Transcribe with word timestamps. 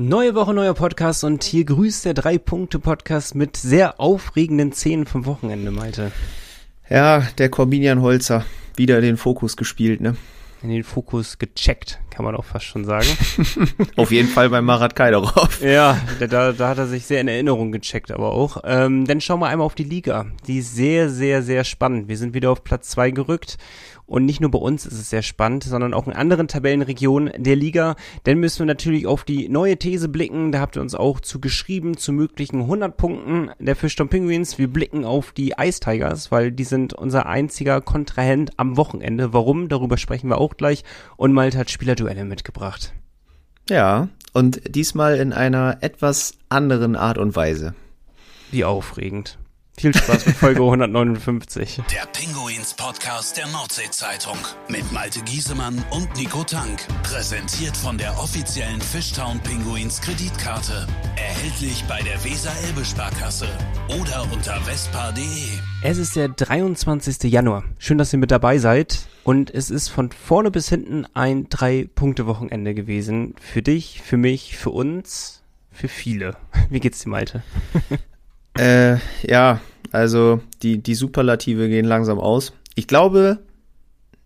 Neue 0.00 0.36
Woche, 0.36 0.54
neuer 0.54 0.74
Podcast 0.74 1.24
und 1.24 1.42
hier 1.42 1.64
grüßt 1.64 2.04
der 2.04 2.14
Drei-Punkte-Podcast 2.14 3.34
mit 3.34 3.56
sehr 3.56 3.98
aufregenden 3.98 4.72
Szenen 4.72 5.06
vom 5.06 5.26
Wochenende, 5.26 5.72
Malte. 5.72 6.12
Ja, 6.88 7.26
der 7.36 7.48
Corbinian 7.48 8.00
Holzer, 8.00 8.44
wieder 8.76 9.00
den 9.00 9.16
Fokus 9.16 9.56
gespielt, 9.56 10.00
ne? 10.00 10.14
In 10.62 10.70
den 10.70 10.84
Fokus 10.84 11.38
gecheckt, 11.38 11.98
kann 12.10 12.24
man 12.24 12.36
auch 12.36 12.44
fast 12.44 12.66
schon 12.66 12.84
sagen. 12.84 13.08
Auf 13.96 14.12
jeden 14.12 14.28
Fall 14.28 14.50
bei 14.50 14.60
Marat 14.60 14.94
Kaidarov. 14.94 15.60
Ja, 15.62 16.00
da, 16.20 16.52
da 16.52 16.68
hat 16.68 16.78
er 16.78 16.86
sich 16.86 17.04
sehr 17.04 17.20
in 17.20 17.26
Erinnerung 17.26 17.72
gecheckt, 17.72 18.12
aber 18.12 18.30
auch. 18.30 18.62
Ähm, 18.64 19.04
dann 19.04 19.20
schauen 19.20 19.40
wir 19.40 19.48
einmal 19.48 19.66
auf 19.66 19.74
die 19.74 19.84
Liga. 19.84 20.26
Die 20.46 20.58
ist 20.58 20.76
sehr, 20.76 21.10
sehr, 21.10 21.42
sehr 21.42 21.64
spannend. 21.64 22.06
Wir 22.06 22.16
sind 22.16 22.34
wieder 22.34 22.52
auf 22.52 22.62
Platz 22.62 22.90
zwei 22.90 23.10
gerückt 23.10 23.58
und 24.08 24.24
nicht 24.24 24.40
nur 24.40 24.50
bei 24.50 24.58
uns 24.58 24.86
ist 24.86 24.94
es 24.94 25.10
sehr 25.10 25.20
spannend, 25.20 25.64
sondern 25.64 25.92
auch 25.92 26.06
in 26.06 26.14
anderen 26.14 26.48
Tabellenregionen 26.48 27.30
der 27.42 27.56
Liga. 27.56 27.94
Denn 28.24 28.40
müssen 28.40 28.60
wir 28.60 28.66
natürlich 28.66 29.06
auf 29.06 29.24
die 29.24 29.50
neue 29.50 29.76
These 29.76 30.08
blicken. 30.08 30.50
Da 30.50 30.60
habt 30.60 30.76
ihr 30.76 30.82
uns 30.82 30.94
auch 30.94 31.20
zu 31.20 31.40
geschrieben, 31.40 31.96
zu 31.98 32.12
möglichen 32.12 32.62
100 32.62 32.96
Punkten 32.96 33.50
der 33.58 33.76
Fischtown 33.76 34.08
Penguins. 34.08 34.58
Wir 34.58 34.68
blicken 34.68 35.04
auf 35.04 35.32
die 35.32 35.54
Ice 35.60 35.80
Tigers, 35.80 36.32
weil 36.32 36.50
die 36.50 36.64
sind 36.64 36.94
unser 36.94 37.26
einziger 37.26 37.82
Kontrahent 37.82 38.52
am 38.56 38.78
Wochenende. 38.78 39.34
Warum? 39.34 39.68
Darüber 39.68 39.98
sprechen 39.98 40.30
wir 40.30 40.38
auch 40.38 40.56
gleich. 40.56 40.84
Und 41.18 41.34
Malte 41.34 41.58
hat 41.58 41.70
Spielerduelle 41.70 42.24
mitgebracht. 42.24 42.94
Ja, 43.68 44.08
und 44.32 44.74
diesmal 44.74 45.16
in 45.18 45.34
einer 45.34 45.78
etwas 45.82 46.32
anderen 46.48 46.96
Art 46.96 47.18
und 47.18 47.36
Weise. 47.36 47.74
Wie 48.50 48.64
aufregend. 48.64 49.38
Viel 49.78 49.94
Spaß 49.94 50.26
mit 50.26 50.34
Folge 50.34 50.60
159. 50.60 51.82
Der 51.92 52.04
Pinguins 52.06 52.74
Podcast 52.74 53.36
der 53.36 53.46
Nordsee-Zeitung 53.46 54.36
mit 54.68 54.90
Malte 54.90 55.20
Giesemann 55.20 55.84
und 55.92 56.12
Nico 56.16 56.42
Tank. 56.42 56.80
Präsentiert 57.04 57.76
von 57.76 57.96
der 57.96 58.18
offiziellen 58.18 58.80
Fishtown 58.80 59.38
Pinguins 59.38 60.00
Kreditkarte. 60.00 60.84
Erhältlich 61.14 61.84
bei 61.88 62.00
der 62.02 62.24
Weser-Elbe-Sparkasse 62.24 63.46
oder 64.00 64.26
unter 64.32 64.60
vespa.de. 64.62 65.22
Es 65.84 65.98
ist 65.98 66.16
der 66.16 66.28
23. 66.28 67.30
Januar. 67.30 67.62
Schön, 67.78 67.98
dass 67.98 68.12
ihr 68.12 68.18
mit 68.18 68.32
dabei 68.32 68.58
seid. 68.58 69.06
Und 69.22 69.54
es 69.54 69.70
ist 69.70 69.90
von 69.90 70.10
vorne 70.10 70.50
bis 70.50 70.68
hinten 70.68 71.06
ein 71.14 71.48
Drei-Punkte-Wochenende 71.50 72.74
gewesen. 72.74 73.36
Für 73.40 73.62
dich, 73.62 74.02
für 74.02 74.16
mich, 74.16 74.56
für 74.56 74.70
uns, 74.70 75.44
für 75.70 75.86
viele. 75.86 76.36
Wie 76.68 76.80
geht's 76.80 77.04
dir, 77.04 77.10
Malte? 77.10 77.44
Äh, 78.58 78.98
ja, 79.22 79.60
also 79.92 80.40
die, 80.62 80.82
die 80.82 80.94
Superlative 80.94 81.68
gehen 81.68 81.84
langsam 81.86 82.18
aus. 82.18 82.52
Ich 82.74 82.86
glaube, 82.86 83.38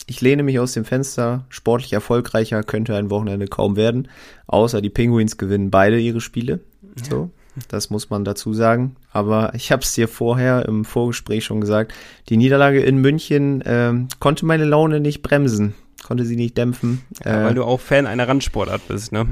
ich 0.07 0.21
lehne 0.21 0.43
mich 0.43 0.59
aus 0.59 0.73
dem 0.73 0.85
Fenster. 0.85 1.45
Sportlich 1.49 1.93
erfolgreicher 1.93 2.63
könnte 2.63 2.97
ein 2.97 3.11
Wochenende 3.11 3.47
kaum 3.47 3.77
werden. 3.77 4.09
Außer 4.47 4.81
die 4.81 4.91
Penguins 4.91 5.37
gewinnen 5.37 5.71
beide 5.71 5.99
ihre 5.99 6.21
Spiele. 6.21 6.61
So, 7.03 7.31
das 7.69 7.91
muss 7.91 8.11
man 8.11 8.25
dazu 8.25 8.53
sagen. 8.53 8.97
Aber 9.13 9.55
ich 9.55 9.71
habe 9.71 9.83
es 9.83 9.95
dir 9.95 10.09
vorher 10.09 10.67
im 10.67 10.85
Vorgespräch 10.85 11.45
schon 11.45 11.61
gesagt. 11.61 11.93
Die 12.29 12.37
Niederlage 12.37 12.83
in 12.83 12.99
München 12.99 13.63
ähm, 13.67 14.09
konnte 14.19 14.47
meine 14.47 14.65
Laune 14.65 15.01
nicht 15.01 15.23
bremsen, 15.23 15.75
konnte 16.03 16.25
sie 16.25 16.37
nicht 16.37 16.57
dämpfen. 16.57 17.03
Ja, 17.25 17.45
weil 17.45 17.55
du 17.55 17.65
auch 17.65 17.81
Fan 17.81 18.07
einer 18.07 18.29
Randsportart 18.29 18.89
bist, 18.89 19.13
ne? 19.13 19.27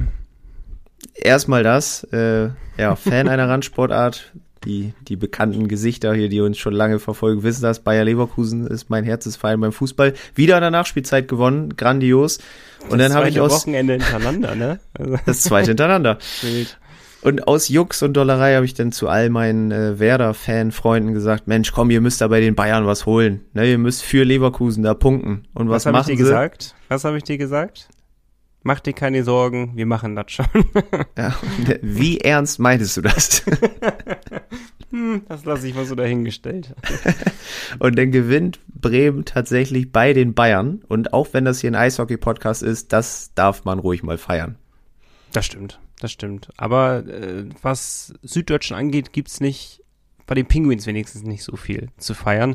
Erstmal 1.14 1.62
das, 1.62 2.04
äh, 2.12 2.50
ja, 2.78 2.96
Fan 2.96 3.28
einer 3.28 3.48
Randsportart 3.48 4.32
die, 4.64 4.92
die 5.08 5.16
bekannten 5.16 5.68
Gesichter 5.68 6.14
hier, 6.14 6.28
die 6.28 6.40
uns 6.40 6.58
schon 6.58 6.74
lange 6.74 6.98
verfolgen, 6.98 7.42
wissen 7.42 7.62
das. 7.62 7.80
Bayer 7.80 8.04
Leverkusen 8.04 8.66
ist 8.66 8.90
mein 8.90 9.04
Herzensverein 9.04 9.60
beim 9.60 9.72
Fußball. 9.72 10.14
Wieder 10.34 10.56
in 10.56 10.60
der 10.60 10.70
Nachspielzeit 10.70 11.28
gewonnen, 11.28 11.76
grandios. 11.76 12.38
Und 12.88 12.98
das 12.98 13.08
dann 13.08 13.16
habe 13.16 13.28
ich 13.28 13.40
aus 13.40 13.52
Wochenende 13.52 13.94
hintereinander, 13.94 14.54
ne? 14.54 14.80
Also 14.98 15.16
das 15.26 15.42
zweite 15.42 15.70
hintereinander. 15.70 16.18
Wild. 16.42 16.78
Und 17.22 17.46
aus 17.46 17.68
Jux 17.68 18.02
und 18.02 18.14
Dollerei 18.14 18.54
habe 18.54 18.64
ich 18.64 18.72
dann 18.72 18.92
zu 18.92 19.08
all 19.08 19.28
meinen 19.28 19.70
äh, 19.70 19.98
Werder-Fan-Freunden 19.98 21.12
gesagt, 21.12 21.48
Mensch, 21.48 21.72
komm, 21.72 21.90
ihr 21.90 22.00
müsst 22.00 22.22
da 22.22 22.28
bei 22.28 22.40
den 22.40 22.54
Bayern 22.54 22.86
was 22.86 23.04
holen. 23.04 23.42
Ne, 23.52 23.70
ihr 23.70 23.78
müsst 23.78 24.02
für 24.02 24.24
Leverkusen 24.24 24.82
da 24.82 24.94
punkten. 24.94 25.46
Und 25.52 25.68
was, 25.68 25.84
was 25.84 25.92
machen 25.92 26.10
ich 26.10 26.16
dir 26.16 26.24
gesagt? 26.24 26.74
Was 26.88 27.04
habe 27.04 27.18
ich 27.18 27.24
dir 27.24 27.36
gesagt? 27.36 27.88
Mach 28.62 28.80
dir 28.80 28.92
keine 28.92 29.24
Sorgen, 29.24 29.72
wir 29.74 29.86
machen 29.86 30.16
das 30.16 30.32
schon. 30.32 30.46
ja, 31.16 31.34
wie 31.80 32.18
ernst 32.18 32.58
meintest 32.58 32.98
du 32.98 33.00
das? 33.02 33.42
hm, 34.90 35.22
das 35.28 35.46
lasse 35.46 35.66
ich 35.66 35.74
mal 35.74 35.86
so 35.86 35.94
dahingestellt. 35.94 36.74
und 37.78 37.96
dann 37.98 38.10
gewinnt 38.10 38.60
Bremen 38.68 39.24
tatsächlich 39.24 39.92
bei 39.92 40.12
den 40.12 40.34
Bayern. 40.34 40.82
Und 40.88 41.14
auch 41.14 41.28
wenn 41.32 41.46
das 41.46 41.60
hier 41.60 41.70
ein 41.70 41.74
Eishockey-Podcast 41.74 42.62
ist, 42.62 42.92
das 42.92 43.32
darf 43.34 43.64
man 43.64 43.78
ruhig 43.78 44.02
mal 44.02 44.18
feiern. 44.18 44.56
Das 45.32 45.46
stimmt, 45.46 45.80
das 46.00 46.12
stimmt. 46.12 46.50
Aber 46.58 47.06
äh, 47.06 47.46
was 47.62 48.12
Süddeutschen 48.22 48.76
angeht, 48.76 49.14
gibt's 49.14 49.40
nicht, 49.40 49.79
bei 50.30 50.36
den 50.36 50.46
Penguins 50.46 50.86
wenigstens 50.86 51.24
nicht 51.24 51.42
so 51.42 51.56
viel 51.56 51.88
zu 51.98 52.14
feiern. 52.14 52.54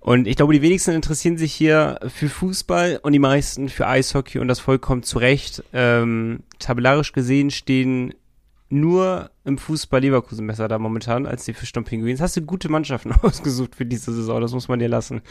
Und 0.00 0.26
ich 0.26 0.34
glaube, 0.34 0.52
die 0.52 0.62
wenigsten 0.62 0.90
interessieren 0.90 1.38
sich 1.38 1.54
hier 1.54 2.00
für 2.08 2.28
Fußball 2.28 2.98
und 3.00 3.12
die 3.12 3.20
meisten 3.20 3.68
für 3.68 3.86
Eishockey 3.86 4.40
und 4.40 4.48
das 4.48 4.58
vollkommen 4.58 5.04
zu 5.04 5.18
Recht. 5.18 5.62
Ähm, 5.72 6.40
tabellarisch 6.58 7.12
gesehen 7.12 7.52
stehen 7.52 8.14
nur 8.68 9.30
im 9.44 9.58
Fußball 9.58 10.00
Leverkusen 10.00 10.44
besser 10.48 10.66
da 10.66 10.76
momentan 10.80 11.24
als 11.24 11.44
die 11.44 11.52
Fischton 11.52 11.84
Penguins. 11.84 12.20
Hast 12.20 12.36
du 12.36 12.42
gute 12.42 12.68
Mannschaften 12.68 13.12
ausgesucht 13.22 13.76
für 13.76 13.86
diese 13.86 14.12
Saison, 14.12 14.40
das 14.40 14.52
muss 14.52 14.66
man 14.66 14.80
dir 14.80 14.88
lassen. 14.88 15.22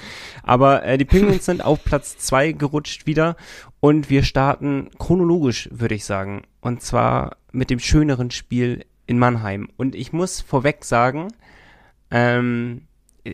Aber 0.41 0.85
äh, 0.85 0.97
die 0.97 1.03
Penguins 1.03 1.43
sind 1.47 1.66
auf 1.66 1.83
Platz 1.83 2.17
zwei 2.17 2.53
gerutscht 2.53 3.07
wieder 3.07 3.35
und 3.81 4.09
wir 4.09 4.23
starten 4.23 4.89
chronologisch, 4.99 5.67
würde 5.69 5.95
ich 5.95 6.05
sagen. 6.05 6.43
Und 6.61 6.81
zwar 6.81 7.35
mit 7.51 7.69
dem 7.69 7.79
schöneren 7.79 8.31
Spiel 8.31 8.85
in 9.05 9.19
Mannheim. 9.19 9.67
Und 9.75 9.95
ich 9.95 10.13
muss 10.13 10.39
vorweg 10.39 10.85
sagen, 10.85 11.27
ähm, 12.13 12.81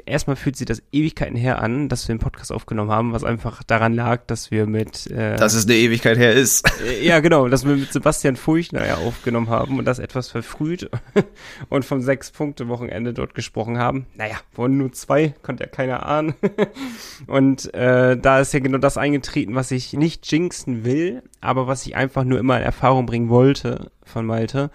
erstmal 0.06 0.36
fühlt 0.36 0.56
sich 0.56 0.68
das 0.68 0.82
Ewigkeiten 0.92 1.36
her 1.36 1.62
an, 1.62 1.90
dass 1.90 2.08
wir 2.08 2.16
den 2.16 2.20
Podcast 2.22 2.52
aufgenommen 2.52 2.92
haben, 2.92 3.12
was 3.12 3.24
einfach 3.24 3.64
daran 3.64 3.94
lag, 3.94 4.22
dass 4.28 4.52
wir 4.52 4.68
mit 4.68 5.08
äh, 5.08 5.36
Dass 5.36 5.54
es 5.54 5.66
eine 5.66 5.76
Ewigkeit 5.76 6.18
her 6.18 6.34
ist. 6.34 6.66
Äh, 6.82 7.06
ja, 7.06 7.20
genau, 7.20 7.48
dass 7.48 7.66
wir 7.66 7.76
mit 7.76 7.92
Sebastian 7.92 8.36
Furchner 8.36 8.86
ja 8.86 8.96
aufgenommen 8.96 9.50
haben 9.50 9.80
und 9.80 9.86
das 9.86 10.00
etwas 10.00 10.30
verfrüht 10.30 10.90
und 11.70 11.86
vom 11.86 12.02
Sechs-Punkte-Wochenende 12.02 13.14
dort 13.14 13.34
gesprochen 13.34 13.80
haben. 13.80 14.06
Naja, 14.16 14.36
wurden 14.54 14.78
nur 14.78 14.92
zwei, 14.92 15.34
konnte 15.42 15.64
ja 15.64 15.70
keiner 15.70 16.06
ahnen. 16.06 16.36
und 17.28 17.74
äh, 17.74 18.18
da 18.18 18.40
ist 18.40 18.54
ja 18.54 18.60
genau 18.60 18.78
das 18.78 18.98
eingetreten, 18.98 19.56
was 19.56 19.72
ich 19.72 19.94
nicht 19.94 20.32
jinxen 20.32 20.86
will, 20.86 21.24
aber 21.42 21.68
was 21.68 21.86
ich 21.86 21.96
einfach 21.96 22.24
nur 22.24 22.40
immer 22.40 22.58
in 22.58 22.64
Erfahrung 22.64 23.06
bringen 23.06 23.30
wollte 23.30 23.92
von 24.04 24.26
Malte 24.26 24.70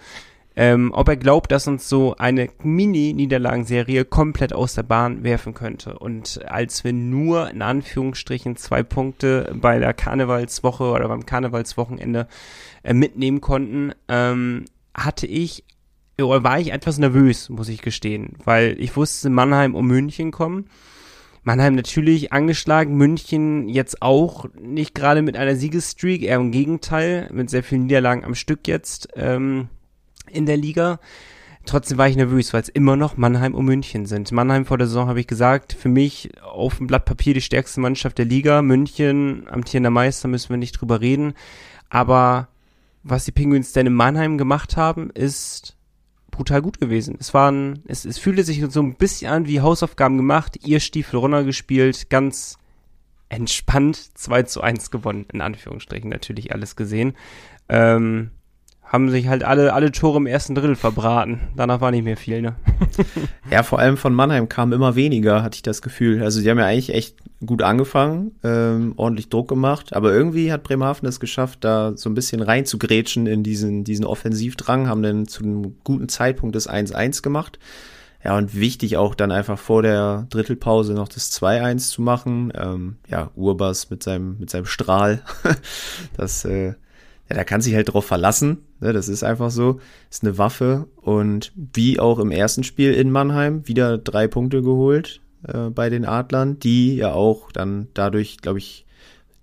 ähm, 0.55 0.91
ob 0.93 1.09
er 1.09 1.17
glaubt, 1.17 1.51
dass 1.51 1.67
uns 1.67 1.89
so 1.89 2.15
eine 2.17 2.49
Mini-Niederlagenserie 2.63 4.05
komplett 4.05 4.53
aus 4.53 4.75
der 4.75 4.83
Bahn 4.83 5.23
werfen 5.23 5.53
könnte. 5.53 5.99
Und 5.99 6.39
als 6.45 6.83
wir 6.83 6.93
nur 6.93 7.49
in 7.49 7.61
Anführungsstrichen 7.61 8.55
zwei 8.55 8.81
Punkte 8.83 9.53
bei 9.53 9.79
der 9.79 9.93
Karnevalswoche 9.93 10.85
oder 10.85 11.07
beim 11.07 11.25
Karnevalswochenende 11.25 12.27
äh, 12.83 12.93
mitnehmen 12.93 13.41
konnten, 13.41 13.91
ähm, 14.07 14.65
hatte 14.93 15.27
ich 15.27 15.63
oder 16.21 16.43
war 16.43 16.59
ich 16.59 16.71
etwas 16.71 16.97
nervös, 16.97 17.49
muss 17.49 17.67
ich 17.67 17.81
gestehen, 17.81 18.37
weil 18.45 18.77
ich 18.79 18.95
wusste, 18.95 19.29
Mannheim 19.29 19.75
um 19.75 19.87
München 19.87 20.31
kommen. 20.31 20.69
Mannheim 21.43 21.75
natürlich 21.75 22.33
angeschlagen, 22.33 22.95
München 22.95 23.69
jetzt 23.69 24.01
auch 24.01 24.45
nicht 24.59 24.95
gerade 24.95 25.21
mit 25.21 25.37
einer 25.37 25.55
Siegesstreak, 25.55 26.23
eher 26.23 26.37
im 26.37 26.51
Gegenteil, 26.51 27.29
mit 27.31 27.49
sehr 27.49 27.63
vielen 27.63 27.83
Niederlagen 27.83 28.23
am 28.23 28.33
Stück 28.33 28.67
jetzt. 28.67 29.09
Ähm, 29.15 29.67
in 30.29 30.45
der 30.45 30.57
Liga. 30.57 30.99
Trotzdem 31.65 31.97
war 31.97 32.07
ich 32.07 32.15
nervös, 32.15 32.53
weil 32.53 32.61
es 32.61 32.69
immer 32.69 32.95
noch 32.95 33.17
Mannheim 33.17 33.55
und 33.55 33.65
München 33.65 34.05
sind. 34.05 34.31
Mannheim 34.31 34.65
vor 34.65 34.77
der 34.77 34.87
Saison 34.87 35.07
habe 35.07 35.19
ich 35.19 35.27
gesagt, 35.27 35.73
für 35.73 35.89
mich 35.89 36.29
auf 36.43 36.77
dem 36.77 36.87
Blatt 36.87 37.05
Papier 37.05 37.33
die 37.33 37.41
stärkste 37.41 37.79
Mannschaft 37.79 38.19
der 38.19 38.25
Liga. 38.25 38.61
München, 38.61 39.47
amtierender 39.49 39.89
Meister, 39.89 40.27
müssen 40.27 40.49
wir 40.49 40.57
nicht 40.57 40.73
drüber 40.73 41.01
reden. 41.01 41.33
Aber 41.89 42.49
was 43.01 43.25
die 43.25 43.31
Penguins 43.31 43.71
denn 43.71 43.87
in 43.87 43.93
Mannheim 43.93 44.37
gemacht 44.37 44.77
haben, 44.77 45.09
ist 45.09 45.75
brutal 46.29 46.61
gut 46.61 46.79
gewesen. 46.79 47.17
Es 47.19 47.33
waren, 47.33 47.81
es, 47.87 48.05
es 48.05 48.19
fühlte 48.19 48.43
sich 48.43 48.63
so 48.69 48.81
ein 48.81 48.95
bisschen 48.95 49.31
an 49.31 49.47
wie 49.47 49.61
Hausaufgaben 49.61 50.17
gemacht, 50.17 50.59
ihr 50.65 50.79
Stiefel 50.79 51.17
runtergespielt, 51.17 52.09
ganz 52.09 52.57
entspannt 53.29 54.17
2 54.17 54.43
zu 54.43 54.61
1 54.61 54.91
gewonnen, 54.91 55.25
in 55.31 55.41
Anführungsstrichen 55.41 56.09
natürlich 56.09 56.51
alles 56.53 56.75
gesehen. 56.75 57.15
Ähm, 57.69 58.31
haben 58.85 59.09
sich 59.09 59.27
halt 59.27 59.43
alle, 59.43 59.73
alle 59.73 59.91
Tore 59.91 60.17
im 60.17 60.27
ersten 60.27 60.55
Drittel 60.55 60.75
verbraten. 60.75 61.41
Danach 61.55 61.81
war 61.81 61.91
nicht 61.91 62.03
mehr 62.03 62.17
viel, 62.17 62.41
ne? 62.41 62.55
ja, 63.51 63.63
vor 63.63 63.79
allem 63.79 63.97
von 63.97 64.13
Mannheim 64.13 64.47
kam 64.47 64.73
immer 64.73 64.95
weniger, 64.95 65.43
hatte 65.43 65.55
ich 65.55 65.63
das 65.63 65.81
Gefühl. 65.81 66.21
Also 66.23 66.41
die 66.41 66.49
haben 66.49 66.59
ja 66.59 66.65
eigentlich 66.65 66.93
echt 66.93 67.17
gut 67.45 67.63
angefangen, 67.63 68.31
ähm, 68.43 68.93
ordentlich 68.95 69.29
Druck 69.29 69.49
gemacht, 69.49 69.95
aber 69.95 70.13
irgendwie 70.13 70.51
hat 70.51 70.63
Bremerhaven 70.63 71.07
es 71.07 71.19
geschafft, 71.19 71.63
da 71.63 71.93
so 71.95 72.09
ein 72.09 72.15
bisschen 72.15 72.41
reinzugrätschen 72.41 73.27
in 73.27 73.43
diesen, 73.43 73.83
diesen 73.83 74.05
Offensivdrang, 74.05 74.87
haben 74.87 75.03
dann 75.03 75.27
zu 75.27 75.43
einem 75.43 75.75
guten 75.83 76.07
Zeitpunkt 76.07 76.55
das 76.55 76.69
1-1 76.69 77.21
gemacht. 77.21 77.59
Ja, 78.23 78.35
und 78.37 78.55
wichtig 78.55 78.97
auch 78.97 79.13
dann 79.13 79.31
einfach 79.31 79.59
vor 79.59 79.83
der 79.83 80.25
Drittelpause 80.31 80.93
noch 80.93 81.07
das 81.07 81.31
2-1 81.31 81.91
zu 81.91 82.01
machen. 82.01 82.51
Ähm, 82.55 82.95
ja, 83.07 83.29
Urbas 83.35 83.91
mit 83.91 84.01
seinem, 84.01 84.39
mit 84.39 84.49
seinem 84.49 84.65
Strahl. 84.65 85.21
das, 86.17 86.43
äh, 86.43 86.73
ja, 87.29 87.35
da 87.35 87.43
kann 87.43 87.61
sich 87.61 87.73
halt 87.73 87.93
drauf 87.93 88.05
verlassen. 88.05 88.59
Ne, 88.79 88.93
das 88.93 89.09
ist 89.09 89.23
einfach 89.23 89.51
so. 89.51 89.79
Ist 90.11 90.23
eine 90.23 90.37
Waffe. 90.37 90.87
Und 90.95 91.51
wie 91.55 91.99
auch 91.99 92.19
im 92.19 92.31
ersten 92.31 92.63
Spiel 92.63 92.93
in 92.93 93.11
Mannheim, 93.11 93.67
wieder 93.67 93.97
drei 93.97 94.27
Punkte 94.27 94.61
geholt 94.61 95.21
äh, 95.47 95.69
bei 95.69 95.89
den 95.89 96.05
Adlern, 96.05 96.59
die 96.59 96.95
ja 96.95 97.13
auch 97.13 97.51
dann 97.51 97.87
dadurch, 97.93 98.37
glaube 98.37 98.59
ich, 98.59 98.85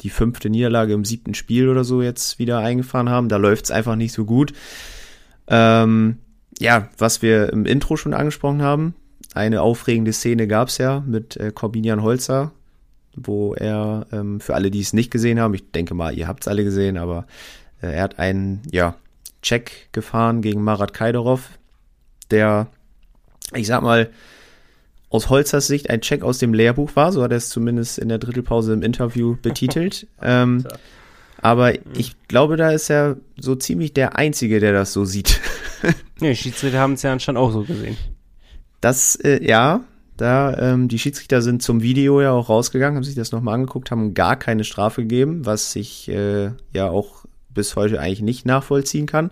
die 0.00 0.10
fünfte 0.10 0.50
Niederlage 0.50 0.92
im 0.92 1.04
siebten 1.04 1.34
Spiel 1.34 1.68
oder 1.68 1.84
so 1.84 2.02
jetzt 2.02 2.38
wieder 2.38 2.58
eingefahren 2.58 3.08
haben. 3.08 3.28
Da 3.28 3.36
läuft 3.36 3.64
es 3.64 3.70
einfach 3.70 3.96
nicht 3.96 4.12
so 4.12 4.24
gut. 4.24 4.52
Ähm, 5.48 6.18
ja, 6.58 6.88
was 6.98 7.22
wir 7.22 7.52
im 7.52 7.66
Intro 7.66 7.96
schon 7.96 8.14
angesprochen 8.14 8.62
haben, 8.62 8.94
eine 9.34 9.62
aufregende 9.62 10.12
Szene 10.12 10.46
gab 10.46 10.68
es 10.68 10.78
ja 10.78 11.02
mit 11.06 11.36
äh, 11.36 11.52
Corbinian 11.52 12.02
Holzer, 12.02 12.52
wo 13.14 13.54
er, 13.54 14.06
ähm, 14.12 14.40
für 14.40 14.54
alle, 14.54 14.70
die 14.70 14.80
es 14.80 14.92
nicht 14.92 15.10
gesehen 15.10 15.40
haben, 15.40 15.54
ich 15.54 15.70
denke 15.70 15.94
mal, 15.94 16.16
ihr 16.16 16.28
habt 16.28 16.44
es 16.44 16.48
alle 16.48 16.64
gesehen, 16.64 16.96
aber 16.96 17.26
er 17.90 18.02
hat 18.02 18.18
einen, 18.18 18.62
ja, 18.70 18.96
Check 19.42 19.88
gefahren 19.92 20.40
gegen 20.40 20.62
Marat 20.62 20.94
Kaidarov, 20.94 21.50
der, 22.30 22.68
ich 23.54 23.66
sag 23.66 23.82
mal, 23.82 24.10
aus 25.10 25.28
Holzers 25.28 25.66
Sicht 25.66 25.90
ein 25.90 26.00
Check 26.00 26.22
aus 26.22 26.38
dem 26.38 26.54
Lehrbuch 26.54 26.96
war, 26.96 27.12
so 27.12 27.22
hat 27.22 27.32
er 27.32 27.36
es 27.36 27.50
zumindest 27.50 27.98
in 27.98 28.08
der 28.08 28.18
Drittelpause 28.18 28.72
im 28.72 28.82
Interview 28.82 29.36
betitelt. 29.40 30.06
ähm, 30.22 30.64
aber 31.42 31.74
ich 31.96 32.14
glaube, 32.28 32.56
da 32.56 32.70
ist 32.70 32.88
er 32.88 33.16
so 33.36 33.56
ziemlich 33.56 33.92
der 33.92 34.16
Einzige, 34.16 34.60
der 34.60 34.72
das 34.72 34.92
so 34.92 35.04
sieht. 35.04 35.40
nee, 36.20 36.34
Schiedsrichter 36.34 36.78
haben 36.78 36.94
es 36.94 37.02
ja 37.02 37.12
anscheinend 37.12 37.40
auch 37.40 37.52
so 37.52 37.64
gesehen. 37.64 37.96
Das, 38.80 39.16
äh, 39.16 39.44
ja, 39.44 39.80
da, 40.16 40.56
ähm, 40.56 40.88
die 40.88 41.00
Schiedsrichter 41.00 41.42
sind 41.42 41.62
zum 41.62 41.82
Video 41.82 42.20
ja 42.20 42.30
auch 42.30 42.48
rausgegangen, 42.48 42.96
haben 42.96 43.04
sich 43.04 43.16
das 43.16 43.32
nochmal 43.32 43.54
angeguckt, 43.54 43.90
haben 43.90 44.14
gar 44.14 44.36
keine 44.36 44.62
Strafe 44.62 45.02
gegeben, 45.02 45.44
was 45.44 45.74
ich 45.74 46.08
äh, 46.08 46.52
ja 46.72 46.88
auch 46.88 47.24
bis 47.54 47.76
heute 47.76 48.00
eigentlich 48.00 48.22
nicht 48.22 48.46
nachvollziehen 48.46 49.06
kann. 49.06 49.30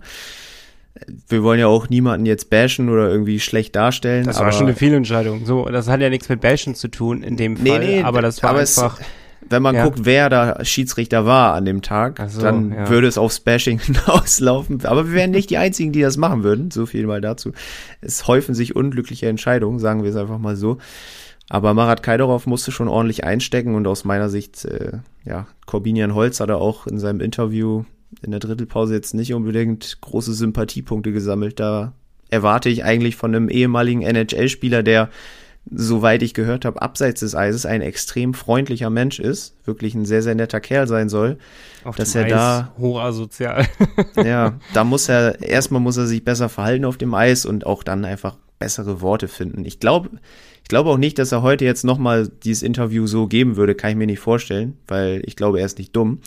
Wir 1.28 1.43
wollen 1.43 1.61
ja 1.61 1.69
auch 1.69 1.88
niemanden 1.88 2.26
jetzt 2.26 2.50
bashen 2.50 2.88
oder 2.88 3.08
irgendwie 3.08 3.40
schlecht 3.40 3.76
darstellen. 3.76 4.26
Das 4.26 4.40
war 4.40 4.52
schon 4.52 4.67
eine 4.67 4.75
Fehlentscheidung. 4.75 5.46
So, 5.46 5.67
das 5.67 5.88
hat 5.88 6.00
ja 6.00 6.11
nichts 6.11 6.28
mit 6.28 6.40
bashen 6.40 6.75
zu 6.75 6.88
tun 6.88 7.22
in 7.22 7.37
dem 7.37 7.56
Fall. 7.56 7.78
Nee, 7.78 7.78
nee, 7.78 8.02
aber 8.02 8.22
das 8.22 8.43
war 8.43 8.56
einfach. 8.56 8.99
Es, 9.00 9.06
wenn 9.49 9.62
man 9.62 9.75
ja. 9.75 9.84
guckt, 9.84 10.00
wer 10.05 10.28
da 10.28 10.64
Schiedsrichter 10.64 11.26
war 11.26 11.55
an 11.55 11.64
dem 11.64 11.82
Tag, 11.82 12.22
so, 12.28 12.40
dann 12.40 12.72
ja. 12.72 12.88
würde 12.88 13.06
es 13.06 13.19
aufs 13.19 13.40
Bashing 13.40 13.81
hinauslaufen. 13.84 14.84
Aber 14.84 15.08
wir 15.08 15.14
wären 15.14 15.31
nicht 15.31 15.50
die 15.50 15.58
Einzigen, 15.58 15.93
die 15.93 16.02
das 16.02 16.16
machen 16.16 16.43
würden. 16.43 16.70
So 16.70 16.87
viel 16.87 17.06
mal 17.06 17.20
dazu. 17.20 17.52
Es 18.00 18.26
häufen 18.26 18.55
sich 18.55 18.76
unglückliche 18.76 19.28
Entscheidungen, 19.28 19.78
sagen 19.78 20.02
wir 20.02 20.11
es 20.11 20.16
einfach 20.16 20.38
mal 20.38 20.56
so. 20.56 20.78
Aber 21.49 21.75
Marat 21.75 22.05
Kaidorov 22.05 22.46
musste 22.46 22.70
schon 22.70 22.87
ordentlich 22.87 23.25
einstecken 23.25 23.75
und 23.75 23.87
aus 23.88 24.05
meiner 24.05 24.28
Sicht, 24.28 24.64
äh, 24.66 24.99
ja, 25.25 25.49
Corbinian 25.66 26.14
Holz 26.14 26.38
hat 26.38 26.49
er 26.49 26.58
auch 26.58 26.87
in 26.87 27.00
seinem 27.00 27.20
Interview 27.20 27.84
in 28.22 28.30
der 28.30 28.40
Drittelpause 28.40 28.94
jetzt 28.94 29.14
nicht 29.14 29.34
unbedingt 29.34 30.00
große 30.00 30.34
Sympathiepunkte 30.34 31.12
gesammelt. 31.12 31.60
Da 31.60 31.92
erwarte 32.30 32.68
ich 32.68 32.84
eigentlich 32.84 33.16
von 33.16 33.34
einem 33.34 33.48
ehemaligen 33.48 34.02
NHL-Spieler, 34.02 34.82
der, 34.82 35.10
soweit 35.70 36.22
ich 36.22 36.34
gehört 36.34 36.64
habe, 36.64 36.82
abseits 36.82 37.20
des 37.20 37.34
Eises 37.34 37.66
ein 37.66 37.82
extrem 37.82 38.34
freundlicher 38.34 38.90
Mensch 38.90 39.20
ist, 39.20 39.54
wirklich 39.64 39.94
ein 39.94 40.04
sehr, 40.04 40.22
sehr 40.22 40.34
netter 40.34 40.60
Kerl 40.60 40.86
sein 40.86 41.08
soll, 41.08 41.38
Auf 41.84 41.96
dass 41.96 42.14
er 42.14 42.24
Eis 42.24 42.30
da 42.30 42.74
hochasozial. 42.78 43.66
ja, 44.16 44.58
da 44.74 44.84
muss 44.84 45.08
er 45.08 45.42
erstmal 45.42 45.80
muss 45.80 45.96
er 45.96 46.06
sich 46.06 46.24
besser 46.24 46.48
verhalten 46.48 46.84
auf 46.84 46.96
dem 46.96 47.14
Eis 47.14 47.46
und 47.46 47.66
auch 47.66 47.82
dann 47.82 48.04
einfach 48.04 48.36
bessere 48.58 49.00
Worte 49.00 49.26
finden. 49.26 49.64
Ich 49.64 49.80
glaube, 49.80 50.10
ich 50.62 50.68
glaube 50.68 50.90
auch 50.90 50.98
nicht, 50.98 51.18
dass 51.18 51.32
er 51.32 51.42
heute 51.42 51.64
jetzt 51.64 51.84
nochmal 51.84 52.28
dieses 52.28 52.62
Interview 52.62 53.06
so 53.06 53.26
geben 53.26 53.56
würde, 53.56 53.74
kann 53.74 53.90
ich 53.90 53.96
mir 53.96 54.06
nicht 54.06 54.20
vorstellen, 54.20 54.76
weil 54.86 55.22
ich 55.24 55.34
glaube, 55.34 55.58
er 55.58 55.66
ist 55.66 55.78
nicht 55.78 55.96
dumm. 55.96 56.20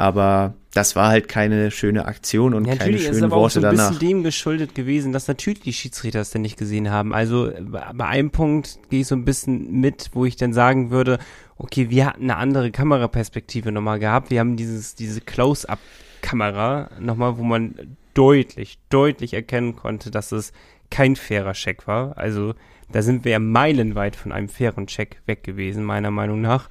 Aber 0.00 0.54
das 0.72 0.96
war 0.96 1.08
halt 1.08 1.28
keine 1.28 1.70
schöne 1.70 2.06
Aktion 2.06 2.54
und 2.54 2.64
ja, 2.64 2.74
keine 2.74 2.98
schönen 2.98 3.04
Worte 3.04 3.10
danach. 3.10 3.10
Natürlich 3.10 3.22
ist 3.22 3.22
aber 3.22 3.36
auch 3.36 3.50
so 3.50 3.58
ein 3.58 3.62
danach. 3.64 3.88
bisschen 3.90 4.08
dem 4.08 4.22
geschuldet 4.22 4.74
gewesen, 4.74 5.12
dass 5.12 5.28
natürlich 5.28 5.60
die 5.60 5.74
Schiedsrichter 5.74 6.22
es 6.22 6.30
denn 6.30 6.40
nicht 6.40 6.56
gesehen 6.56 6.90
haben. 6.90 7.12
Also 7.12 7.50
bei 7.60 8.06
einem 8.06 8.30
Punkt 8.30 8.78
gehe 8.88 9.02
ich 9.02 9.08
so 9.08 9.14
ein 9.14 9.26
bisschen 9.26 9.78
mit, 9.78 10.08
wo 10.14 10.24
ich 10.24 10.36
dann 10.36 10.54
sagen 10.54 10.90
würde, 10.90 11.18
okay, 11.58 11.90
wir 11.90 12.06
hatten 12.06 12.22
eine 12.22 12.36
andere 12.36 12.70
Kameraperspektive 12.70 13.72
nochmal 13.72 13.98
gehabt. 13.98 14.30
Wir 14.30 14.40
haben 14.40 14.56
dieses, 14.56 14.94
diese 14.94 15.20
Close-Up-Kamera 15.20 16.88
nochmal, 16.98 17.36
wo 17.36 17.42
man 17.42 17.74
deutlich, 18.14 18.78
deutlich 18.88 19.34
erkennen 19.34 19.76
konnte, 19.76 20.10
dass 20.10 20.32
es 20.32 20.54
kein 20.88 21.14
fairer 21.14 21.52
Check 21.52 21.86
war. 21.86 22.16
Also 22.16 22.54
da 22.90 23.02
sind 23.02 23.26
wir 23.26 23.32
ja 23.32 23.38
meilenweit 23.38 24.16
von 24.16 24.32
einem 24.32 24.48
fairen 24.48 24.86
Check 24.86 25.20
weg 25.26 25.44
gewesen, 25.44 25.84
meiner 25.84 26.10
Meinung 26.10 26.40
nach 26.40 26.70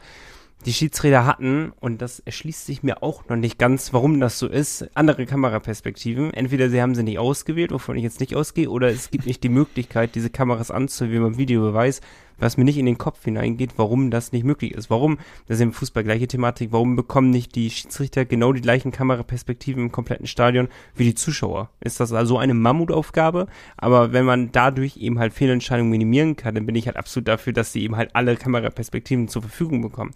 die 0.66 0.74
Schiedsrichter 0.74 1.26
hatten, 1.26 1.72
und 1.80 2.02
das 2.02 2.20
erschließt 2.20 2.66
sich 2.66 2.84
mir 2.84 3.02
auch 3.02 3.28
noch 3.30 3.38
nicht 3.38 3.58
ganz, 3.58 3.94
warum 3.94 4.20
das 4.20 4.40
so 4.40 4.48
ist, 4.48 4.90
andere 4.94 5.26
Kameraperspektiven. 5.26 6.34
Entweder 6.34 6.70
sie 6.70 6.82
haben 6.82 6.96
sie 6.96 7.04
nicht 7.04 7.20
ausgewählt, 7.20 7.72
wovon 7.72 7.96
ich 7.96 8.04
jetzt 8.04 8.20
nicht 8.20 8.36
ausgehe, 8.36 8.70
oder 8.70 8.90
es 8.90 9.10
gibt 9.10 9.26
nicht 9.26 9.44
die 9.44 9.50
Möglichkeit, 9.50 10.16
diese 10.16 10.30
Kameras 10.30 10.70
anzuwählen 10.70 11.24
beim 11.24 11.38
Videobeweis, 11.38 12.02
was 12.40 12.58
mir 12.58 12.64
nicht 12.64 12.78
in 12.78 12.86
den 12.86 12.98
Kopf 12.98 13.24
hineingeht, 13.24 13.74
warum 13.78 14.12
das 14.12 14.32
nicht 14.32 14.44
möglich 14.44 14.74
ist. 14.74 14.90
Warum, 14.90 15.18
das 15.48 15.58
ist 15.58 15.62
im 15.62 15.74
Fußball 15.74 16.04
gleiche 16.04 16.28
Thematik, 16.28 16.72
warum 16.72 16.96
bekommen 16.96 17.30
nicht 17.30 17.56
die 17.56 17.70
Schiedsrichter 17.70 18.26
genau 18.26 18.54
die 18.54 18.62
gleichen 18.62 18.92
Kameraperspektiven 18.92 19.84
im 19.84 19.92
kompletten 19.92 20.28
Stadion 20.28 20.68
wie 20.96 21.06
die 21.06 21.16
Zuschauer? 21.16 21.70
Ist 21.82 22.00
das 22.00 22.14
also 22.14 22.38
eine 22.38 22.54
Mammutaufgabe? 22.54 23.48
Aber 23.78 24.14
wenn 24.14 24.26
man 24.26 24.52
dadurch 24.52 24.98
eben 24.98 25.20
halt 25.20 25.34
Fehlentscheidungen 25.34 25.92
minimieren 25.92 26.36
kann, 26.36 26.56
dann 26.56 26.66
bin 26.66 26.76
ich 26.76 26.88
halt 26.88 26.98
absolut 26.98 27.28
dafür, 27.28 27.54
dass 27.54 27.74
sie 27.74 27.84
eben 27.84 27.96
halt 27.96 28.16
alle 28.16 28.36
Kameraperspektiven 28.36 29.28
zur 29.28 29.42
Verfügung 29.42 29.82
bekommen. 29.82 30.12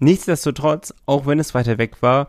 Nichtsdestotrotz, 0.00 0.94
auch 1.06 1.26
wenn 1.26 1.38
es 1.38 1.54
weiter 1.54 1.78
weg 1.78 2.02
war, 2.02 2.28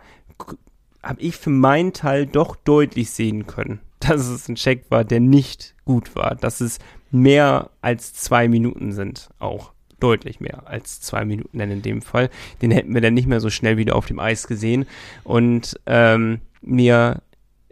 habe 1.01 1.21
ich 1.21 1.35
für 1.35 1.50
meinen 1.50 1.94
Teil 1.94 2.27
doch 2.27 2.56
deutlich 2.56 3.09
sehen 3.12 3.47
können, 3.47 3.79
dass 4.00 4.27
es 4.27 4.47
ein 4.47 4.56
Check 4.56 4.85
war, 4.89 5.03
der 5.03 5.19
nicht 5.19 5.73
gut 5.85 6.15
war. 6.15 6.35
Dass 6.35 6.62
es 6.62 6.79
mehr 7.09 7.71
als 7.81 8.13
zwei 8.13 8.47
Minuten 8.47 8.91
sind, 8.91 9.29
auch 9.39 9.71
deutlich 10.00 10.39
mehr 10.39 10.68
als 10.68 11.00
zwei 11.01 11.25
Minuten 11.25 11.59
denn 11.59 11.71
in 11.71 11.81
dem 11.81 12.01
Fall. 12.01 12.29
Den 12.62 12.71
hätten 12.71 12.94
wir 12.94 13.01
dann 13.01 13.13
nicht 13.13 13.27
mehr 13.27 13.39
so 13.39 13.50
schnell 13.50 13.77
wieder 13.77 13.95
auf 13.95 14.06
dem 14.06 14.19
Eis 14.19 14.47
gesehen. 14.47 14.85
Und 15.24 15.79
ähm, 15.85 16.41
mir 16.62 17.21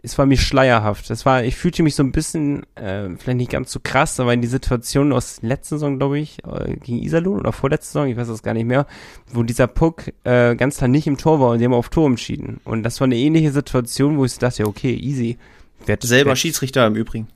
es 0.02 0.16
war 0.18 0.26
mir 0.26 0.38
schleierhaft. 0.38 1.10
Es 1.10 1.26
war, 1.26 1.44
ich 1.44 1.56
fühlte 1.56 1.82
mich 1.82 1.94
so 1.94 2.02
ein 2.02 2.12
bisschen, 2.12 2.64
äh, 2.74 3.08
vielleicht 3.18 3.36
nicht 3.36 3.50
ganz 3.50 3.70
so 3.70 3.80
krass, 3.82 4.18
aber 4.18 4.32
in 4.32 4.40
die 4.40 4.48
Situation 4.48 5.12
aus 5.12 5.42
letzter 5.42 5.76
Saison, 5.76 5.98
glaube 5.98 6.18
ich, 6.18 6.38
äh, 6.44 6.76
gegen 6.76 7.02
Iserlohn 7.02 7.40
oder 7.40 7.52
vorletzte 7.52 7.92
Saison, 7.92 8.08
ich 8.08 8.16
weiß 8.16 8.28
das 8.28 8.42
gar 8.42 8.54
nicht 8.54 8.66
mehr, 8.66 8.86
wo 9.32 9.42
dieser 9.42 9.66
Puck 9.66 10.12
äh, 10.24 10.56
ganz 10.56 10.78
klar 10.78 10.88
nicht 10.88 11.06
im 11.06 11.18
Tor 11.18 11.40
war 11.40 11.50
und 11.50 11.58
die 11.58 11.64
haben 11.64 11.74
auf 11.74 11.90
Tor 11.90 12.06
entschieden. 12.06 12.60
Und 12.64 12.82
das 12.82 13.00
war 13.00 13.06
eine 13.06 13.16
ähnliche 13.16 13.52
Situation, 13.52 14.16
wo 14.16 14.24
ich 14.24 14.38
dachte, 14.38 14.66
okay, 14.66 14.94
easy. 14.94 15.38
Werd, 15.86 16.02
Selber 16.02 16.30
werd. 16.30 16.38
Schiedsrichter 16.38 16.86
im 16.86 16.94
Übrigen. 16.94 17.28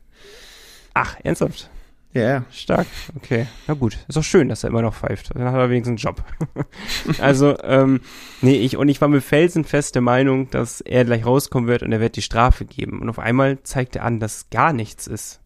Ach, 0.94 1.17
ernsthaft? 1.22 1.70
Ja, 2.14 2.20
yeah. 2.20 2.44
stark. 2.52 2.86
Okay, 3.16 3.48
na 3.66 3.74
gut. 3.74 3.98
Ist 4.06 4.16
auch 4.16 4.22
schön, 4.22 4.48
dass 4.48 4.62
er 4.62 4.70
immer 4.70 4.82
noch 4.82 4.94
pfeift. 4.94 5.34
Dann 5.34 5.50
hat 5.50 5.54
er 5.54 5.68
wenigstens 5.68 6.06
einen 6.06 6.14
Job. 6.14 6.24
also, 7.18 7.58
ähm, 7.64 8.02
nee, 8.40 8.54
ich, 8.54 8.76
und 8.76 8.88
ich 8.88 9.00
war 9.00 9.08
mir 9.08 9.20
felsenfest 9.20 9.96
der 9.96 10.02
Meinung, 10.02 10.48
dass 10.50 10.80
er 10.80 11.04
gleich 11.04 11.26
rauskommen 11.26 11.68
wird 11.68 11.82
und 11.82 11.90
er 11.90 11.98
wird 11.98 12.14
die 12.14 12.22
Strafe 12.22 12.66
geben. 12.66 13.00
Und 13.00 13.08
auf 13.08 13.18
einmal 13.18 13.60
zeigt 13.64 13.96
er 13.96 14.04
an, 14.04 14.20
dass 14.20 14.48
gar 14.50 14.72
nichts 14.72 15.08
ist. 15.08 15.40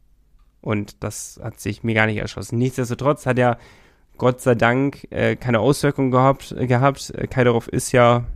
Und 0.60 1.02
das 1.02 1.40
hat 1.42 1.58
sich 1.58 1.84
mir 1.84 1.94
gar 1.94 2.04
nicht 2.04 2.18
erschlossen. 2.18 2.58
Nichtsdestotrotz 2.58 3.25
hat 3.25 3.38
er 3.38 3.56
Gott 4.18 4.42
sei 4.42 4.54
Dank 4.54 5.06
äh, 5.10 5.37
keine 5.37 5.60
Auswirkungen 5.60 6.10
gehabt. 6.10 6.54
Gehabt. 6.58 7.10
Äh, 7.14 7.28
Kaidarov 7.28 7.68
ist 7.68 7.92
ja 7.92 8.26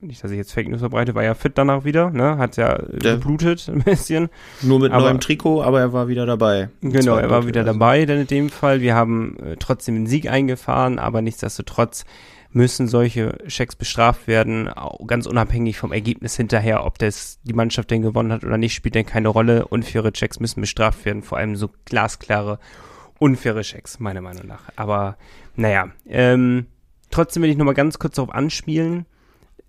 nicht, 0.00 0.22
dass 0.22 0.30
ich 0.30 0.36
jetzt 0.36 0.52
Fake 0.52 0.68
News 0.68 0.80
verbreite, 0.80 1.14
war 1.14 1.24
ja 1.24 1.34
fit 1.34 1.52
danach 1.56 1.84
wieder, 1.84 2.10
ne? 2.10 2.38
Hat 2.38 2.56
ja 2.56 2.78
Der 2.78 3.14
geblutet 3.14 3.68
ein 3.72 3.82
bisschen. 3.82 4.28
Nur 4.62 4.80
mit 4.80 4.92
aber, 4.92 5.04
neuem 5.04 5.20
Trikot, 5.20 5.62
aber 5.62 5.80
er 5.80 5.92
war 5.92 6.08
wieder 6.08 6.26
dabei. 6.26 6.68
Genau, 6.82 7.16
er 7.16 7.30
war 7.30 7.46
wieder 7.46 7.62
also. 7.62 7.72
dabei, 7.72 8.04
denn 8.04 8.20
in 8.20 8.26
dem 8.26 8.48
Fall. 8.50 8.80
Wir 8.80 8.94
haben 8.94 9.36
äh, 9.38 9.56
trotzdem 9.58 9.94
den 9.94 10.06
Sieg 10.06 10.30
eingefahren, 10.30 10.98
aber 10.98 11.22
nichtsdestotrotz 11.22 12.04
müssen 12.50 12.88
solche 12.88 13.36
Checks 13.48 13.76
bestraft 13.76 14.28
werden, 14.28 14.70
ganz 15.06 15.26
unabhängig 15.26 15.78
vom 15.78 15.92
Ergebnis 15.92 16.36
hinterher, 16.36 16.86
ob 16.86 16.98
das 16.98 17.38
die 17.42 17.52
Mannschaft 17.52 17.90
denn 17.90 18.00
gewonnen 18.00 18.32
hat 18.32 18.44
oder 18.44 18.56
nicht, 18.56 18.74
spielt 18.74 18.94
denn 18.94 19.04
keine 19.04 19.28
Rolle. 19.28 19.66
Unfaire 19.66 20.12
Checks 20.12 20.40
müssen 20.40 20.60
bestraft 20.62 21.04
werden, 21.04 21.22
vor 21.22 21.36
allem 21.36 21.56
so 21.56 21.68
glasklare, 21.84 22.58
unfaire 23.18 23.60
Checks, 23.62 23.98
meiner 23.98 24.22
Meinung 24.22 24.46
nach. 24.46 24.62
Aber 24.76 25.16
naja, 25.54 25.90
ähm, 26.06 26.66
trotzdem 27.10 27.42
will 27.42 27.50
ich 27.50 27.58
nochmal 27.58 27.74
ganz 27.74 27.98
kurz 27.98 28.14
darauf 28.14 28.34
anspielen 28.34 29.06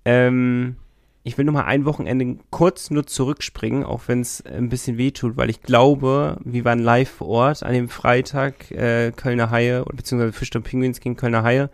ähm, 0.08 0.78
ich 1.24 1.38
will 1.38 1.44
noch 1.44 1.52
mal 1.52 1.66
ein 1.66 1.84
Wochenende 1.84 2.38
kurz 2.50 2.90
nur 2.90 3.06
zurückspringen, 3.06 3.84
auch 3.84 4.04
wenn 4.08 4.22
es 4.22 4.42
ein 4.46 4.70
bisschen 4.70 4.98
weh 4.98 5.12
tut, 5.12 5.36
weil 5.36 5.50
ich 5.50 5.62
glaube, 5.62 6.38
wir 6.46 6.64
waren 6.64 6.80
live 6.80 7.10
vor 7.10 7.28
Ort 7.28 7.64
an 7.64 7.74
dem 7.74 7.90
Freitag 7.90 8.72
äh, 8.72 9.12
Kölner 9.14 9.52
Haie 9.52 9.84
beziehungsweise 9.94 10.32
Fischton 10.32 10.64
Penguins 10.64 11.02
gegen 11.02 11.18
Kölner 11.18 11.44
Haie. 11.44 11.70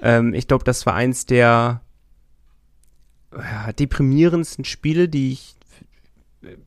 Ähm, 0.00 0.32
ich 0.32 0.48
glaube, 0.48 0.64
das 0.64 0.86
war 0.86 0.94
eins 0.94 1.26
der 1.26 1.82
ja, 3.34 3.72
deprimierendsten 3.72 4.64
Spiele, 4.64 5.10
die 5.10 5.32
ich 5.32 5.56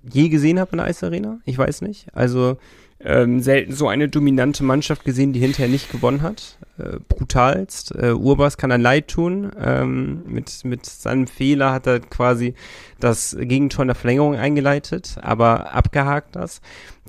je 0.03 0.29
gesehen 0.29 0.59
habe 0.59 0.73
in 0.73 0.77
der 0.77 0.85
Eisarena. 0.85 1.39
Ich 1.45 1.57
weiß 1.57 1.81
nicht. 1.81 2.13
Also 2.13 2.57
ähm, 3.01 3.39
selten 3.39 3.73
so 3.73 3.87
eine 3.87 4.09
dominante 4.09 4.63
Mannschaft 4.63 5.05
gesehen, 5.05 5.31
die 5.31 5.39
hinterher 5.39 5.69
nicht 5.69 5.91
gewonnen 5.91 6.21
hat. 6.21 6.57
Äh, 6.77 6.99
brutalst. 7.07 7.95
Äh, 7.95 8.11
Urbas 8.11 8.57
kann 8.57 8.71
ein 8.71 8.81
Leid 8.81 9.07
tun. 9.07 9.51
Ähm, 9.59 10.23
mit, 10.25 10.65
mit 10.65 10.85
seinem 10.85 11.27
Fehler 11.27 11.71
hat 11.71 11.87
er 11.87 12.01
quasi 12.01 12.55
das 12.99 13.35
Gegentor 13.39 13.83
in 13.83 13.87
der 13.87 13.95
Verlängerung 13.95 14.35
eingeleitet, 14.35 15.17
aber 15.21 15.73
abgehakt 15.73 16.35
das. 16.35 16.61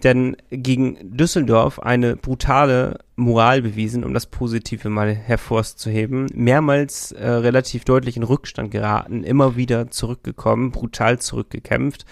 Denn 0.03 0.37
gegen 0.51 0.97
Düsseldorf 1.17 1.81
eine 1.81 2.17
brutale 2.17 3.01
Moral 3.17 3.63
bewiesen, 3.63 4.05
um 4.05 4.15
das 4.15 4.27
Positive 4.27 4.89
mal 4.89 5.15
hervorzuheben. 5.15 6.27
Mehrmals 6.33 7.13
äh, 7.13 7.29
relativ 7.29 7.85
deutlich 7.85 8.17
in 8.17 8.23
Rückstand 8.23 8.71
geraten, 8.71 9.25
immer 9.25 9.57
wieder 9.57 9.91
zurückgekommen, 9.91 10.71
brutal 10.71 11.19
zurückgekämpft. 11.19 12.07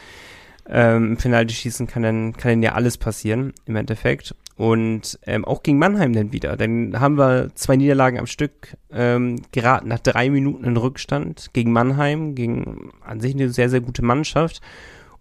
Ähm, 0.70 1.12
Im 1.12 1.16
Penalty-Schießen 1.16 1.86
kann 1.86 2.02
dann, 2.02 2.32
kann 2.34 2.52
dann 2.52 2.62
ja 2.62 2.72
alles 2.72 2.98
passieren, 2.98 3.54
im 3.64 3.76
Endeffekt. 3.76 4.34
Und 4.56 5.18
ähm, 5.24 5.44
auch 5.44 5.62
gegen 5.62 5.78
Mannheim 5.78 6.12
dann 6.12 6.32
wieder. 6.32 6.56
Dann 6.56 6.98
haben 7.00 7.16
wir 7.16 7.50
zwei 7.54 7.76
Niederlagen 7.76 8.18
am 8.18 8.26
Stück 8.26 8.76
ähm, 8.90 9.40
geraten, 9.52 9.88
nach 9.88 10.00
drei 10.00 10.30
Minuten 10.30 10.64
in 10.64 10.76
Rückstand 10.76 11.50
gegen 11.52 11.72
Mannheim, 11.72 12.34
gegen 12.34 12.90
an 13.00 13.20
sich 13.20 13.34
eine 13.34 13.50
sehr, 13.50 13.70
sehr 13.70 13.80
gute 13.80 14.04
Mannschaft. 14.04 14.60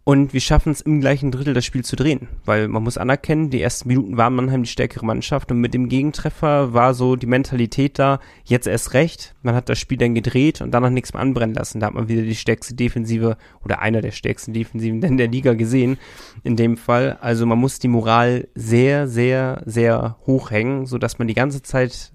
Und 0.07 0.31
wir 0.31 0.39
schaffen 0.39 0.71
es 0.71 0.79
im 0.79 1.01
gleichen 1.01 1.31
Drittel 1.31 1.53
das 1.53 1.65
Spiel 1.65 1.83
zu 1.83 1.97
drehen, 1.97 2.29
weil 2.45 2.69
man 2.69 2.81
muss 2.81 2.97
anerkennen, 2.97 3.49
die 3.49 3.61
ersten 3.61 3.89
Minuten 3.89 4.15
waren 4.15 4.35
Mannheim 4.35 4.63
die 4.63 4.69
stärkere 4.69 5.05
Mannschaft 5.05 5.51
und 5.51 5.59
mit 5.59 5.73
dem 5.73 5.89
Gegentreffer 5.89 6.73
war 6.73 6.93
so 6.93 7.17
die 7.17 7.25
Mentalität 7.25 7.99
da, 7.99 8.21
jetzt 8.45 8.67
erst 8.67 8.93
recht, 8.93 9.35
man 9.41 9.53
hat 9.53 9.67
das 9.67 9.79
Spiel 9.79 9.97
dann 9.97 10.15
gedreht 10.15 10.61
und 10.61 10.71
dann 10.71 10.83
noch 10.83 10.91
nichts 10.91 11.11
mehr 11.11 11.21
anbrennen 11.21 11.53
lassen. 11.53 11.81
Da 11.81 11.87
hat 11.87 11.93
man 11.93 12.07
wieder 12.07 12.21
die 12.21 12.37
stärkste 12.37 12.73
Defensive 12.73 13.35
oder 13.65 13.81
einer 13.81 13.99
der 13.99 14.11
stärksten 14.11 14.53
Defensiven 14.53 15.03
in 15.03 15.17
der 15.17 15.27
Liga 15.27 15.55
gesehen, 15.55 15.97
in 16.45 16.55
dem 16.55 16.77
Fall. 16.77 17.17
Also 17.19 17.45
man 17.45 17.59
muss 17.59 17.79
die 17.79 17.89
Moral 17.89 18.47
sehr, 18.55 19.09
sehr, 19.09 19.61
sehr 19.65 20.15
hoch 20.25 20.51
hängen, 20.51 20.85
sodass 20.85 21.19
man 21.19 21.27
die 21.27 21.33
ganze 21.33 21.63
Zeit 21.63 22.13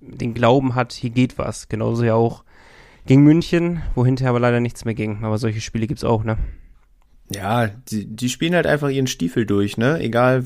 den 0.00 0.32
Glauben 0.32 0.74
hat, 0.74 0.94
hier 0.94 1.10
geht 1.10 1.36
was. 1.36 1.68
Genauso 1.68 2.04
ja 2.04 2.14
auch 2.14 2.42
gegen 3.04 3.22
München, 3.22 3.82
wo 3.94 4.06
hinterher 4.06 4.30
aber 4.30 4.40
leider 4.40 4.60
nichts 4.60 4.86
mehr 4.86 4.94
ging. 4.94 5.24
Aber 5.24 5.36
solche 5.36 5.60
Spiele 5.60 5.86
gibt's 5.86 6.04
auch, 6.04 6.24
ne? 6.24 6.38
Ja, 7.32 7.68
die, 7.88 8.04
die 8.04 8.28
spielen 8.28 8.54
halt 8.54 8.66
einfach 8.66 8.90
ihren 8.90 9.06
Stiefel 9.06 9.46
durch, 9.46 9.76
ne? 9.76 9.98
Egal 10.00 10.44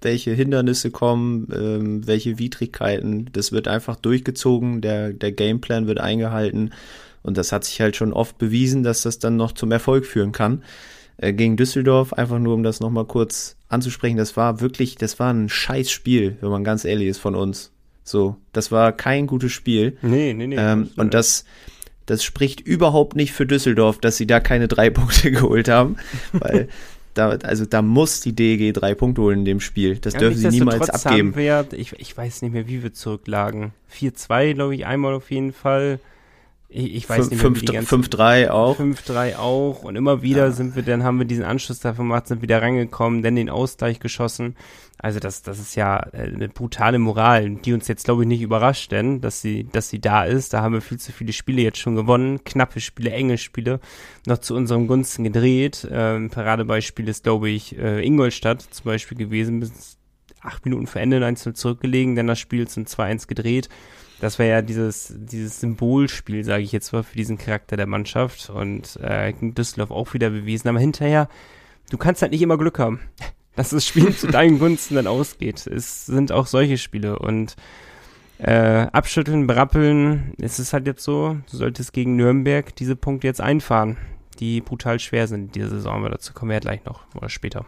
welche 0.00 0.32
Hindernisse 0.32 0.90
kommen, 0.90 1.48
ähm, 1.52 2.06
welche 2.06 2.38
Widrigkeiten, 2.38 3.30
das 3.32 3.52
wird 3.52 3.68
einfach 3.68 3.96
durchgezogen, 3.96 4.80
der, 4.80 5.12
der 5.12 5.32
Gameplan 5.32 5.86
wird 5.86 5.98
eingehalten 5.98 6.70
und 7.22 7.38
das 7.38 7.52
hat 7.52 7.64
sich 7.64 7.80
halt 7.80 7.96
schon 7.96 8.12
oft 8.12 8.38
bewiesen, 8.38 8.82
dass 8.82 9.02
das 9.02 9.18
dann 9.18 9.36
noch 9.36 9.52
zum 9.52 9.72
Erfolg 9.72 10.04
führen 10.04 10.32
kann. 10.32 10.62
Äh, 11.16 11.32
gegen 11.32 11.56
Düsseldorf, 11.56 12.12
einfach 12.12 12.38
nur 12.38 12.54
um 12.54 12.62
das 12.62 12.80
nochmal 12.80 13.06
kurz 13.06 13.56
anzusprechen, 13.68 14.16
das 14.16 14.36
war 14.36 14.60
wirklich, 14.60 14.96
das 14.96 15.18
war 15.18 15.32
ein 15.32 15.48
scheiß 15.48 15.90
Spiel, 15.90 16.36
wenn 16.40 16.50
man 16.50 16.64
ganz 16.64 16.84
ehrlich 16.84 17.08
ist 17.08 17.18
von 17.18 17.34
uns. 17.34 17.72
So, 18.04 18.36
das 18.52 18.70
war 18.70 18.92
kein 18.92 19.26
gutes 19.26 19.52
Spiel. 19.52 19.96
Nee, 20.02 20.34
nee, 20.34 20.46
nee. 20.46 20.56
Ähm, 20.58 20.90
und 20.96 21.14
das, 21.14 21.46
das 22.06 22.22
spricht 22.24 22.60
überhaupt 22.60 23.16
nicht 23.16 23.32
für 23.32 23.46
Düsseldorf, 23.46 23.98
dass 23.98 24.16
sie 24.16 24.26
da 24.26 24.40
keine 24.40 24.68
drei 24.68 24.90
Punkte 24.90 25.30
geholt 25.30 25.68
haben, 25.68 25.96
weil 26.32 26.68
da, 27.14 27.30
also 27.30 27.64
da 27.64 27.80
muss 27.80 28.20
die 28.20 28.34
DEG 28.34 28.74
drei 28.74 28.94
Punkte 28.94 29.22
holen 29.22 29.40
in 29.40 29.44
dem 29.44 29.60
Spiel. 29.60 29.96
Das 29.98 30.14
ja, 30.14 30.20
dürfen 30.20 30.38
sie 30.38 30.48
niemals 30.48 30.90
abgeben. 30.90 31.36
Wir, 31.36 31.66
ich, 31.72 31.92
ich 31.98 32.16
weiß 32.16 32.42
nicht 32.42 32.52
mehr, 32.52 32.66
wie 32.66 32.82
wir 32.82 32.92
zurücklagen. 32.92 33.72
4-2, 33.96 34.54
glaube 34.54 34.74
ich, 34.74 34.84
einmal 34.84 35.14
auf 35.14 35.30
jeden 35.30 35.52
Fall. 35.52 36.00
Ich, 36.76 36.92
ich 36.96 37.08
weiß 37.08 37.28
5, 37.28 37.62
nicht 37.62 37.72
mehr, 37.72 37.84
5-3 37.84 38.50
auch. 38.50 38.80
5-3 38.80 39.36
auch. 39.36 39.84
Und 39.84 39.94
immer 39.94 40.22
wieder 40.22 40.46
ja. 40.46 40.50
sind 40.50 40.74
wir, 40.74 40.82
dann 40.82 41.04
haben 41.04 41.20
wir 41.20 41.24
diesen 41.24 41.44
Anschluss 41.44 41.78
davon 41.78 42.06
gemacht, 42.06 42.26
sind 42.26 42.42
wieder 42.42 42.60
reingekommen, 42.60 43.22
dann 43.22 43.36
den 43.36 43.48
Ausgleich 43.48 44.00
geschossen. 44.00 44.56
Also 44.98 45.20
das, 45.20 45.42
das 45.42 45.60
ist 45.60 45.76
ja 45.76 46.00
äh, 46.12 46.32
eine 46.34 46.48
brutale 46.48 46.98
Moral, 46.98 47.50
die 47.50 47.74
uns 47.74 47.86
jetzt, 47.86 48.06
glaube 48.06 48.22
ich, 48.22 48.28
nicht 48.28 48.42
überrascht, 48.42 48.90
denn, 48.90 49.20
dass 49.20 49.40
sie, 49.40 49.68
dass 49.70 49.88
sie 49.88 50.00
da 50.00 50.24
ist. 50.24 50.52
Da 50.52 50.62
haben 50.62 50.74
wir 50.74 50.80
viel 50.80 50.98
zu 50.98 51.12
viele 51.12 51.32
Spiele 51.32 51.62
jetzt 51.62 51.78
schon 51.78 51.94
gewonnen. 51.94 52.42
Knappe 52.42 52.80
Spiele, 52.80 53.12
enge 53.12 53.38
Spiele, 53.38 53.78
noch 54.26 54.38
zu 54.38 54.56
unserem 54.56 54.88
Gunsten 54.88 55.22
gedreht. 55.22 55.86
Ähm, 55.88 56.30
Paradebeispiel 56.30 57.08
ist, 57.08 57.22
glaube 57.22 57.50
ich, 57.50 57.78
äh, 57.78 58.04
Ingolstadt 58.04 58.62
zum 58.62 58.86
Beispiel 58.86 59.16
gewesen, 59.16 59.60
bis 59.60 59.96
acht 60.40 60.64
Minuten 60.64 60.88
vor 60.88 61.00
Ende 61.00 61.24
1 61.24 61.50
zurückgelegen, 61.54 62.16
dann 62.16 62.26
das 62.26 62.40
Spiel 62.40 62.66
zum 62.66 62.84
2-1 62.84 63.28
gedreht 63.28 63.68
das 64.20 64.38
wäre 64.38 64.50
ja 64.50 64.62
dieses, 64.62 65.14
dieses 65.16 65.60
Symbolspiel, 65.60 66.44
sage 66.44 66.62
ich 66.62 66.72
jetzt 66.72 66.92
mal, 66.92 67.02
für 67.02 67.16
diesen 67.16 67.38
Charakter 67.38 67.76
der 67.76 67.86
Mannschaft 67.86 68.50
und 68.50 68.96
äh, 69.02 69.32
Düsseldorf 69.40 69.90
auch 69.90 70.14
wieder 70.14 70.30
bewiesen. 70.30 70.68
Aber 70.68 70.78
hinterher, 70.78 71.28
du 71.90 71.98
kannst 71.98 72.22
halt 72.22 72.32
nicht 72.32 72.42
immer 72.42 72.58
Glück 72.58 72.78
haben, 72.78 73.00
dass 73.56 73.70
das 73.70 73.86
Spiel 73.86 74.14
zu 74.14 74.28
deinen 74.28 74.58
Gunsten 74.58 74.94
dann 74.94 75.06
ausgeht. 75.06 75.66
Es 75.66 76.06
sind 76.06 76.32
auch 76.32 76.46
solche 76.46 76.78
Spiele 76.78 77.18
und 77.18 77.56
äh, 78.38 78.86
abschütteln, 78.92 79.46
berappeln, 79.46 80.34
es 80.40 80.58
ist 80.58 80.72
halt 80.72 80.86
jetzt 80.86 81.04
so, 81.04 81.36
du 81.50 81.56
solltest 81.56 81.92
gegen 81.92 82.16
Nürnberg 82.16 82.74
diese 82.74 82.96
Punkte 82.96 83.26
jetzt 83.26 83.40
einfahren, 83.40 83.96
die 84.40 84.60
brutal 84.60 84.98
schwer 84.98 85.28
sind 85.28 85.46
in 85.46 85.52
dieser 85.52 85.70
Saison, 85.70 86.00
aber 86.00 86.10
dazu 86.10 86.32
kommen 86.32 86.50
wir 86.50 86.56
ja 86.56 86.60
gleich 86.60 86.84
noch 86.84 87.04
oder 87.14 87.28
später. 87.28 87.64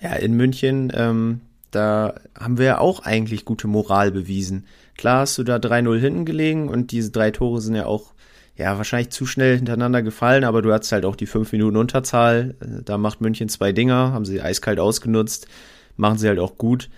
Ja, 0.00 0.14
in 0.14 0.34
München, 0.34 0.90
ähm, 0.94 1.42
da 1.70 2.14
haben 2.38 2.58
wir 2.58 2.64
ja 2.64 2.78
auch 2.78 3.00
eigentlich 3.00 3.44
gute 3.44 3.68
Moral 3.68 4.10
bewiesen. 4.10 4.66
Klar 5.00 5.20
hast 5.20 5.38
du 5.38 5.44
da 5.44 5.56
3-0 5.56 5.98
hinten 5.98 6.24
gelegen 6.26 6.68
und 6.68 6.92
diese 6.92 7.10
drei 7.10 7.30
Tore 7.30 7.62
sind 7.62 7.74
ja 7.74 7.86
auch 7.86 8.12
ja, 8.54 8.76
wahrscheinlich 8.76 9.08
zu 9.08 9.24
schnell 9.24 9.56
hintereinander 9.56 10.02
gefallen, 10.02 10.44
aber 10.44 10.60
du 10.60 10.74
hattest 10.74 10.92
halt 10.92 11.06
auch 11.06 11.16
die 11.16 11.24
fünf 11.24 11.52
Minuten 11.52 11.78
Unterzahl. 11.78 12.54
Da 12.84 12.98
macht 12.98 13.22
München 13.22 13.48
zwei 13.48 13.72
Dinger, 13.72 14.12
haben 14.12 14.26
sie 14.26 14.42
eiskalt 14.42 14.78
ausgenutzt, 14.78 15.46
machen 15.96 16.18
sie 16.18 16.28
halt 16.28 16.38
auch 16.38 16.58
gut. 16.58 16.90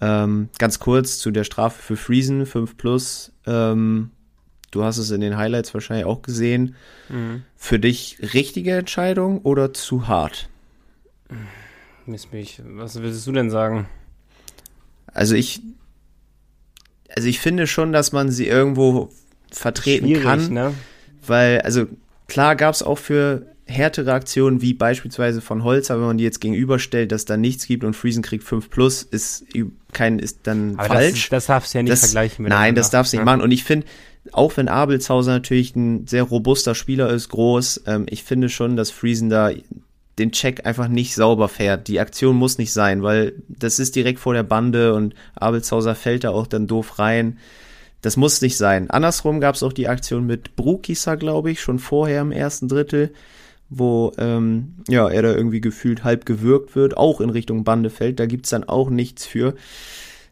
Ähm, 0.00 0.48
ganz 0.60 0.78
kurz 0.78 1.18
zu 1.18 1.32
der 1.32 1.42
Strafe 1.42 1.82
für 1.82 1.96
Friesen, 1.96 2.46
5 2.46 2.76
plus. 2.76 3.32
Ähm, 3.46 4.12
du 4.70 4.84
hast 4.84 4.98
es 4.98 5.10
in 5.10 5.20
den 5.20 5.36
Highlights 5.36 5.74
wahrscheinlich 5.74 6.06
auch 6.06 6.22
gesehen. 6.22 6.76
Mhm. 7.08 7.42
Für 7.56 7.80
dich 7.80 8.18
richtige 8.32 8.76
Entscheidung 8.76 9.40
oder 9.40 9.74
zu 9.74 10.06
hart? 10.06 10.48
Miss 12.06 12.30
mich. 12.30 12.62
Was 12.64 12.94
würdest 12.94 13.26
du 13.26 13.32
denn 13.32 13.50
sagen? 13.50 13.88
Also 15.12 15.34
ich 15.34 15.60
also 17.14 17.28
ich 17.28 17.40
finde 17.40 17.66
schon, 17.66 17.92
dass 17.92 18.12
man 18.12 18.30
sie 18.30 18.46
irgendwo 18.46 19.10
vertreten 19.50 20.06
Schwierig, 20.06 20.22
kann. 20.22 20.52
Ne? 20.52 20.74
Weil, 21.26 21.60
also 21.60 21.86
klar 22.28 22.56
gab 22.56 22.74
es 22.74 22.82
auch 22.82 22.98
für 22.98 23.46
härtere 23.66 24.12
Aktionen, 24.12 24.62
wie 24.62 24.74
beispielsweise 24.74 25.40
von 25.40 25.62
Holz, 25.62 25.90
aber 25.90 26.00
wenn 26.00 26.08
man 26.08 26.18
die 26.18 26.24
jetzt 26.24 26.40
gegenüberstellt, 26.40 27.12
dass 27.12 27.24
da 27.24 27.36
nichts 27.36 27.66
gibt 27.66 27.84
und 27.84 27.94
Friesen 27.94 28.22
kriegt 28.22 28.44
5 28.44 28.68
plus, 28.68 29.02
ist 29.02 29.44
kein, 29.92 30.18
ist 30.18 30.40
dann 30.44 30.74
aber 30.76 30.94
falsch. 30.94 31.30
Das, 31.30 31.44
das 31.44 31.46
darfst 31.46 31.74
du 31.74 31.78
ja 31.78 31.82
nicht 31.82 31.92
das, 31.92 32.00
vergleichen 32.00 32.42
mit 32.42 32.50
Nein, 32.50 32.74
das 32.74 32.90
darfst 32.90 33.12
du 33.12 33.16
nicht 33.16 33.22
ja. 33.22 33.24
machen. 33.24 33.42
Und 33.42 33.52
ich 33.52 33.64
finde, 33.64 33.86
auch 34.32 34.56
wenn 34.56 34.68
Abelshauser 34.68 35.32
natürlich 35.32 35.74
ein 35.76 36.06
sehr 36.06 36.24
robuster 36.24 36.74
Spieler 36.74 37.10
ist, 37.10 37.28
groß, 37.28 37.82
ähm, 37.86 38.06
ich 38.08 38.24
finde 38.24 38.48
schon, 38.48 38.76
dass 38.76 38.90
Friesen 38.90 39.30
da 39.30 39.50
den 40.20 40.32
Check 40.32 40.66
einfach 40.66 40.88
nicht 40.88 41.14
sauber 41.14 41.48
fährt. 41.48 41.88
Die 41.88 41.98
Aktion 41.98 42.36
muss 42.36 42.58
nicht 42.58 42.72
sein, 42.72 43.02
weil 43.02 43.34
das 43.48 43.78
ist 43.78 43.96
direkt 43.96 44.20
vor 44.20 44.34
der 44.34 44.42
Bande 44.42 44.94
und 44.94 45.14
Abelshauser 45.34 45.94
fällt 45.94 46.24
da 46.24 46.30
auch 46.30 46.46
dann 46.46 46.66
doof 46.66 46.98
rein. 46.98 47.38
Das 48.02 48.16
muss 48.16 48.40
nicht 48.40 48.56
sein. 48.56 48.88
Andersrum 48.90 49.40
gab 49.40 49.54
es 49.54 49.62
auch 49.62 49.72
die 49.72 49.88
Aktion 49.88 50.26
mit 50.26 50.56
Brukisa, 50.56 51.16
glaube 51.16 51.50
ich, 51.50 51.60
schon 51.60 51.78
vorher 51.78 52.22
im 52.22 52.32
ersten 52.32 52.68
Drittel, 52.68 53.12
wo 53.68 54.12
ähm, 54.18 54.76
ja, 54.88 55.08
er 55.08 55.22
da 55.22 55.34
irgendwie 55.34 55.60
gefühlt 55.60 56.04
halb 56.04 56.26
gewürgt 56.26 56.76
wird, 56.76 56.96
auch 56.96 57.20
in 57.20 57.30
Richtung 57.30 57.64
Bande 57.64 57.90
fällt. 57.90 58.20
Da 58.20 58.26
gibt's 58.26 58.50
dann 58.50 58.64
auch 58.64 58.90
nichts 58.90 59.26
für. 59.26 59.54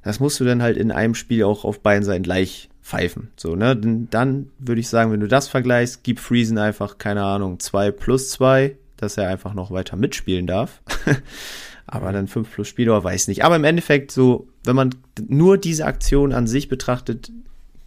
Das 0.02 0.20
musst 0.20 0.40
du 0.40 0.44
dann 0.44 0.62
halt 0.62 0.76
in 0.76 0.92
einem 0.92 1.14
Spiel 1.14 1.44
auch 1.44 1.64
auf 1.64 1.80
beiden 1.80 2.04
Seiten 2.04 2.22
gleich 2.22 2.68
pfeifen. 2.82 3.30
So, 3.36 3.54
ne? 3.54 3.76
Dann 3.76 4.50
würde 4.58 4.80
ich 4.80 4.88
sagen, 4.88 5.12
wenn 5.12 5.20
du 5.20 5.28
das 5.28 5.48
vergleichst, 5.48 6.02
gib 6.02 6.20
Friesen 6.20 6.56
einfach, 6.56 6.98
keine 6.98 7.22
Ahnung, 7.24 7.60
zwei 7.60 7.90
plus 7.90 8.30
zwei 8.30 8.76
dass 8.98 9.16
er 9.16 9.28
einfach 9.28 9.54
noch 9.54 9.70
weiter 9.70 9.96
mitspielen 9.96 10.46
darf. 10.46 10.82
Aber 11.86 12.12
dann 12.12 12.28
5 12.28 12.52
plus 12.52 12.68
Spieler, 12.68 13.02
weiß 13.02 13.28
nicht. 13.28 13.44
Aber 13.44 13.56
im 13.56 13.64
Endeffekt, 13.64 14.12
so, 14.12 14.46
wenn 14.64 14.76
man 14.76 14.94
nur 15.26 15.56
diese 15.56 15.86
Aktion 15.86 16.34
an 16.34 16.46
sich 16.46 16.68
betrachtet, 16.68 17.32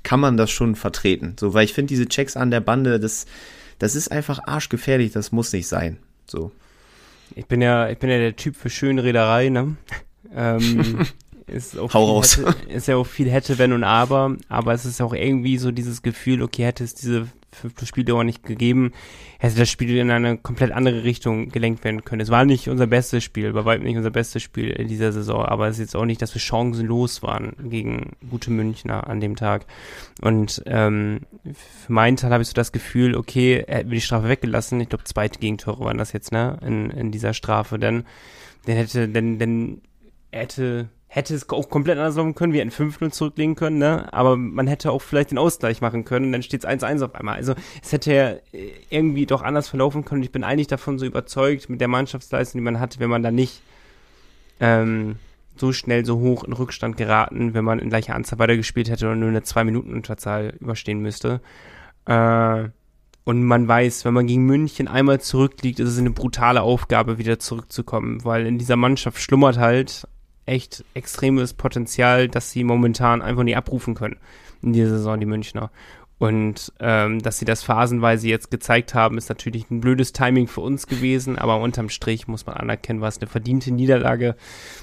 kann 0.02 0.20
man 0.20 0.38
das 0.38 0.50
schon 0.50 0.76
vertreten. 0.76 1.36
So, 1.40 1.54
weil 1.54 1.66
ich 1.66 1.74
finde, 1.74 1.90
diese 1.90 2.08
Checks 2.08 2.36
an 2.36 2.50
der 2.50 2.62
Bande, 2.62 3.00
das, 3.00 3.28
das 3.78 3.96
ist 3.96 4.12
einfach 4.12 4.40
arschgefährlich, 4.48 5.12
das 5.12 5.32
muss 5.32 5.54
nicht 5.54 5.68
sein. 5.68 5.98
So. 6.26 6.52
Ich 7.36 7.46
bin 7.46 7.62
ja, 7.62 7.90
ich 7.90 8.00
bin 8.00 8.10
ja 8.10 8.18
der 8.18 8.36
Typ 8.36 8.56
für 8.56 8.70
Schönrederei, 8.70 9.50
ne? 9.50 9.76
Ähm, 10.34 11.06
ist 11.52 11.78
auch 11.78 11.94
Hau 11.94 12.06
raus. 12.06 12.38
Hätte, 12.38 12.70
ist 12.70 12.88
ja 12.88 12.96
auch 12.96 13.06
viel 13.06 13.30
hätte, 13.30 13.58
wenn 13.58 13.74
und 13.74 13.84
aber, 13.84 14.36
aber 14.50 14.74
es 14.74 14.86
ist 14.86 15.02
auch 15.02 15.14
irgendwie 15.14 15.58
so 15.58 15.72
dieses 15.72 16.02
Gefühl, 16.02 16.42
okay, 16.42 16.66
hätte 16.66 16.84
es 16.84 16.96
diese 16.96 17.28
5 17.54 17.76
plus 17.76 17.90
Spieldauer 17.90 18.24
nicht 18.24 18.44
gegeben, 18.44 18.94
hätte 19.40 19.58
das 19.58 19.70
Spiel 19.70 19.98
in 19.98 20.10
eine 20.10 20.38
komplett 20.38 20.72
andere 20.72 21.04
Richtung 21.04 21.50
gelenkt 21.50 21.84
werden 21.84 22.06
können. 22.06 22.22
Es 22.22 22.30
war 22.30 22.46
nicht 22.46 22.70
unser 22.70 22.88
bestes 22.88 23.24
Spiel, 23.24 23.52
bei 23.54 23.66
weitem 23.66 23.86
nicht 23.86 23.98
unser 23.98 24.12
bestes 24.12 24.42
Spiel 24.42 24.70
in 24.70 24.88
dieser 24.88 25.12
Saison, 25.12 25.46
aber 25.46 25.68
es 25.68 25.76
ist 25.76 25.82
jetzt 25.82 25.96
auch 25.96 26.06
nicht, 26.06 26.22
dass 26.22 26.34
wir 26.34 26.42
chancenlos 26.42 27.24
waren 27.24 27.54
gegen 27.70 28.14
gute 28.30 28.52
Münchner 28.52 29.08
an 29.08 29.20
dem 29.20 29.36
Tag. 29.36 29.66
Und 30.22 30.64
ähm, 30.66 31.22
für 31.86 31.92
meinen 31.92 32.18
Teil 32.18 32.32
habe 32.32 32.42
ich 32.42 32.50
so 32.50 32.54
das 32.54 32.72
Gefühl, 32.72 33.16
okay, 33.16 33.64
hätten 33.68 33.90
wir 33.90 33.96
die 33.96 34.02
Strafe 34.02 34.30
weggelassen, 34.30 34.80
ich 34.80 34.90
glaube, 34.90 35.04
zweite 35.04 35.40
Gegentore 35.40 35.84
waren 35.84 35.98
das 35.98 36.14
jetzt, 36.14 36.32
ne, 36.32 36.58
in, 36.66 36.90
in 36.92 37.12
dieser 37.12 37.34
Strafe, 37.34 37.80
denn, 37.80 38.06
dann 38.66 38.76
hätte, 38.76 39.10
denn, 39.10 39.40
denn 39.40 39.82
hätte, 40.32 40.90
hätte 41.14 41.36
es 41.36 41.50
auch 41.50 41.70
komplett 41.70 41.98
anders 41.98 42.16
laufen 42.16 42.36
können. 42.36 42.54
Wir 42.54 42.62
hätten 42.62 42.72
5-0 42.72 43.12
zurücklegen 43.12 43.56
können, 43.56 43.80
ne? 43.80 44.08
Aber 44.14 44.38
man 44.38 44.66
hätte 44.68 44.94
auch 44.94 45.02
vielleicht 45.02 45.32
den 45.32 45.38
Ausgleich 45.38 45.82
machen 45.82 46.06
können 46.06 46.28
und 46.28 46.32
dann 46.32 46.42
steht 46.42 46.64
es 46.64 46.70
1-1 46.70 47.04
auf 47.04 47.16
einmal. 47.16 47.36
Also 47.36 47.54
es 47.84 47.92
hätte 47.92 48.14
ja 48.14 48.30
äh, 48.30 48.72
irgendwie 48.90 49.26
doch 49.26 49.42
anders 49.42 49.68
verlaufen 49.68 50.06
können. 50.06 50.24
Ich 50.24 50.32
bin 50.32 50.46
eigentlich 50.46 50.68
davon 50.68 51.00
so 51.00 51.06
überzeugt 51.06 51.70
mit 51.70 51.82
der 51.82 51.90
Mannschaftsleistung, 51.90 52.60
die 52.60 52.64
man 52.64 52.80
hatte, 52.80 53.02
wenn 53.02 53.10
man 53.10 53.24
da 53.24 53.30
nicht 53.30 53.62
ähm, 54.62 55.18
so 55.58 55.74
schnell 55.74 56.06
so 56.06 56.18
hoch 56.22 56.46
in 56.46 56.54
Rückstand 56.54 56.96
geraten, 56.96 57.54
wenn 57.54 57.66
man 57.66 57.80
in 57.80 57.90
gleicher 57.90 58.16
Anzahl 58.16 58.40
weitergespielt 58.40 58.90
hätte 58.90 59.08
oder 59.08 59.18
nur 59.18 59.28
eine 59.28 59.42
2-Minuten-Unterzahl 59.42 60.54
überstehen 60.62 61.02
müsste. 61.02 61.42
Äh, 62.06 62.70
und 63.26 63.44
man 63.44 63.68
weiß, 63.68 64.06
wenn 64.06 64.14
man 64.14 64.28
gegen 64.28 64.46
München 64.46 64.88
einmal 64.88 65.20
zurückliegt, 65.20 65.82
ist 65.82 65.90
es 65.90 66.00
eine 66.00 66.12
brutale 66.12 66.62
Aufgabe, 66.62 67.18
wieder 67.18 67.38
zurückzukommen, 67.38 68.24
weil 68.24 68.46
in 68.46 68.58
dieser 68.58 68.78
Mannschaft 68.78 69.22
schlummert 69.22 69.58
halt 69.58 70.08
echt 70.52 70.84
extremes 70.94 71.54
Potenzial, 71.54 72.28
das 72.28 72.52
sie 72.52 72.64
momentan 72.64 73.22
einfach 73.22 73.44
nicht 73.44 73.58
abrufen 73.58 73.96
können 73.96 74.18
in 74.62 74.74
dieser 74.74 74.98
Saison, 74.98 75.20
die 75.20 75.26
Münchner. 75.26 75.72
Und 76.20 76.72
ähm, 76.80 77.20
dass 77.20 77.40
sie 77.40 77.46
das 77.46 77.64
phasenweise 77.64 78.28
jetzt 78.28 78.52
gezeigt 78.52 78.94
haben, 78.94 79.18
ist 79.18 79.30
natürlich 79.30 79.72
ein 79.72 79.82
blödes 79.82 80.14
Timing 80.14 80.48
für 80.48 80.62
uns 80.62 80.86
gewesen, 80.86 81.40
aber 81.40 81.60
unterm 81.60 81.90
Strich 81.90 82.28
muss 82.28 82.46
man 82.46 82.58
anerkennen, 82.58 83.02
war 83.02 83.08
es 83.08 83.18
eine 83.18 83.28
verdiente 83.28 83.72
Niederlage 83.72 84.36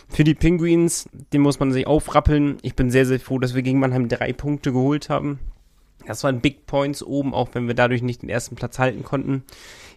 für 0.08 0.25
die 0.25 0.34
Penguins. 0.34 1.08
Den 1.32 1.42
muss 1.42 1.60
man 1.60 1.70
sich 1.70 1.87
aufrappeln. 1.87 2.56
Ich 2.62 2.75
bin 2.75 2.90
sehr, 2.90 3.06
sehr 3.06 3.20
froh, 3.20 3.38
dass 3.38 3.54
wir 3.54 3.62
gegen 3.62 3.78
Mannheim 3.78 4.08
drei 4.08 4.32
Punkte 4.32 4.72
geholt 4.72 5.10
haben. 5.10 5.38
Das 6.06 6.25
waren 6.25 6.40
Big 6.40 6.66
Points 6.66 7.04
oben, 7.04 7.34
auch 7.34 7.50
wenn 7.52 7.68
wir 7.68 7.75
dadurch 7.75 8.02
nicht 8.02 8.22
den 8.22 8.30
ersten 8.30 8.56
Platz 8.56 8.80
halten 8.80 9.04
konnten. 9.04 9.44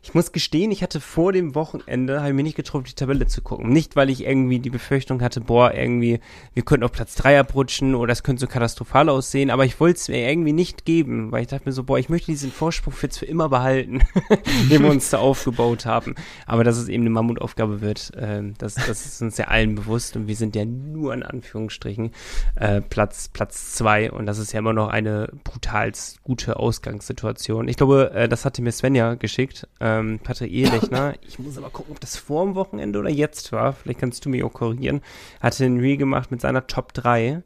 Ich 0.04 0.16
muss 0.16 0.32
gestehen, 0.32 0.72
ich 0.72 0.82
hatte 0.82 1.00
vor 1.00 1.32
dem 1.32 1.54
Wochenende, 1.54 2.20
habe 2.20 2.30
ich 2.30 2.36
mir 2.36 2.42
nicht 2.42 2.56
getraut, 2.56 2.88
die 2.88 2.94
Tabelle 2.94 3.28
zu 3.28 3.44
gucken. 3.44 3.70
Nicht, 3.70 3.96
weil 3.96 4.10
ich 4.10 4.26
irgendwie 4.26 4.58
die 4.58 4.72
Befürchtung 4.72 5.22
hatte, 5.22 5.42
boah, 5.42 5.76
irgendwie, 5.76 6.20
wir 6.56 6.64
könnten 6.64 6.84
auf 6.84 6.92
Platz 6.92 7.14
3 7.16 7.40
abrutschen 7.40 7.94
oder 7.94 8.12
es 8.12 8.24
könnte 8.24 8.40
so 8.40 8.48
katastrophal 8.48 9.10
aussehen, 9.10 9.52
aber 9.52 9.64
ich 9.64 9.80
wollte 9.80 10.00
es 10.00 10.10
mir 10.10 10.28
irgendwie 10.28 10.54
nicht 10.54 10.86
geben, 10.86 11.32
weil 11.32 11.44
ich 11.44 11.50
dachte 11.50 11.66
mir 11.68 11.72
so, 11.72 11.84
boah, 11.84 12.00
ich 12.00 12.10
möchte 12.10 12.32
diesen 12.32 12.52
Vorsprung 12.52 12.96
jetzt 13.00 13.20
für 13.20 13.26
immer 13.26 13.48
behalten, 13.50 14.02
den 14.72 14.82
wir 14.82 14.90
uns 14.90 15.12
da 15.12 15.20
aufgebaut 15.20 15.86
haben. 15.86 16.16
Aber 16.48 16.64
dass 16.64 16.78
es 16.78 16.88
eben 16.90 17.04
eine 17.04 17.12
Mammutaufgabe 17.12 17.82
wird, 17.82 18.12
äh, 18.16 18.42
das, 18.58 18.74
das 18.74 19.06
ist 19.06 19.22
uns 19.22 19.38
ja 19.38 19.46
allen 19.46 19.76
bewusst 19.76 20.16
und 20.16 20.28
wir 20.28 20.36
sind 20.36 20.56
ja 20.56 20.66
nur 20.66 21.14
in 21.14 21.22
Anführungsstrichen 21.22 22.10
äh, 22.56 22.82
Platz, 22.82 23.28
Platz 23.28 23.76
2 23.76 24.12
und 24.12 24.26
das 24.26 24.40
ist 24.40 24.52
ja 24.52 24.60
immer 24.60 24.74
noch 24.74 24.88
eine 24.88 25.30
brutalst 25.44 26.24
gute 26.24 26.58
Ausgangssituation. 26.58 27.68
Ich 27.68 27.78
glaube, 27.78 28.12
äh, 28.16 28.28
das 28.28 28.46
hatte 28.46 28.64
mir 28.64 28.72
Svenja 28.72 29.14
geschickt, 29.14 29.68
äh, 29.80 29.91
ähm, 30.00 30.20
Patrick 30.20 30.52
Ehrlechner. 30.52 31.16
ich 31.28 31.40
muss 31.40 31.58
aber 31.58 31.70
gucken, 31.70 31.94
ob 31.94 32.00
das 32.00 32.18
vor 32.18 32.46
dem 32.46 32.56
Wochenende 32.56 33.00
oder 33.00 33.10
jetzt 33.10 33.52
war. 33.52 33.74
Vielleicht 33.74 34.00
kannst 34.00 34.26
du 34.26 34.30
mich 34.30 34.44
auch 34.44 34.54
korrigieren. 34.54 35.02
Hatte 35.40 35.66
ein 35.66 35.80
Reel 35.80 35.98
gemacht 35.98 36.32
mit 36.32 36.42
seiner 36.42 36.68
Top 36.68 36.94
3. 36.94 37.44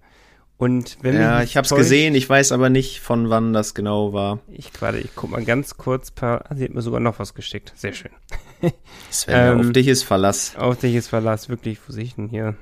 Und 0.58 0.98
wenn 1.02 1.16
ja, 1.16 1.42
ich 1.44 1.58
habe 1.58 1.66
es 1.66 1.76
gesehen, 1.76 2.16
ich 2.16 2.30
weiß 2.30 2.54
aber 2.54 2.70
nicht, 2.70 3.02
von 3.02 3.30
wann 3.30 3.52
das 3.52 3.74
genau 3.74 4.14
war. 4.14 4.40
Ich 4.48 4.70
warte, 4.82 5.00
ich 5.00 5.10
guck 5.14 5.32
mal 5.32 5.44
ganz 5.44 5.76
kurz. 5.76 6.12
Paar, 6.12 6.46
ah, 6.50 6.56
sie 6.56 6.64
hat 6.64 6.74
mir 6.74 6.82
sogar 6.82 7.02
noch 7.02 7.20
was 7.20 7.34
geschickt. 7.34 7.74
Sehr 7.76 7.94
schön. 7.94 8.12
Sven, 9.12 9.60
ähm, 9.60 9.60
auf 9.60 9.74
dich 9.74 9.88
ist 9.88 10.04
Verlass. 10.04 10.56
Auf 10.56 10.78
dich 10.80 10.96
ist 10.96 11.10
Verlass, 11.10 11.50
wirklich, 11.50 11.80
wo 11.86 11.92
sich 11.92 12.16
denn 12.16 12.30
hier 12.30 12.56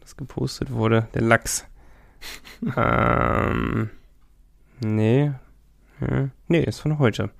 das 0.00 0.16
gepostet 0.16 0.70
wurde? 0.70 1.08
Der 1.14 1.22
Lachs. 1.22 1.66
ähm, 2.76 3.90
nee. 4.80 5.32
Hm, 5.98 6.30
nee, 6.46 6.62
ist 6.62 6.80
von 6.80 6.98
heute. 7.00 7.30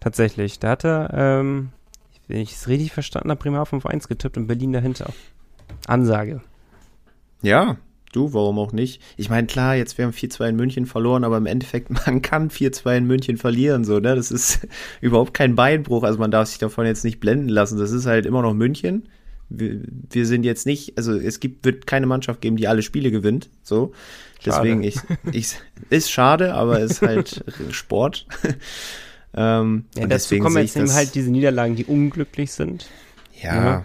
Tatsächlich. 0.00 0.58
Da 0.58 0.70
hat 0.70 0.84
er, 0.84 1.10
ähm, 1.12 1.70
wenn 2.26 2.40
ich 2.40 2.52
es 2.52 2.68
richtig 2.68 2.92
verstanden 2.92 3.30
habe, 3.30 3.40
Bremerhaven 3.40 3.76
auf 3.76 3.86
1 3.86 4.08
getippt 4.08 4.36
und 4.36 4.46
Berlin 4.46 4.72
dahinter. 4.72 5.12
Ansage. 5.86 6.40
Ja, 7.42 7.76
du, 8.12 8.32
warum 8.32 8.58
auch 8.58 8.72
nicht? 8.72 9.00
Ich 9.16 9.30
meine, 9.30 9.46
klar, 9.46 9.76
jetzt 9.76 9.98
wir 9.98 10.04
haben 10.04 10.12
4-2 10.12 10.48
in 10.48 10.56
München 10.56 10.86
verloren, 10.86 11.24
aber 11.24 11.36
im 11.36 11.46
Endeffekt, 11.46 11.90
man 12.06 12.22
kann 12.22 12.50
4-2 12.50 12.98
in 12.98 13.06
München 13.06 13.36
verlieren, 13.36 13.84
so, 13.84 13.98
ne? 13.98 14.14
Das 14.14 14.30
ist 14.30 14.66
überhaupt 15.00 15.34
kein 15.34 15.54
Beinbruch, 15.54 16.02
also 16.02 16.18
man 16.18 16.30
darf 16.30 16.48
sich 16.48 16.58
davon 16.58 16.86
jetzt 16.86 17.04
nicht 17.04 17.20
blenden 17.20 17.48
lassen. 17.48 17.78
Das 17.78 17.92
ist 17.92 18.06
halt 18.06 18.26
immer 18.26 18.42
noch 18.42 18.54
München. 18.54 19.08
Wir, 19.48 19.80
wir 20.10 20.26
sind 20.26 20.44
jetzt 20.44 20.64
nicht, 20.64 20.96
also 20.96 21.16
es 21.16 21.40
gibt, 21.40 21.64
wird 21.64 21.86
keine 21.86 22.06
Mannschaft 22.06 22.40
geben, 22.40 22.56
die 22.56 22.68
alle 22.68 22.82
Spiele 22.82 23.10
gewinnt, 23.10 23.50
so. 23.62 23.92
Schade. 24.42 24.56
Deswegen, 24.56 24.82
ich, 24.82 24.96
ich, 25.32 25.56
ist 25.90 26.10
schade, 26.10 26.54
aber 26.54 26.80
ist 26.80 27.02
halt 27.02 27.44
Sport. 27.70 28.26
Ähm, 29.34 29.84
ja, 29.96 30.06
dazu 30.06 30.38
kommen 30.38 30.58
jetzt 30.58 30.76
eben 30.76 30.92
halt 30.92 31.14
diese 31.14 31.30
Niederlagen, 31.30 31.76
die 31.76 31.84
unglücklich 31.84 32.52
sind. 32.52 32.88
Ja. 33.40 33.84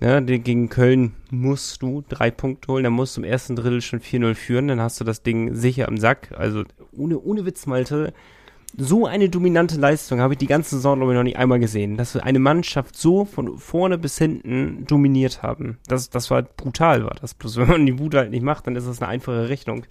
ja. 0.00 0.20
ja 0.20 0.20
gegen 0.20 0.68
Köln 0.68 1.14
musst 1.30 1.82
du 1.82 2.02
drei 2.08 2.30
Punkte 2.30 2.72
holen, 2.72 2.84
dann 2.84 2.92
musst 2.92 3.16
du 3.16 3.20
im 3.20 3.24
ersten 3.24 3.56
Drittel 3.56 3.82
schon 3.82 4.00
4-0 4.00 4.34
führen, 4.34 4.68
dann 4.68 4.80
hast 4.80 5.00
du 5.00 5.04
das 5.04 5.22
Ding 5.22 5.54
sicher 5.54 5.86
im 5.88 5.98
Sack. 5.98 6.32
Also 6.36 6.64
ohne, 6.92 7.18
ohne 7.20 7.44
Witz, 7.44 7.66
Malte, 7.66 8.14
so 8.76 9.06
eine 9.06 9.28
dominante 9.28 9.78
Leistung 9.78 10.20
habe 10.20 10.34
ich 10.34 10.38
die 10.38 10.46
ganze 10.46 10.76
Saison, 10.76 10.98
glaube 10.98 11.12
ich, 11.12 11.16
noch 11.16 11.22
nicht 11.22 11.38
einmal 11.38 11.58
gesehen. 11.58 11.96
Dass 11.96 12.14
wir 12.14 12.24
eine 12.24 12.38
Mannschaft 12.38 12.96
so 12.96 13.24
von 13.24 13.58
vorne 13.58 13.96
bis 13.96 14.18
hinten 14.18 14.84
dominiert 14.86 15.42
haben. 15.42 15.78
Das, 15.86 16.10
das 16.10 16.30
war 16.30 16.42
brutal, 16.42 17.04
war 17.04 17.16
das. 17.20 17.34
Bloß 17.34 17.56
wenn 17.56 17.68
man 17.68 17.86
die 17.86 17.98
Wut 17.98 18.14
halt 18.14 18.30
nicht 18.30 18.42
macht, 18.42 18.66
dann 18.66 18.76
ist 18.76 18.86
das 18.86 19.00
eine 19.00 19.08
einfache 19.08 19.48
Rechnung 19.48 19.86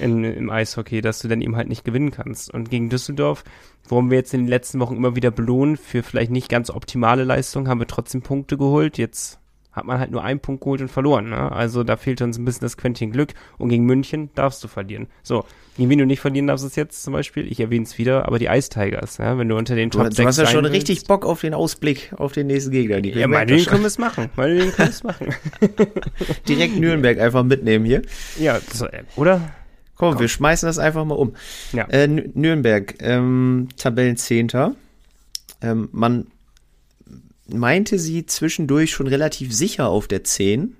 in, 0.00 0.24
im 0.24 0.50
Eishockey, 0.50 1.00
dass 1.00 1.20
du 1.20 1.28
dann 1.28 1.40
eben 1.40 1.56
halt 1.56 1.68
nicht 1.68 1.84
gewinnen 1.84 2.10
kannst. 2.10 2.52
Und 2.52 2.70
gegen 2.70 2.88
Düsseldorf 2.88 3.44
wurden 3.88 4.10
wir 4.10 4.18
jetzt 4.18 4.34
in 4.34 4.42
den 4.42 4.48
letzten 4.48 4.80
Wochen 4.80 4.96
immer 4.96 5.16
wieder 5.16 5.30
belohnt 5.30 5.78
für 5.78 6.02
vielleicht 6.02 6.30
nicht 6.30 6.48
ganz 6.48 6.70
optimale 6.70 7.24
Leistungen, 7.24 7.68
haben 7.68 7.80
wir 7.80 7.86
trotzdem 7.86 8.22
Punkte 8.22 8.56
geholt. 8.56 8.98
Jetzt 8.98 9.38
hat 9.78 9.86
man 9.86 9.98
halt 9.98 10.10
nur 10.10 10.22
einen 10.22 10.40
Punkt 10.40 10.62
geholt 10.62 10.80
und 10.80 10.88
verloren. 10.88 11.30
Ne? 11.30 11.52
Also 11.52 11.84
da 11.84 11.96
fehlt 11.96 12.20
uns 12.20 12.36
ein 12.36 12.44
bisschen 12.44 12.62
das 12.62 12.76
Quäntchen 12.76 13.12
Glück. 13.12 13.32
Und 13.58 13.68
gegen 13.68 13.84
München 13.84 14.30
darfst 14.34 14.62
du 14.62 14.68
verlieren. 14.68 15.06
So, 15.22 15.44
gegen 15.76 15.88
wen 15.88 15.98
du 15.98 16.06
nicht 16.06 16.20
verlieren 16.20 16.48
darfst, 16.48 16.66
ist 16.66 16.76
jetzt 16.76 17.02
zum 17.02 17.12
Beispiel, 17.12 17.50
ich 17.50 17.60
erwähne 17.60 17.84
es 17.84 17.96
wieder, 17.96 18.26
aber 18.26 18.38
die 18.38 18.46
Ice 18.46 18.68
Tigers. 18.68 19.18
Ja? 19.18 19.38
Wenn 19.38 19.48
du 19.48 19.56
unter 19.56 19.76
den 19.76 19.90
Top 19.90 20.04
du, 20.04 20.10
6 20.10 20.16
Du 20.16 20.24
hast 20.26 20.38
ja 20.38 20.46
schon 20.46 20.64
willst, 20.64 20.74
richtig 20.74 21.04
Bock 21.04 21.24
auf 21.24 21.40
den 21.40 21.54
Ausblick, 21.54 22.12
auf 22.16 22.32
den 22.32 22.48
nächsten 22.48 22.72
Gegner. 22.72 23.00
Die 23.00 23.10
ja, 23.10 23.28
meinetwegen 23.28 23.66
können 23.66 23.82
wir 23.82 23.88
es 23.88 23.98
machen. 23.98 24.28
Meinetwegen 24.36 24.72
können 24.72 24.88
wir 24.88 24.92
es 24.92 25.04
machen. 25.04 25.34
Direkt 26.48 26.76
Nürnberg 26.76 27.20
einfach 27.20 27.44
mitnehmen 27.44 27.84
hier. 27.84 28.02
Ja, 28.38 28.58
so, 28.72 28.86
äh, 28.86 29.04
oder? 29.16 29.40
Komm, 29.98 30.12
Komm, 30.12 30.20
wir 30.20 30.28
schmeißen 30.28 30.66
das 30.66 30.78
einfach 30.78 31.04
mal 31.04 31.16
um. 31.16 31.34
Ja. 31.72 31.84
Äh, 31.88 32.06
Nürnberg, 32.06 32.94
ähm, 33.00 33.68
Tabellenzehnter. 33.76 34.74
Ähm, 35.60 35.88
man 35.92 36.28
meinte 37.48 37.98
sie 37.98 38.24
zwischendurch 38.24 38.92
schon 38.92 39.08
relativ 39.08 39.52
sicher 39.52 39.88
auf 39.88 40.06
der 40.06 40.22
10. 40.22 40.76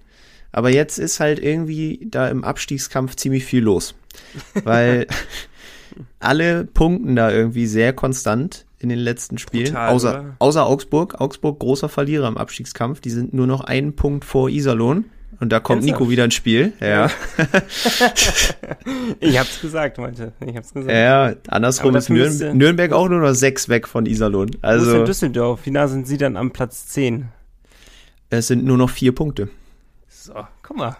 Aber 0.52 0.70
jetzt 0.70 0.98
ist 0.98 1.20
halt 1.20 1.40
irgendwie 1.40 2.06
da 2.10 2.28
im 2.28 2.44
Abstiegskampf 2.44 3.16
ziemlich 3.16 3.44
viel 3.44 3.62
los. 3.62 3.94
Weil 4.64 5.08
alle 6.20 6.64
punkten 6.64 7.16
da 7.16 7.30
irgendwie 7.30 7.66
sehr 7.66 7.92
konstant 7.92 8.66
in 8.78 8.88
den 8.88 8.98
letzten 9.00 9.38
Spielen. 9.38 9.66
Brutal, 9.72 9.88
außer, 9.88 10.36
außer 10.38 10.64
Augsburg. 10.64 11.20
Augsburg 11.20 11.58
großer 11.58 11.88
Verlierer 11.88 12.28
im 12.28 12.38
Abstiegskampf. 12.38 13.00
Die 13.00 13.10
sind 13.10 13.34
nur 13.34 13.48
noch 13.48 13.62
einen 13.62 13.96
Punkt 13.96 14.24
vor 14.24 14.48
Iserlohn. 14.48 15.06
Und 15.40 15.50
da 15.50 15.60
kommt 15.60 15.84
Nico 15.84 16.10
wieder 16.10 16.24
ins 16.24 16.34
Spiel. 16.34 16.72
Ja. 16.80 17.10
ich 19.20 19.38
hab's 19.38 19.60
gesagt, 19.60 19.98
meinte. 19.98 20.32
Ich 20.44 20.56
hab's 20.56 20.74
gesagt. 20.74 20.92
Ja, 20.92 21.34
andersrum 21.46 21.94
ist 21.94 22.10
Nürn 22.10 22.56
Nürnberg 22.58 22.92
auch 22.92 23.08
nur 23.08 23.20
noch 23.20 23.34
sechs 23.34 23.68
weg 23.68 23.86
von 23.86 24.06
Iserlohn. 24.06 24.50
Also. 24.62 24.92
Denn 24.92 25.04
Düsseldorf? 25.04 25.60
Wie 25.64 25.70
nah 25.70 25.86
sind 25.86 26.08
sie 26.08 26.16
dann 26.16 26.36
am 26.36 26.50
Platz 26.50 26.86
zehn? 26.86 27.28
Es 28.30 28.48
sind 28.48 28.64
nur 28.64 28.76
noch 28.76 28.90
vier 28.90 29.14
Punkte. 29.14 29.48
So, 30.08 30.34
guck 30.62 30.76
mal. 30.76 30.96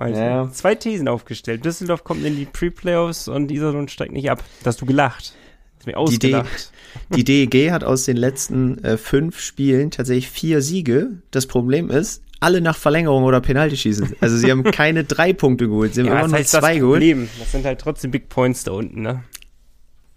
Ja. 0.00 0.48
Zwei 0.52 0.74
Thesen 0.74 1.08
aufgestellt. 1.08 1.64
Düsseldorf 1.64 2.04
kommt 2.04 2.24
in 2.24 2.36
die 2.36 2.46
Pre-Playoffs 2.46 3.28
und 3.28 3.50
Iserlohn 3.50 3.88
steigt 3.88 4.12
nicht 4.12 4.30
ab. 4.30 4.44
Da 4.62 4.68
hast 4.68 4.80
du 4.80 4.86
gelacht. 4.86 5.34
Hast 5.76 5.86
mir 5.86 5.96
ausgelacht. 5.96 6.72
Die, 7.10 7.24
D 7.24 7.46
die 7.46 7.48
DEG 7.48 7.72
hat 7.72 7.84
aus 7.84 8.04
den 8.04 8.16
letzten 8.16 8.82
äh, 8.84 8.96
fünf 8.96 9.40
Spielen 9.40 9.90
tatsächlich 9.90 10.30
vier 10.30 10.62
Siege. 10.62 11.20
Das 11.30 11.46
Problem 11.46 11.90
ist, 11.90 12.22
alle 12.40 12.60
nach 12.60 12.76
Verlängerung 12.76 13.24
oder 13.24 13.40
Penalty 13.40 13.76
schießen. 13.76 14.16
Also 14.20 14.36
sie 14.36 14.50
haben 14.50 14.62
keine 14.64 15.04
drei 15.04 15.32
Punkte 15.32 15.68
geholt, 15.68 15.94
sie 15.94 16.02
haben 16.02 16.08
ja, 16.08 16.20
immer 16.20 16.28
nur 16.28 16.44
zwei 16.44 16.74
das 16.74 16.80
geholt. 16.80 17.00
Problem. 17.00 17.28
Das 17.38 17.52
sind 17.52 17.64
halt 17.64 17.80
trotzdem 17.80 18.10
Big 18.10 18.28
Points 18.28 18.64
da 18.64 18.72
unten, 18.72 19.02
ne? 19.02 19.24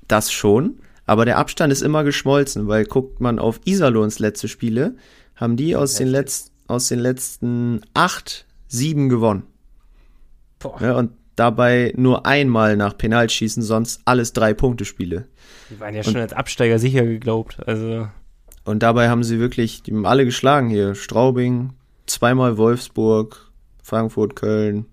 Das 0.08 0.32
schon, 0.32 0.80
aber 1.06 1.26
der 1.26 1.38
Abstand 1.38 1.72
ist 1.72 1.82
immer 1.82 2.04
geschmolzen, 2.04 2.68
weil 2.68 2.86
guckt 2.86 3.22
man 3.22 3.40
auf 3.40 3.60
Iserlohns 3.66 4.20
letzte 4.20 4.48
Spiele, 4.48 4.96
haben 5.36 5.58
die 5.58 5.76
aus 5.76 5.96
den, 5.96 6.08
Letz 6.08 6.52
aus 6.68 6.88
den 6.88 7.00
letzten 7.00 7.82
acht 7.94 8.46
sieben 8.68 9.10
gewonnen. 9.10 9.44
Boah. 10.60 10.82
Ja, 10.82 10.98
und 10.98 11.12
dabei 11.36 11.94
nur 11.96 12.26
einmal 12.26 12.78
nach 12.78 12.98
Penalschießen, 12.98 13.64
sonst 13.64 14.02
alles 14.06 14.34
drei 14.34 14.54
Punkte 14.54 14.86
Spiele. 14.86 15.28
Die 15.70 15.80
waren 15.80 15.94
ja 15.94 16.02
und, 16.02 16.12
schon 16.12 16.22
als 16.22 16.34
Absteiger 16.34 16.78
sicher 16.78 17.04
geglaubt, 17.04 17.58
also. 17.66 18.08
Und 18.64 18.84
dabei 18.84 19.10
haben 19.10 19.24
sie 19.24 19.40
wirklich, 19.40 19.82
die 19.82 19.92
haben 19.92 20.06
alle 20.06 20.24
geschlagen 20.24 20.70
hier. 20.70 20.94
Straubing, 20.94 21.74
zweimal 22.12 22.58
Wolfsburg, 22.58 23.52
Frankfurt, 23.82 24.36
Köln, 24.36 24.86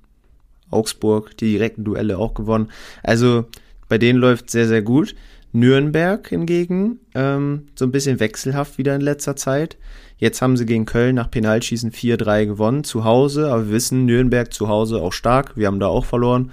Augsburg, 0.70 1.36
die 1.36 1.52
direkten 1.52 1.84
Duelle 1.84 2.18
auch 2.18 2.34
gewonnen. 2.34 2.70
Also 3.02 3.46
bei 3.88 3.98
denen 3.98 4.18
läuft 4.18 4.50
sehr, 4.50 4.68
sehr 4.68 4.82
gut. 4.82 5.14
Nürnberg 5.52 6.28
hingegen 6.28 7.00
ähm, 7.14 7.68
so 7.74 7.86
ein 7.86 7.90
bisschen 7.90 8.20
wechselhaft 8.20 8.78
wieder 8.78 8.94
in 8.94 9.00
letzter 9.00 9.34
Zeit. 9.34 9.78
Jetzt 10.18 10.42
haben 10.42 10.56
sie 10.56 10.66
gegen 10.66 10.84
Köln 10.84 11.14
nach 11.14 11.30
Penalschießen 11.30 11.92
4-3 11.92 12.46
gewonnen, 12.46 12.84
zu 12.84 13.04
Hause, 13.04 13.50
aber 13.50 13.66
wir 13.66 13.72
wissen, 13.72 14.04
Nürnberg 14.04 14.52
zu 14.52 14.68
Hause 14.68 15.00
auch 15.00 15.12
stark, 15.12 15.56
wir 15.56 15.68
haben 15.68 15.80
da 15.80 15.86
auch 15.86 16.04
verloren, 16.04 16.50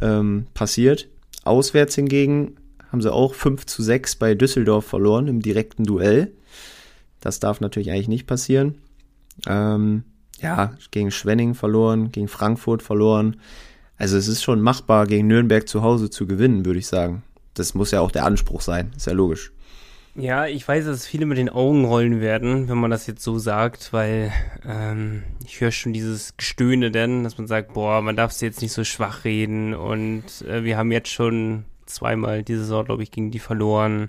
ähm, 0.00 0.46
passiert. 0.52 1.08
Auswärts 1.44 1.94
hingegen 1.94 2.56
haben 2.90 3.00
sie 3.00 3.12
auch 3.12 3.34
5 3.34 3.66
zu 3.66 3.82
6 3.82 4.16
bei 4.16 4.34
Düsseldorf 4.34 4.84
verloren 4.84 5.28
im 5.28 5.40
direkten 5.40 5.84
Duell. 5.84 6.32
Das 7.20 7.40
darf 7.40 7.60
natürlich 7.60 7.90
eigentlich 7.90 8.08
nicht 8.08 8.26
passieren. 8.26 8.74
Ähm, 9.46 10.04
ja, 10.40 10.74
gegen 10.90 11.10
Schwenning 11.10 11.54
verloren, 11.54 12.12
gegen 12.12 12.28
Frankfurt 12.28 12.82
verloren. 12.82 13.36
Also 13.96 14.16
es 14.16 14.28
ist 14.28 14.42
schon 14.42 14.60
machbar, 14.60 15.06
gegen 15.06 15.26
Nürnberg 15.26 15.68
zu 15.68 15.82
Hause 15.82 16.10
zu 16.10 16.26
gewinnen, 16.26 16.64
würde 16.66 16.80
ich 16.80 16.86
sagen. 16.86 17.22
Das 17.54 17.74
muss 17.74 17.92
ja 17.92 18.00
auch 18.00 18.10
der 18.10 18.24
Anspruch 18.24 18.60
sein, 18.60 18.92
ist 18.96 19.06
ja 19.06 19.12
logisch. 19.12 19.52
Ja, 20.16 20.46
ich 20.46 20.66
weiß, 20.66 20.84
dass 20.84 21.06
viele 21.06 21.26
mit 21.26 21.38
den 21.38 21.48
Augen 21.48 21.84
rollen 21.84 22.20
werden, 22.20 22.68
wenn 22.68 22.78
man 22.78 22.90
das 22.90 23.08
jetzt 23.08 23.24
so 23.24 23.38
sagt, 23.38 23.92
weil 23.92 24.32
ähm, 24.64 25.24
ich 25.44 25.60
höre 25.60 25.72
schon 25.72 25.92
dieses 25.92 26.36
Gestöhne 26.36 26.92
denn, 26.92 27.24
dass 27.24 27.36
man 27.36 27.48
sagt, 27.48 27.74
boah, 27.74 28.00
man 28.00 28.14
darf 28.14 28.30
es 28.30 28.40
jetzt 28.40 28.62
nicht 28.62 28.72
so 28.72 28.84
schwach 28.84 29.24
reden 29.24 29.74
und 29.74 30.42
äh, 30.48 30.62
wir 30.62 30.76
haben 30.76 30.92
jetzt 30.92 31.10
schon 31.10 31.64
zweimal 31.86 32.44
diese 32.44 32.60
Saison, 32.60 32.84
glaube 32.84 33.02
ich, 33.02 33.10
gegen 33.10 33.32
die 33.32 33.40
verloren. 33.40 34.08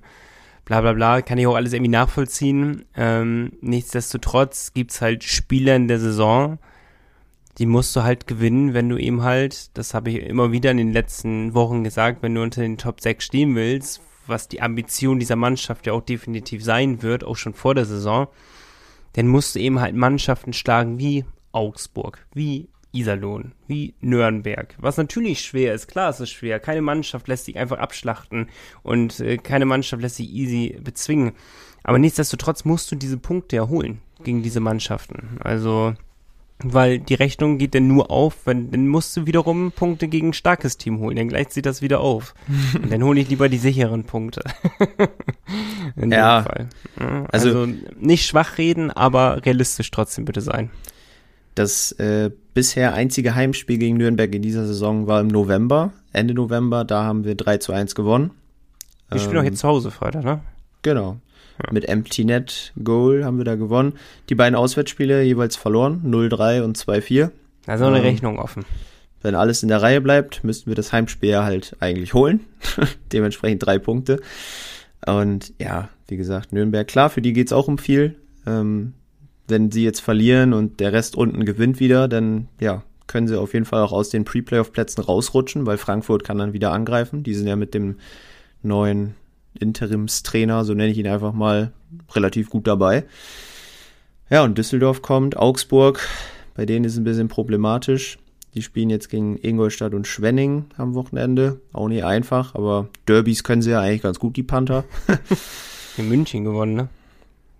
Bla 0.65 0.81
bla 0.81 0.93
bla, 0.93 1.21
kann 1.21 1.37
ich 1.37 1.47
auch 1.47 1.55
alles 1.55 1.73
irgendwie 1.73 1.91
nachvollziehen. 1.91 2.85
Ähm, 2.95 3.53
nichtsdestotrotz 3.61 4.73
gibt's 4.73 4.99
halt 5.01 5.23
Spieler 5.23 5.75
in 5.75 5.87
der 5.87 5.99
Saison, 5.99 6.57
die 7.57 7.65
musst 7.65 7.95
du 7.95 8.03
halt 8.03 8.27
gewinnen, 8.27 8.73
wenn 8.73 8.89
du 8.89 8.97
eben 8.97 9.23
halt, 9.23 9.77
das 9.77 9.93
habe 9.93 10.09
ich 10.09 10.17
immer 10.17 10.51
wieder 10.51 10.71
in 10.71 10.77
den 10.77 10.91
letzten 10.91 11.53
Wochen 11.53 11.83
gesagt, 11.83 12.21
wenn 12.21 12.35
du 12.35 12.41
unter 12.41 12.61
den 12.61 12.77
Top 12.77 12.99
6 12.99 13.23
stehen 13.23 13.55
willst, 13.55 14.01
was 14.27 14.47
die 14.47 14.61
Ambition 14.61 15.19
dieser 15.19 15.35
Mannschaft 15.35 15.87
ja 15.87 15.93
auch 15.93 16.01
definitiv 16.01 16.63
sein 16.63 17.01
wird, 17.01 17.23
auch 17.23 17.37
schon 17.37 17.53
vor 17.53 17.75
der 17.75 17.85
Saison, 17.85 18.27
dann 19.13 19.27
musst 19.27 19.55
du 19.55 19.59
eben 19.59 19.79
halt 19.79 19.95
Mannschaften 19.95 20.51
schlagen 20.51 20.99
wie 20.99 21.23
Augsburg, 21.53 22.25
wie 22.33 22.67
Iserlohn, 22.95 23.51
wie 23.67 23.93
Nürnberg. 24.01 24.75
Was 24.79 24.97
natürlich 24.97 25.41
schwer 25.41 25.73
ist, 25.73 25.87
klar 25.87 26.09
ist 26.09 26.19
es 26.19 26.29
schwer. 26.29 26.59
Keine 26.59 26.81
Mannschaft 26.81 27.27
lässt 27.27 27.45
sich 27.45 27.57
einfach 27.57 27.77
abschlachten 27.77 28.47
und 28.83 29.19
äh, 29.19 29.37
keine 29.37 29.65
Mannschaft 29.65 30.01
lässt 30.01 30.15
sich 30.15 30.31
easy 30.31 30.77
bezwingen. 30.83 31.33
Aber 31.83 31.99
nichtsdestotrotz 31.99 32.65
musst 32.65 32.91
du 32.91 32.95
diese 32.95 33.17
Punkte 33.17 33.57
erholen 33.57 34.01
gegen 34.23 34.41
diese 34.41 34.59
Mannschaften. 34.59 35.37
Also 35.39 35.93
weil 36.63 36.99
die 36.99 37.15
Rechnung 37.15 37.57
geht 37.57 37.75
dann 37.75 37.87
nur 37.87 38.09
auf, 38.09 38.45
wenn 38.45 38.71
dann 38.71 38.87
musst 38.87 39.15
du 39.17 39.25
wiederum 39.25 39.73
Punkte 39.73 40.07
gegen 40.07 40.29
ein 40.29 40.33
starkes 40.33 40.77
Team 40.77 40.99
holen, 40.99 41.17
dann 41.17 41.27
gleicht 41.27 41.51
sich 41.51 41.63
das 41.63 41.81
wieder 41.81 41.99
auf. 41.99 42.33
Und 42.81 42.91
dann 42.91 43.03
hole 43.03 43.19
ich 43.19 43.29
lieber 43.29 43.49
die 43.49 43.57
sicheren 43.57 44.05
Punkte. 44.05 44.41
In 45.97 46.11
ja, 46.11 46.43
Fall. 46.43 46.69
Also, 47.31 47.49
also, 47.49 47.73
nicht 47.99 48.25
schwach 48.25 48.57
reden, 48.57 48.89
aber 48.89 49.45
realistisch 49.45 49.91
trotzdem 49.91 50.25
bitte 50.25 50.41
sein. 50.41 50.69
Das 51.55 51.91
äh, 51.93 52.31
bisher 52.55 52.95
einzige 52.95 53.35
Heimspiel 53.35 53.77
gegen 53.77 53.97
Nürnberg 53.97 54.33
in 54.33 54.41
dieser 54.41 54.65
Saison 54.65 55.05
war 55.05 55.21
im 55.21 55.27
November, 55.27 55.93
Ende 56.11 56.33
November, 56.33 56.83
da 56.83 57.03
haben 57.03 57.23
wir 57.23 57.35
3 57.35 57.57
zu 57.57 57.71
1 57.73 57.93
gewonnen. 57.93 58.31
Wir 59.11 59.19
spielen 59.19 59.35
ähm, 59.35 59.41
auch 59.41 59.45
jetzt 59.45 59.59
zu 59.59 59.67
Hause 59.67 59.91
Freitag, 59.91 60.23
ne? 60.23 60.39
Genau. 60.81 61.17
Ja. 61.63 61.71
Mit 61.71 61.87
Empty 61.87 62.25
Net 62.25 62.73
Goal 62.83 63.23
haben 63.23 63.37
wir 63.37 63.45
da 63.45 63.55
gewonnen. 63.55 63.93
Die 64.29 64.35
beiden 64.35 64.55
Auswärtsspiele 64.55 65.21
jeweils 65.21 65.55
verloren, 65.55 66.01
0-3 66.05 66.63
und 66.63 66.77
2-4. 66.77 67.29
Also 67.67 67.85
eine 67.85 67.97
ähm, 67.97 68.03
Rechnung 68.03 68.39
offen. 68.39 68.65
Wenn 69.21 69.35
alles 69.35 69.61
in 69.61 69.69
der 69.69 69.81
Reihe 69.81 70.01
bleibt, 70.01 70.43
müssten 70.43 70.69
wir 70.69 70.75
das 70.75 70.91
Heimspiel 70.91 71.37
halt 71.37 71.75
eigentlich 71.79 72.13
holen. 72.13 72.41
Dementsprechend 73.13 73.65
drei 73.65 73.79
Punkte. 73.79 74.21
Und 75.05 75.53
ja, 75.59 75.89
wie 76.07 76.17
gesagt, 76.17 76.53
Nürnberg, 76.53 76.87
klar, 76.87 77.09
für 77.09 77.21
die 77.21 77.33
geht's 77.33 77.53
auch 77.53 77.67
um 77.67 77.77
viel. 77.77 78.15
Ähm, 78.47 78.93
wenn 79.47 79.71
sie 79.71 79.83
jetzt 79.83 79.99
verlieren 79.99 80.53
und 80.53 80.79
der 80.79 80.93
Rest 80.93 81.15
unten 81.15 81.45
gewinnt 81.45 81.79
wieder, 81.79 82.07
dann 82.07 82.47
ja, 82.59 82.83
können 83.07 83.27
sie 83.27 83.39
auf 83.39 83.53
jeden 83.53 83.65
Fall 83.65 83.81
auch 83.81 83.91
aus 83.91 84.09
den 84.09 84.25
Pre-Playoff-Plätzen 84.25 85.03
rausrutschen, 85.03 85.65
weil 85.65 85.77
Frankfurt 85.77 86.23
kann 86.23 86.37
dann 86.37 86.53
wieder 86.53 86.71
angreifen. 86.71 87.23
Die 87.23 87.33
sind 87.33 87.47
ja 87.47 87.55
mit 87.55 87.73
dem 87.73 87.97
neuen 88.63 89.15
Interimstrainer, 89.59 90.65
so 90.65 90.73
nenne 90.73 90.91
ich 90.91 90.97
ihn 90.97 91.07
einfach 91.07 91.33
mal, 91.33 91.71
relativ 92.13 92.49
gut 92.49 92.67
dabei. 92.67 93.05
Ja, 94.29 94.43
und 94.43 94.57
Düsseldorf 94.57 95.01
kommt, 95.01 95.37
Augsburg, 95.37 96.05
bei 96.55 96.65
denen 96.65 96.85
ist 96.85 96.93
es 96.93 96.97
ein 96.97 97.03
bisschen 97.03 97.27
problematisch. 97.27 98.17
Die 98.55 98.61
spielen 98.61 98.89
jetzt 98.89 99.09
gegen 99.09 99.37
Ingolstadt 99.37 99.93
und 99.93 100.07
Schwenning 100.07 100.65
am 100.77 100.93
Wochenende. 100.95 101.59
Auch 101.73 101.89
nicht 101.89 102.05
einfach, 102.05 102.55
aber 102.55 102.87
Derbys 103.07 103.43
können 103.43 103.61
sie 103.61 103.71
ja 103.71 103.81
eigentlich 103.81 104.01
ganz 104.01 104.17
gut, 104.17 104.37
die 104.37 104.43
Panther. 104.43 104.85
In 105.97 106.09
München 106.09 106.43
gewonnen, 106.43 106.73
ne? 106.73 106.89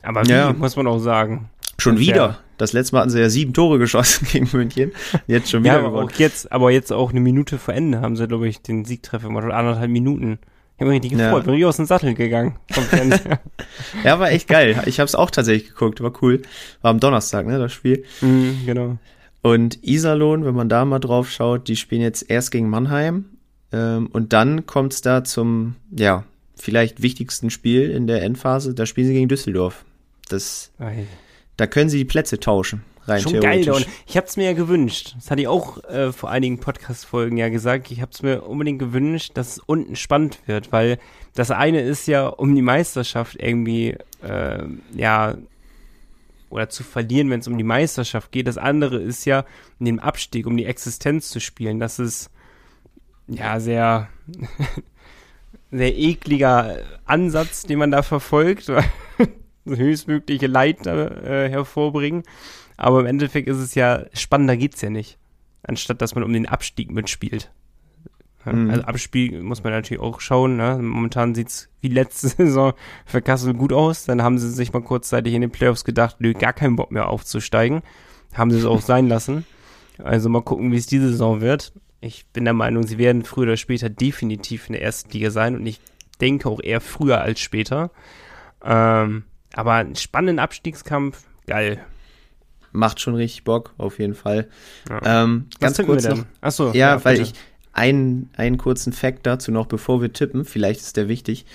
Aber 0.02 0.24
wie, 0.24 0.32
ja. 0.32 0.54
muss 0.54 0.76
man 0.76 0.88
auch 0.88 1.00
sagen. 1.00 1.50
Schon 1.78 2.00
wieder. 2.00 2.16
Ja. 2.16 2.38
Das 2.58 2.72
letzte 2.72 2.96
Mal 2.96 3.02
hatten 3.02 3.10
sie 3.10 3.20
ja 3.20 3.30
sieben 3.30 3.54
Tore 3.54 3.80
geschossen 3.80 4.28
gegen 4.32 4.50
München. 4.54 4.94
Jetzt 5.28 5.50
schon 5.50 5.64
wieder 5.64 5.74
ja, 5.74 5.80
aber 5.80 5.90
gewonnen. 5.90 6.10
Auch 6.10 6.20
jetzt, 6.20 6.52
aber 6.52 6.72
jetzt 6.72 6.94
auch 6.94 7.12
eine 7.12 7.20
Minute 7.20 7.58
vor 7.58 7.74
Ende 7.74 8.02
haben 8.02 8.16
sie, 8.16 8.28
glaube 8.28 8.48
ich, 8.48 8.62
den 8.62 8.86
Siegtreffer 8.86 9.28
gemacht. 9.28 9.46
Oder 9.46 9.58
anderthalb 9.58 9.92
Minuten. 9.92 10.40
Ich 10.76 10.82
habe 10.82 10.92
mich 10.92 11.04
richtig 11.04 11.18
gefreut, 11.18 11.32
ja. 11.32 11.40
bin 11.40 11.52
richtig 11.52 11.66
aus 11.68 11.78
dem 11.78 11.86
Sattel 11.86 12.14
gegangen. 12.16 12.58
ja, 14.04 14.20
war 14.20 14.32
echt 14.32 14.50
geil. 14.50 14.82
Ich 14.86 15.00
habe 15.00 15.06
es 15.06 15.16
auch 15.16 15.32
tatsächlich 15.32 15.70
geguckt, 15.70 16.02
war 16.02 16.12
cool. 16.22 16.42
War 16.82 16.92
am 16.92 17.00
Donnerstag, 17.00 17.46
ne, 17.46 17.58
das 17.60 17.72
Spiel. 17.72 18.04
Mhm, 18.20 18.60
genau. 18.66 18.98
Und 19.42 19.84
Iserlohn, 19.84 20.44
wenn 20.44 20.56
man 20.56 20.68
da 20.68 20.84
mal 20.84 21.00
drauf 21.00 21.30
schaut, 21.30 21.70
die 21.70 21.78
spielen 21.78 22.02
jetzt 22.02 22.30
erst 22.30 22.52
gegen 22.52 22.70
Mannheim. 22.70 23.26
Ähm, 23.72 24.08
und 24.08 24.34
dann 24.34 24.66
kommt's 24.66 25.02
da 25.02 25.24
zum, 25.24 25.76
ja, 25.92 26.26
vielleicht 26.58 27.02
wichtigsten 27.02 27.50
Spiel 27.50 27.90
in 27.92 28.08
der 28.08 28.24
Endphase. 28.24 28.74
Da 28.74 28.86
spielen 28.86 29.08
sie 29.08 29.14
gegen 29.14 29.30
Düsseldorf. 29.30 29.86
Das, 30.28 30.72
Ei. 30.80 31.06
Da 31.58 31.68
können 31.68 31.90
sie 31.90 31.98
die 31.98 32.06
Plätze 32.06 32.40
tauschen. 32.40 32.84
Rein 33.08 33.22
Schon 33.22 33.40
geil, 33.40 33.70
und 33.70 33.88
ich 34.08 34.18
hab's 34.18 34.36
mir 34.36 34.46
ja 34.46 34.54
gewünscht. 34.54 35.14
Das 35.16 35.30
hatte 35.30 35.42
ich 35.42 35.48
auch 35.48 35.84
äh, 35.84 36.12
vor 36.12 36.32
einigen 36.32 36.60
Podcast-Folgen 36.60 37.38
ja 37.38 37.50
gesagt. 37.50 37.92
Ich 37.92 38.02
hab's 38.02 38.24
mir 38.24 38.42
unbedingt 38.44 38.80
gewünscht, 38.80 39.32
dass 39.36 39.58
es 39.58 39.60
unten 39.60 39.96
spannend 39.96 40.40
wird, 40.48 40.72
weil 40.72 40.98
das 41.36 41.52
eine 41.52 41.82
ist 41.82 42.08
ja 42.08 42.26
um 42.26 42.56
die 42.56 42.64
Meisterschaft 42.64 43.36
irgendwie, 43.40 43.96
äh, 44.24 44.64
ja, 44.96 45.38
oder 46.50 46.70
zu 46.70 46.84
verlieren, 46.84 47.30
wenn 47.30 47.42
es 47.42 47.48
um 47.48 47.58
die 47.58 47.64
Meisterschaft 47.64 48.32
geht. 48.32 48.48
Das 48.48 48.58
andere 48.58 48.98
ist 48.98 49.26
ja, 49.26 49.46
um 49.80 49.86
den 49.86 50.00
Abstieg, 50.00 50.48
um 50.48 50.58
die 50.58 50.66
Existenz 50.66 51.30
zu 51.30 51.40
spielen. 51.40 51.80
Das 51.80 52.00
ist 52.00 52.32
ja 53.28 53.60
sehr, 53.60 54.10
sehr 55.72 55.96
ekliger 55.96 56.80
Ansatz, 57.06 57.64
den 57.64 57.78
man 57.78 57.92
da 57.92 58.02
verfolgt. 58.02 58.72
höchstmögliche 59.66 60.48
Leid 60.48 60.86
äh, 60.88 61.50
hervorbringen. 61.50 62.24
Aber 62.78 63.00
im 63.00 63.06
Endeffekt 63.06 63.48
ist 63.48 63.58
es 63.58 63.76
ja, 63.76 64.06
spannender 64.14 64.58
geht's 64.58 64.82
ja 64.82 64.90
nicht. 64.90 65.18
Anstatt 65.64 66.02
dass 66.02 66.16
man 66.16 66.24
um 66.24 66.34
den 66.34 66.48
Abstieg 66.48 66.92
mitspielt. 66.92 67.52
Ja, 68.46 68.54
mhm. 68.54 68.70
Also 68.70 68.84
Abspiel 68.84 69.42
muss 69.42 69.64
man 69.64 69.74
natürlich 69.74 70.02
auch 70.02 70.20
schauen. 70.22 70.58
Ne? 70.58 70.78
Momentan 70.80 71.36
sieht's 71.36 71.70
wie 71.82 71.88
letzte 71.88 72.28
Saison 72.38 72.74
für 73.06 73.22
Kassel 73.22 73.54
gut 73.54 73.74
aus. 73.74 74.06
Dann 74.06 74.22
haben 74.22 74.38
sie 74.38 74.52
sich 74.52 74.74
mal 74.74 74.84
kurzzeitig 74.84 75.34
in 75.34 75.42
den 75.42 75.52
Playoffs 75.52 75.84
gedacht, 75.84 76.18
nö, 76.20 76.34
gar 76.34 76.54
keinen 76.54 76.76
Bock 76.76 76.92
mehr 76.92 77.10
aufzusteigen. 77.10 77.82
Haben 78.34 78.52
sie 78.52 78.60
es 78.60 78.66
auch 78.66 78.82
sein 78.82 79.08
lassen. 79.08 79.46
Also 80.04 80.30
mal 80.30 80.42
gucken, 80.42 80.72
wie 80.72 80.78
es 80.78 80.88
diese 80.88 81.10
Saison 81.10 81.42
wird. 81.42 81.74
Ich 82.02 82.28
bin 82.28 82.44
der 82.44 82.54
Meinung, 82.54 82.86
sie 82.86 82.98
werden 82.98 83.24
früher 83.24 83.44
oder 83.44 83.58
später 83.58 83.90
definitiv 83.90 84.68
in 84.68 84.74
der 84.74 84.84
ersten 84.84 85.10
Liga 85.12 85.32
sein 85.32 85.56
und 85.56 85.66
ich 85.66 85.80
denke 86.22 86.50
auch 86.50 86.62
eher 86.62 86.82
früher 86.82 87.22
als 87.22 87.40
später. 87.40 87.92
Ähm, 88.64 89.24
aber 89.56 89.74
einen 89.74 89.96
spannenden 89.96 90.40
Abstiegskampf, 90.40 91.24
geil 91.48 91.80
macht 92.76 93.00
schon 93.00 93.16
richtig 93.16 93.44
Bock, 93.44 93.74
auf 93.78 94.00
jeden 94.00 94.14
Fall. 94.14 94.48
Ja. 94.90 95.24
Ähm, 95.24 95.48
ganz 95.60 95.78
kurz 95.78 96.04
noch. 96.04 96.26
Achso, 96.42 96.68
ja, 96.68 96.96
ja 96.96 97.06
weil 97.06 97.22
ich 97.22 97.34
einen, 97.74 98.30
einen 98.38 98.58
kurzen 98.58 98.94
Fact 98.94 99.26
dazu 99.26 99.52
noch, 99.52 99.66
bevor 99.66 100.02
wir 100.02 100.14
tippen, 100.14 100.46
vielleicht 100.46 100.82
ist 100.82 100.98
der 100.98 101.08
wichtig. 101.08 101.46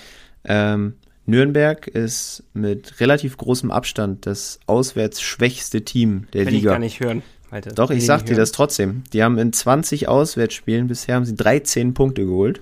Ähm, 0.45 0.95
Nürnberg 1.27 1.87
ist 1.87 2.45
mit 2.55 3.01
relativ 3.01 3.37
großem 3.37 3.71
Abstand 3.71 4.27
das 4.27 4.59
auswärts 4.67 5.21
schwächste 5.21 5.85
Team 5.85 6.27
der 6.33 6.47
Will 6.47 6.55
Liga. 6.55 6.71
Ich 6.71 6.75
gar 6.75 6.79
nicht 6.79 7.01
hören. 7.01 7.23
Alter, 7.51 7.73
Doch, 7.73 7.91
ich 7.91 8.07
sag 8.07 8.27
dir 8.27 8.37
das 8.37 8.53
trotzdem. 8.53 9.03
Die 9.13 9.25
haben 9.25 9.37
in 9.37 9.53
20 9.53 10.07
Auswärtsspielen 10.07 10.87
bisher 10.87 11.17
haben 11.17 11.25
sie 11.25 11.35
13 11.35 11.95
Punkte 11.95 12.25
geholt. 12.25 12.61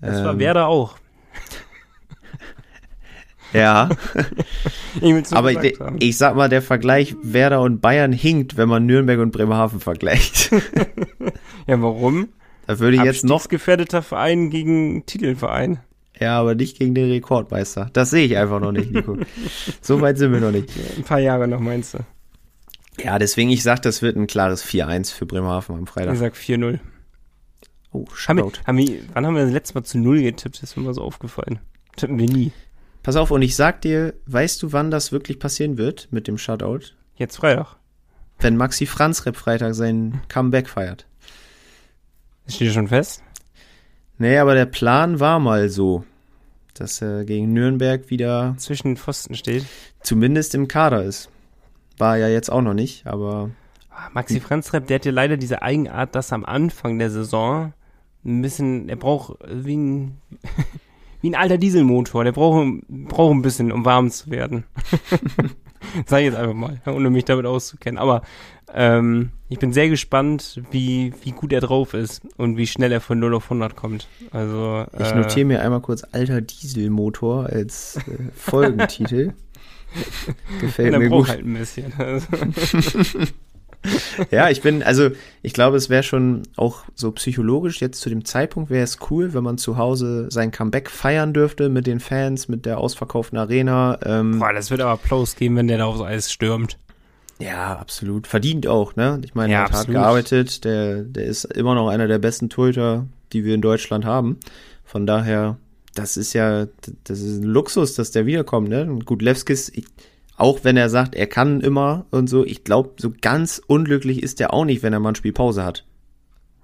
Das 0.00 0.18
ähm, 0.18 0.24
war 0.24 0.38
Werder 0.38 0.66
auch. 0.66 0.98
Ja. 3.54 3.88
Aber 5.30 5.52
ich, 5.52 5.78
ich, 6.00 6.18
sag 6.18 6.34
mal, 6.34 6.48
der 6.48 6.60
Vergleich 6.60 7.16
Werder 7.22 7.62
und 7.62 7.80
Bayern 7.80 8.12
hinkt, 8.12 8.56
wenn 8.56 8.68
man 8.68 8.84
Nürnberg 8.84 9.20
und 9.20 9.30
Bremerhaven 9.30 9.80
vergleicht. 9.80 10.50
ja, 11.66 11.80
warum? 11.80 12.28
Da 12.66 12.78
würde 12.80 12.96
ich 12.96 13.02
jetzt 13.02 13.24
noch 13.24 13.48
gefährdeter 13.48 14.02
Verein 14.02 14.50
gegen 14.50 15.06
Titelverein. 15.06 15.78
Ja, 16.18 16.38
aber 16.40 16.54
nicht 16.54 16.78
gegen 16.78 16.94
den 16.94 17.10
Rekordmeister. 17.10 17.90
Das 17.92 18.10
sehe 18.10 18.26
ich 18.26 18.36
einfach 18.36 18.60
noch 18.60 18.72
nicht, 18.72 18.90
Nico. 18.90 19.18
so 19.80 20.00
weit 20.00 20.18
sind 20.18 20.32
wir 20.32 20.40
noch 20.40 20.52
nicht. 20.52 20.70
Ein 20.96 21.04
paar 21.04 21.18
Jahre 21.18 21.48
noch, 21.48 21.60
meinst 21.60 21.94
du? 21.94 21.98
Ja, 23.02 23.18
deswegen, 23.18 23.50
ich 23.50 23.62
sag, 23.62 23.82
das 23.82 24.02
wird 24.02 24.16
ein 24.16 24.26
klares 24.26 24.64
4-1 24.64 25.12
für 25.12 25.26
Bremerhaven 25.26 25.76
am 25.76 25.86
Freitag. 25.86 26.14
Ich 26.14 26.20
sag 26.20 26.34
4-0. 26.34 26.78
Oh, 27.90 27.98
Haben 27.98 28.06
wir, 28.08 28.16
Shoutout. 28.16 28.60
haben 28.66 28.78
wir, 28.78 29.00
wann 29.12 29.26
haben 29.26 29.34
wir 29.34 29.44
das 29.44 29.52
letzte 29.52 29.74
Mal 29.74 29.84
zu 29.84 29.98
Null 29.98 30.22
getippt? 30.22 30.62
Das 30.62 30.70
ist 30.70 30.76
mir 30.76 30.84
mal 30.84 30.94
so 30.94 31.02
aufgefallen. 31.02 31.58
Tippen 31.96 32.18
wir 32.18 32.26
nie. 32.26 32.52
Pass 33.04 33.16
auf, 33.16 33.30
und 33.30 33.42
ich 33.42 33.54
sag 33.54 33.82
dir, 33.82 34.14
weißt 34.26 34.62
du, 34.62 34.72
wann 34.72 34.90
das 34.90 35.12
wirklich 35.12 35.38
passieren 35.38 35.78
wird 35.78 36.08
mit 36.10 36.26
dem 36.26 36.38
Shoutout? 36.38 36.80
Jetzt 37.16 37.36
Freitag. 37.36 37.76
Wenn 38.40 38.56
Maxi 38.56 38.86
Franz 38.86 39.26
Rep 39.26 39.36
Freitag 39.36 39.74
sein 39.74 40.22
Comeback 40.28 40.68
feiert. 40.68 41.06
Das 42.46 42.56
steht 42.56 42.72
schon 42.72 42.88
fest. 42.88 43.22
Nee, 44.18 44.38
aber 44.38 44.54
der 44.54 44.66
Plan 44.66 45.20
war 45.20 45.38
mal 45.38 45.68
so, 45.68 46.04
dass 46.72 47.00
er 47.02 47.24
gegen 47.24 47.52
Nürnberg 47.52 48.10
wieder 48.10 48.54
Zwischen 48.58 48.88
den 48.88 48.96
Pfosten 48.96 49.34
steht. 49.34 49.64
zumindest 50.02 50.54
im 50.54 50.66
Kader 50.66 51.04
ist. 51.04 51.28
War 51.98 52.16
ja 52.16 52.28
jetzt 52.28 52.50
auch 52.50 52.62
noch 52.62 52.74
nicht, 52.74 53.06
aber 53.06 53.50
Ah, 53.90 54.08
Maxi 54.12 54.40
Franzrepp, 54.40 54.88
der 54.88 54.96
hat 54.96 55.04
ja 55.04 55.12
leider 55.12 55.36
diese 55.36 55.62
Eigenart, 55.62 56.16
dass 56.16 56.32
am 56.32 56.44
Anfang 56.44 56.98
der 56.98 57.10
Saison 57.10 57.72
ein 58.24 58.42
bisschen, 58.42 58.88
er 58.88 58.96
braucht 58.96 59.38
wie 59.48 59.76
ein, 59.76 60.18
wie 61.24 61.30
ein 61.30 61.34
alter 61.34 61.56
Dieselmotor, 61.56 62.22
der 62.22 62.32
braucht, 62.32 62.66
braucht 62.86 63.34
ein 63.34 63.40
bisschen, 63.40 63.72
um 63.72 63.86
warm 63.86 64.10
zu 64.10 64.30
werden. 64.30 64.64
Sag 66.06 66.18
ich 66.18 66.26
jetzt 66.26 66.36
einfach 66.36 66.52
mal, 66.52 66.78
ohne 66.86 67.08
mich 67.08 67.24
damit 67.24 67.46
auszukennen. 67.46 67.98
Aber 67.98 68.20
ähm, 68.74 69.30
ich 69.48 69.58
bin 69.58 69.72
sehr 69.72 69.88
gespannt, 69.88 70.60
wie, 70.70 71.14
wie 71.22 71.32
gut 71.32 71.54
er 71.54 71.62
drauf 71.62 71.94
ist 71.94 72.20
und 72.36 72.58
wie 72.58 72.66
schnell 72.66 72.92
er 72.92 73.00
von 73.00 73.18
0 73.18 73.36
auf 73.36 73.44
100 73.44 73.74
kommt. 73.74 74.06
Also, 74.32 74.84
ich 74.98 75.12
äh, 75.12 75.14
notiere 75.14 75.46
mir 75.46 75.62
einmal 75.62 75.80
kurz 75.80 76.04
alter 76.12 76.42
Dieselmotor 76.42 77.46
als 77.46 77.96
äh, 77.96 78.00
Folgentitel. 78.36 79.32
Gefällt 80.60 80.98
mir 80.98 81.08
gut. 81.08 81.28
halt 81.28 81.42
ein 81.42 81.54
bisschen. 81.54 81.90
Also, 81.96 82.26
Ja, 84.30 84.48
ich 84.48 84.62
bin, 84.62 84.82
also 84.82 85.10
ich 85.42 85.52
glaube, 85.52 85.76
es 85.76 85.90
wäre 85.90 86.02
schon 86.02 86.42
auch 86.56 86.84
so 86.94 87.12
psychologisch 87.12 87.80
jetzt 87.80 88.00
zu 88.00 88.08
dem 88.08 88.24
Zeitpunkt 88.24 88.70
wäre 88.70 88.84
es 88.84 88.98
cool, 89.10 89.34
wenn 89.34 89.44
man 89.44 89.58
zu 89.58 89.76
Hause 89.76 90.28
sein 90.30 90.50
Comeback 90.50 90.90
feiern 90.90 91.32
dürfte 91.32 91.68
mit 91.68 91.86
den 91.86 92.00
Fans, 92.00 92.48
mit 92.48 92.66
der 92.66 92.78
ausverkauften 92.78 93.38
Arena. 93.38 93.98
Ähm, 94.04 94.38
boah, 94.38 94.52
das 94.52 94.70
wird 94.70 94.80
aber 94.80 94.92
Applaus 94.92 95.36
geben, 95.36 95.56
wenn 95.56 95.68
der 95.68 95.78
da 95.78 95.84
aufs 95.84 96.00
Eis 96.00 96.32
stürmt. 96.32 96.78
Ja, 97.40 97.76
absolut. 97.76 98.26
Verdient 98.26 98.66
auch, 98.66 98.96
ne? 98.96 99.20
Ich 99.24 99.34
meine, 99.34 99.52
Ja, 99.52 99.60
er 99.60 99.64
hat 99.64 99.72
hart 99.72 99.86
gearbeitet, 99.88 100.64
der, 100.64 101.02
der 101.02 101.24
ist 101.24 101.44
immer 101.44 101.74
noch 101.74 101.88
einer 101.88 102.06
der 102.06 102.18
besten 102.18 102.48
Torhüter, 102.48 103.06
die 103.32 103.44
wir 103.44 103.54
in 103.54 103.60
Deutschland 103.62 104.04
haben. 104.04 104.38
Von 104.84 105.06
daher, 105.06 105.58
das 105.94 106.16
ist 106.16 106.32
ja, 106.32 106.66
das 107.04 107.20
ist 107.20 107.42
ein 107.42 107.44
Luxus, 107.44 107.94
dass 107.94 108.12
der 108.12 108.26
wiederkommt, 108.26 108.68
ne? 108.68 108.86
Gut, 109.04 109.20
Levskis, 109.20 109.68
ich, 109.70 109.84
auch 110.36 110.60
wenn 110.64 110.76
er 110.76 110.88
sagt, 110.88 111.14
er 111.14 111.26
kann 111.26 111.60
immer 111.60 112.06
und 112.10 112.28
so, 112.28 112.44
ich 112.44 112.64
glaube, 112.64 112.94
so 112.98 113.12
ganz 113.20 113.62
unglücklich 113.66 114.22
ist 114.22 114.40
er 114.40 114.52
auch 114.52 114.64
nicht, 114.64 114.82
wenn 114.82 114.92
er 114.92 115.00
mal 115.00 115.10
ein 115.10 115.14
Spiel 115.14 115.32
Pause 115.32 115.64
hat. 115.64 115.84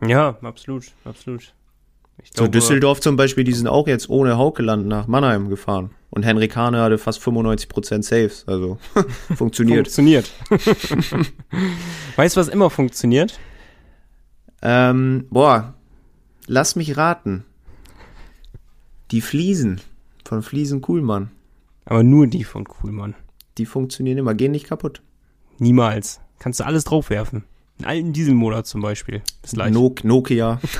Ja, 0.06 0.38
absolut, 0.42 0.86
absolut. 1.04 1.54
Ich 2.22 2.30
So 2.34 2.46
Düsseldorf 2.46 3.00
zum 3.00 3.16
Beispiel, 3.16 3.44
die 3.44 3.52
sind 3.52 3.66
auch 3.66 3.86
jetzt 3.86 4.10
ohne 4.10 4.36
Haukeland 4.36 4.86
nach 4.86 5.06
Mannheim 5.06 5.48
gefahren. 5.48 5.90
Und 6.10 6.24
Henrik 6.24 6.56
Hane 6.56 6.80
hatte 6.80 6.98
fast 6.98 7.22
95% 7.22 8.02
Saves, 8.02 8.44
also 8.46 8.78
funktioniert. 9.36 9.86
Funktioniert. 9.86 10.30
weißt 12.16 12.36
du, 12.36 12.40
was 12.40 12.48
immer 12.48 12.68
funktioniert? 12.68 13.38
Ähm, 14.60 15.26
boah, 15.30 15.74
lass 16.46 16.76
mich 16.76 16.96
raten. 16.96 17.44
Die 19.12 19.20
Fliesen 19.20 19.80
von 20.24 20.42
Fliesen 20.42 20.80
Kuhlmann, 20.80 21.30
Aber 21.84 22.02
nur 22.02 22.26
die 22.26 22.44
von 22.44 22.64
Kuhlmann. 22.64 23.14
Die 23.58 23.66
funktionieren 23.66 24.18
immer, 24.18 24.34
gehen 24.34 24.52
nicht 24.52 24.66
kaputt. 24.66 25.02
Niemals. 25.58 26.20
Kannst 26.38 26.60
du 26.60 26.64
alles 26.64 26.84
draufwerfen. 26.84 27.44
Einen 27.78 27.86
alten 27.86 28.12
Dieselmotor 28.12 28.64
zum 28.64 28.80
Beispiel. 28.80 29.22
Ist 29.42 29.56
leicht. 29.56 29.72
Nok 29.74 30.04
Nokia. 30.04 30.60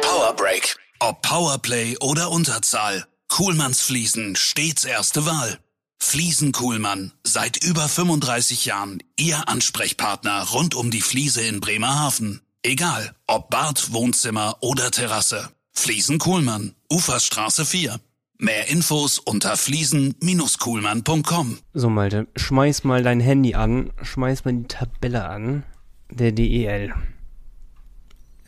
Powerbreak. 0.00 0.76
Ob 1.00 1.22
Powerplay 1.22 1.96
oder 2.00 2.30
Unterzahl. 2.30 3.04
Kuhlmanns 3.28 3.82
Fliesen 3.82 4.36
stets 4.36 4.84
erste 4.84 5.26
Wahl. 5.26 5.58
Fliesen 5.98 6.52
Kuhlmann. 6.52 7.12
Seit 7.24 7.62
über 7.62 7.88
35 7.88 8.66
Jahren 8.66 9.02
Ihr 9.18 9.48
Ansprechpartner 9.48 10.48
rund 10.52 10.74
um 10.74 10.90
die 10.90 11.00
Fliese 11.00 11.42
in 11.42 11.60
Bremerhaven. 11.60 12.40
Egal, 12.62 13.14
ob 13.26 13.50
Bad, 13.50 13.92
Wohnzimmer 13.92 14.56
oder 14.60 14.90
Terrasse. 14.90 15.50
Fliesen 15.72 16.18
Kuhlmann. 16.18 16.74
Uferstraße 16.90 17.64
4. 17.64 18.00
Mehr 18.38 18.68
Infos 18.68 19.18
unter 19.18 19.56
fliesen-kuhlmann.com. 19.56 21.58
So, 21.72 21.88
Malte, 21.88 22.26
schmeiß 22.36 22.84
mal 22.84 23.02
dein 23.02 23.20
Handy 23.20 23.54
an. 23.54 23.92
Schmeiß 24.02 24.44
mal 24.44 24.52
die 24.52 24.68
Tabelle 24.68 25.26
an. 25.26 25.62
Der 26.10 26.32
DEL. 26.32 26.92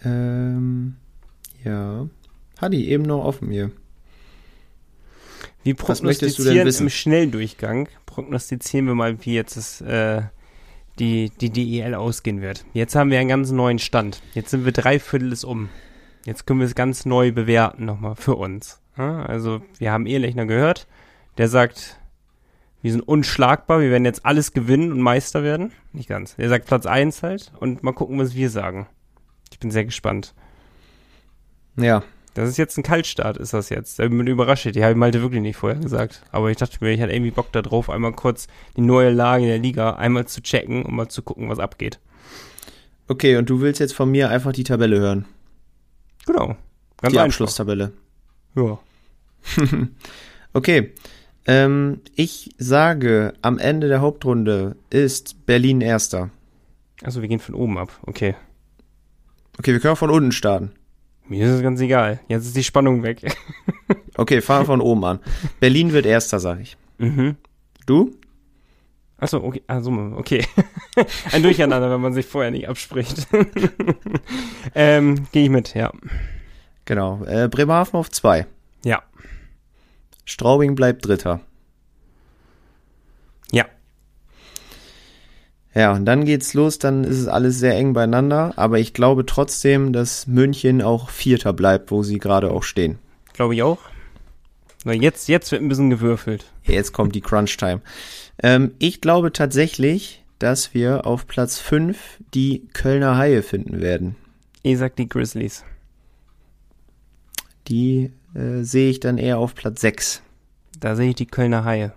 ähm, 0.04 0.96
ja. 1.64 2.06
Hat 2.58 2.72
die 2.72 2.90
eben 2.90 3.04
noch 3.04 3.24
offen 3.24 3.50
hier. 3.50 3.70
Wir 5.62 5.74
Was 5.86 6.02
möchtest 6.02 6.38
du 6.38 6.44
denn 6.44 6.52
prognostizieren 6.52 6.66
wissen? 6.66 6.82
im 6.84 6.90
Schnelldurchgang, 6.90 7.88
prognostizieren 8.06 8.86
wir 8.86 8.94
mal, 8.94 9.24
wie 9.24 9.34
jetzt 9.34 9.56
das, 9.56 9.80
äh, 9.80 10.22
die, 10.98 11.30
die 11.40 11.50
DEL 11.50 11.94
ausgehen 11.94 12.42
wird. 12.42 12.64
Jetzt 12.74 12.94
haben 12.94 13.10
wir 13.10 13.18
einen 13.20 13.28
ganz 13.28 13.50
neuen 13.50 13.78
Stand. 13.78 14.22
Jetzt 14.34 14.50
sind 14.50 14.64
wir 14.64 14.72
drei 14.72 14.98
Viertel 14.98 15.32
ist 15.32 15.44
um. 15.44 15.68
Jetzt 16.24 16.46
können 16.46 16.60
wir 16.60 16.66
es 16.66 16.74
ganz 16.74 17.06
neu 17.06 17.32
bewerten 17.32 17.84
nochmal 17.86 18.16
für 18.16 18.34
uns. 18.36 18.80
Ja, 18.98 19.22
also 19.22 19.62
wir 19.78 19.92
haben 19.92 20.06
Ehelechner 20.06 20.44
gehört, 20.44 20.88
der 21.38 21.48
sagt, 21.48 22.00
wir 22.82 22.92
sind 22.92 23.00
unschlagbar, 23.02 23.80
wir 23.80 23.90
werden 23.90 24.04
jetzt 24.04 24.26
alles 24.26 24.52
gewinnen 24.52 24.92
und 24.92 25.00
Meister 25.00 25.42
werden. 25.42 25.72
Nicht 25.92 26.08
ganz. 26.08 26.36
Der 26.36 26.48
sagt 26.48 26.66
Platz 26.66 26.84
1 26.84 27.22
halt 27.22 27.52
und 27.60 27.82
mal 27.82 27.92
gucken, 27.92 28.18
was 28.18 28.34
wir 28.34 28.50
sagen. 28.50 28.88
Ich 29.52 29.58
bin 29.58 29.70
sehr 29.70 29.84
gespannt. 29.84 30.34
Ja. 31.76 32.02
Das 32.34 32.48
ist 32.48 32.56
jetzt 32.56 32.76
ein 32.76 32.84
Kaltstart, 32.84 33.36
ist 33.36 33.52
das 33.52 33.68
jetzt. 33.68 33.98
Ich 33.98 34.08
bin 34.08 34.26
überrascht. 34.26 34.64
Die 34.72 34.82
habe 34.82 34.92
ich 34.92 34.96
Malte 34.96 35.22
wirklich 35.22 35.42
nicht 35.42 35.56
vorher 35.56 35.80
gesagt. 35.80 36.22
Aber 36.30 36.50
ich 36.50 36.56
dachte 36.56 36.76
mir, 36.80 36.90
ich 36.90 37.00
hatte 37.00 37.12
irgendwie 37.12 37.32
Bock 37.32 37.50
darauf, 37.50 37.90
einmal 37.90 38.12
kurz 38.12 38.46
die 38.76 38.80
neue 38.80 39.10
Lage 39.10 39.46
der 39.46 39.58
Liga 39.58 39.94
einmal 39.94 40.26
zu 40.26 40.40
checken 40.40 40.84
und 40.84 40.94
mal 40.94 41.08
zu 41.08 41.22
gucken, 41.22 41.48
was 41.48 41.58
abgeht. 41.58 41.98
Okay, 43.08 43.36
und 43.36 43.50
du 43.50 43.60
willst 43.60 43.80
jetzt 43.80 43.94
von 43.94 44.10
mir 44.10 44.30
einfach 44.30 44.52
die 44.52 44.62
Tabelle 44.62 45.00
hören. 45.00 45.24
Genau. 46.26 46.46
Ganz 46.46 46.58
die 47.00 47.06
einfach. 47.06 47.24
Abschlusstabelle. 47.24 47.92
Ja. 48.54 48.78
Okay. 50.54 50.92
Ähm, 51.46 52.00
ich 52.14 52.50
sage, 52.58 53.34
am 53.42 53.58
Ende 53.58 53.88
der 53.88 54.00
Hauptrunde 54.00 54.76
ist 54.90 55.46
Berlin 55.46 55.80
Erster. 55.80 56.30
Also 57.02 57.20
wir 57.22 57.28
gehen 57.28 57.38
von 57.38 57.54
oben 57.54 57.78
ab. 57.78 57.92
Okay. 58.06 58.34
Okay, 59.58 59.72
wir 59.72 59.80
können 59.80 59.92
auch 59.94 59.98
von 59.98 60.10
unten 60.10 60.32
starten. 60.32 60.72
Mir 61.26 61.46
ist 61.46 61.52
es 61.52 61.62
ganz 61.62 61.80
egal. 61.80 62.20
Jetzt 62.28 62.46
ist 62.46 62.56
die 62.56 62.64
Spannung 62.64 63.02
weg. 63.02 63.22
Okay, 64.16 64.40
fahren 64.40 64.66
von 64.66 64.80
oben 64.80 65.04
an. 65.04 65.20
Berlin 65.60 65.92
wird 65.92 66.04
Erster, 66.04 66.40
sag 66.40 66.58
ich. 66.58 66.76
mhm. 66.98 67.36
Du? 67.86 68.16
Achso, 69.16 69.38
okay. 69.38 69.62
Also, 69.68 69.92
okay. 70.16 70.44
Ein 71.32 71.44
Durcheinander, 71.44 71.88
wenn 71.88 72.00
man 72.00 72.14
sich 72.14 72.26
vorher 72.26 72.50
nicht 72.50 72.68
abspricht. 72.68 73.28
ähm, 74.74 75.28
gehe 75.30 75.44
ich 75.44 75.50
mit, 75.50 75.74
ja. 75.74 75.92
Genau. 76.84 77.22
Äh, 77.26 77.46
Bremerhaven 77.48 77.94
auf 77.94 78.10
zwei. 78.10 78.46
Ja. 78.84 79.02
Straubing 80.24 80.74
bleibt 80.74 81.06
Dritter. 81.06 81.40
Ja. 83.50 83.66
Ja, 85.74 85.92
und 85.92 86.04
dann 86.04 86.24
geht's 86.24 86.54
los, 86.54 86.78
dann 86.78 87.04
ist 87.04 87.18
es 87.18 87.28
alles 87.28 87.58
sehr 87.58 87.76
eng 87.76 87.92
beieinander, 87.92 88.52
aber 88.56 88.78
ich 88.78 88.92
glaube 88.92 89.24
trotzdem, 89.26 89.92
dass 89.92 90.26
München 90.26 90.82
auch 90.82 91.10
Vierter 91.10 91.52
bleibt, 91.52 91.90
wo 91.90 92.02
sie 92.02 92.18
gerade 92.18 92.50
auch 92.50 92.62
stehen. 92.62 92.98
Glaube 93.32 93.54
ich 93.54 93.62
auch. 93.62 93.78
Na, 94.84 94.92
jetzt, 94.92 95.28
jetzt 95.28 95.50
wird 95.50 95.62
ein 95.62 95.68
bisschen 95.68 95.90
gewürfelt. 95.90 96.46
Jetzt 96.62 96.92
kommt 96.92 97.14
die 97.14 97.20
Crunch-Time. 97.20 97.80
Ähm, 98.42 98.72
ich 98.78 99.00
glaube 99.00 99.32
tatsächlich, 99.32 100.22
dass 100.38 100.74
wir 100.74 101.06
auf 101.06 101.26
Platz 101.26 101.58
5 101.58 102.20
die 102.34 102.68
Kölner 102.72 103.16
Haie 103.16 103.42
finden 103.42 103.80
werden. 103.80 104.16
Ich 104.62 104.78
sag 104.78 104.96
die 104.96 105.08
Grizzlies. 105.08 105.64
Die 107.68 108.12
äh, 108.34 108.62
sehe 108.62 108.90
ich 108.90 109.00
dann 109.00 109.18
eher 109.18 109.38
auf 109.38 109.54
Platz 109.54 109.80
6. 109.80 110.22
Da 110.80 110.96
sehe 110.96 111.10
ich 111.10 111.14
die 111.16 111.26
Kölner 111.26 111.64
Haie. 111.64 111.92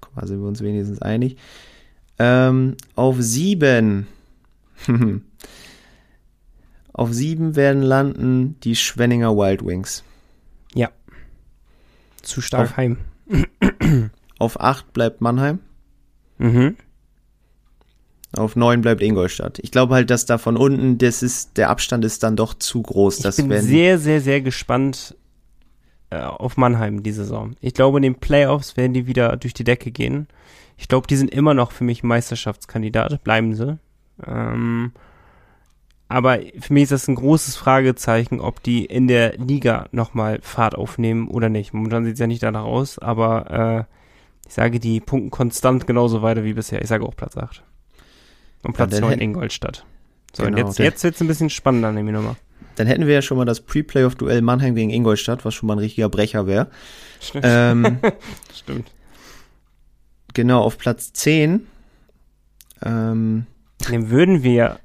Guck 0.00 0.16
mal, 0.16 0.26
sind 0.26 0.40
wir 0.40 0.48
uns 0.48 0.60
wenigstens 0.62 1.02
einig. 1.02 1.36
Ähm, 2.18 2.76
auf 2.94 3.16
7. 3.18 4.06
auf 6.92 7.12
7 7.12 7.56
werden 7.56 7.82
landen 7.82 8.58
die 8.60 8.76
Schwenninger 8.76 9.36
Wild 9.36 9.64
Wings. 9.64 10.02
Ja. 10.74 10.90
Zu 12.22 12.40
stark 12.40 12.70
Auf- 12.70 12.76
heim. 12.76 12.98
Auf 14.38 14.60
8 14.60 14.92
bleibt 14.92 15.20
Mannheim. 15.22 15.60
Mhm. 16.38 16.76
Auf 18.36 18.54
9 18.54 18.82
bleibt 18.82 19.00
Ingolstadt. 19.02 19.58
Ich 19.62 19.70
glaube 19.70 19.94
halt, 19.94 20.10
dass 20.10 20.26
da 20.26 20.36
von 20.36 20.56
unten, 20.58 20.98
das 20.98 21.22
ist, 21.22 21.56
der 21.56 21.70
Abstand 21.70 22.04
ist 22.04 22.22
dann 22.22 22.36
doch 22.36 22.52
zu 22.54 22.82
groß. 22.82 23.16
Ich 23.18 23.22
Das 23.22 23.36
bin 23.36 23.50
sehr, 23.62 23.98
sehr, 23.98 24.20
sehr 24.20 24.42
gespannt 24.42 25.16
äh, 26.10 26.18
auf 26.20 26.56
Mannheim 26.56 27.02
die 27.02 27.12
Saison. 27.12 27.56
Ich 27.60 27.74
glaube, 27.74 27.98
in 27.98 28.02
den 28.02 28.14
Playoffs 28.16 28.76
werden 28.76 28.92
die 28.94 29.06
wieder 29.06 29.36
durch 29.36 29.54
die 29.54 29.64
Decke 29.64 29.90
gehen. 29.90 30.28
Ich 30.76 30.88
glaube, 30.88 31.06
die 31.06 31.16
sind 31.16 31.30
immer 31.30 31.54
noch 31.54 31.72
für 31.72 31.84
mich 31.84 32.02
Meisterschaftskandidat. 32.02 33.22
Bleiben 33.24 33.54
sie. 33.54 33.78
Ähm, 34.26 34.92
aber 36.08 36.38
für 36.60 36.72
mich 36.72 36.84
ist 36.84 36.92
das 36.92 37.08
ein 37.08 37.16
großes 37.16 37.56
Fragezeichen, 37.56 38.40
ob 38.40 38.62
die 38.62 38.84
in 38.84 39.08
der 39.08 39.36
Liga 39.38 39.86
nochmal 39.90 40.38
Fahrt 40.42 40.76
aufnehmen 40.76 41.28
oder 41.28 41.48
nicht. 41.48 41.74
Momentan 41.74 42.04
sieht 42.04 42.14
es 42.14 42.20
ja 42.20 42.26
nicht 42.28 42.42
danach 42.42 42.64
aus, 42.64 42.98
aber 42.98 43.86
äh, 43.88 43.92
ich 44.46 44.54
sage, 44.54 44.78
die 44.78 45.00
punkten 45.00 45.30
konstant 45.30 45.86
genauso 45.88 46.22
weiter 46.22 46.44
wie 46.44 46.52
bisher. 46.52 46.80
Ich 46.80 46.88
sage 46.88 47.04
auch 47.04 47.16
Platz 47.16 47.36
8. 47.36 47.64
Und 48.62 48.74
Platz 48.74 48.92
Ja, 48.92 48.96
dann 49.00 49.08
9 49.08 49.10
hätten- 49.10 49.22
Ingolstadt. 49.22 49.84
So, 50.32 50.44
Genau, 50.44 50.58
und 50.60 50.66
jetzt, 50.68 50.78
jetzt 50.78 51.02
wird 51.04 51.14
es 51.16 51.20
ein 51.22 51.26
bisschen 51.28 51.50
spannender, 51.50 51.90
nehme 51.90 52.10
ich 52.10 52.14
nochmal. 52.16 52.36
Dann 52.76 52.86
hätten 52.86 53.06
wir 53.06 53.14
ja 53.14 53.22
schon 53.22 53.38
mal 53.38 53.44
das 53.44 53.60
Pre-Playoff-Duell 53.62 54.42
Mannheim 54.42 54.74
gegen 54.74 54.90
Ingolstadt, 54.90 55.44
was 55.44 55.54
schon 55.54 55.66
mal 55.66 55.74
ein 55.74 55.80
richtiger 55.80 56.08
Brecher 56.08 56.46
wäre. 56.46 56.68
Stimmt. 57.20 57.44
Ähm, 57.48 57.98
Stimmt. 58.54 58.92
genau, 60.34 60.62
auf 60.62 60.76
Platz 60.76 61.12
10. 61.14 61.66
Ähm, 62.84 63.46
Dann 63.78 64.10
würden 64.10 64.42
wir. 64.42 64.78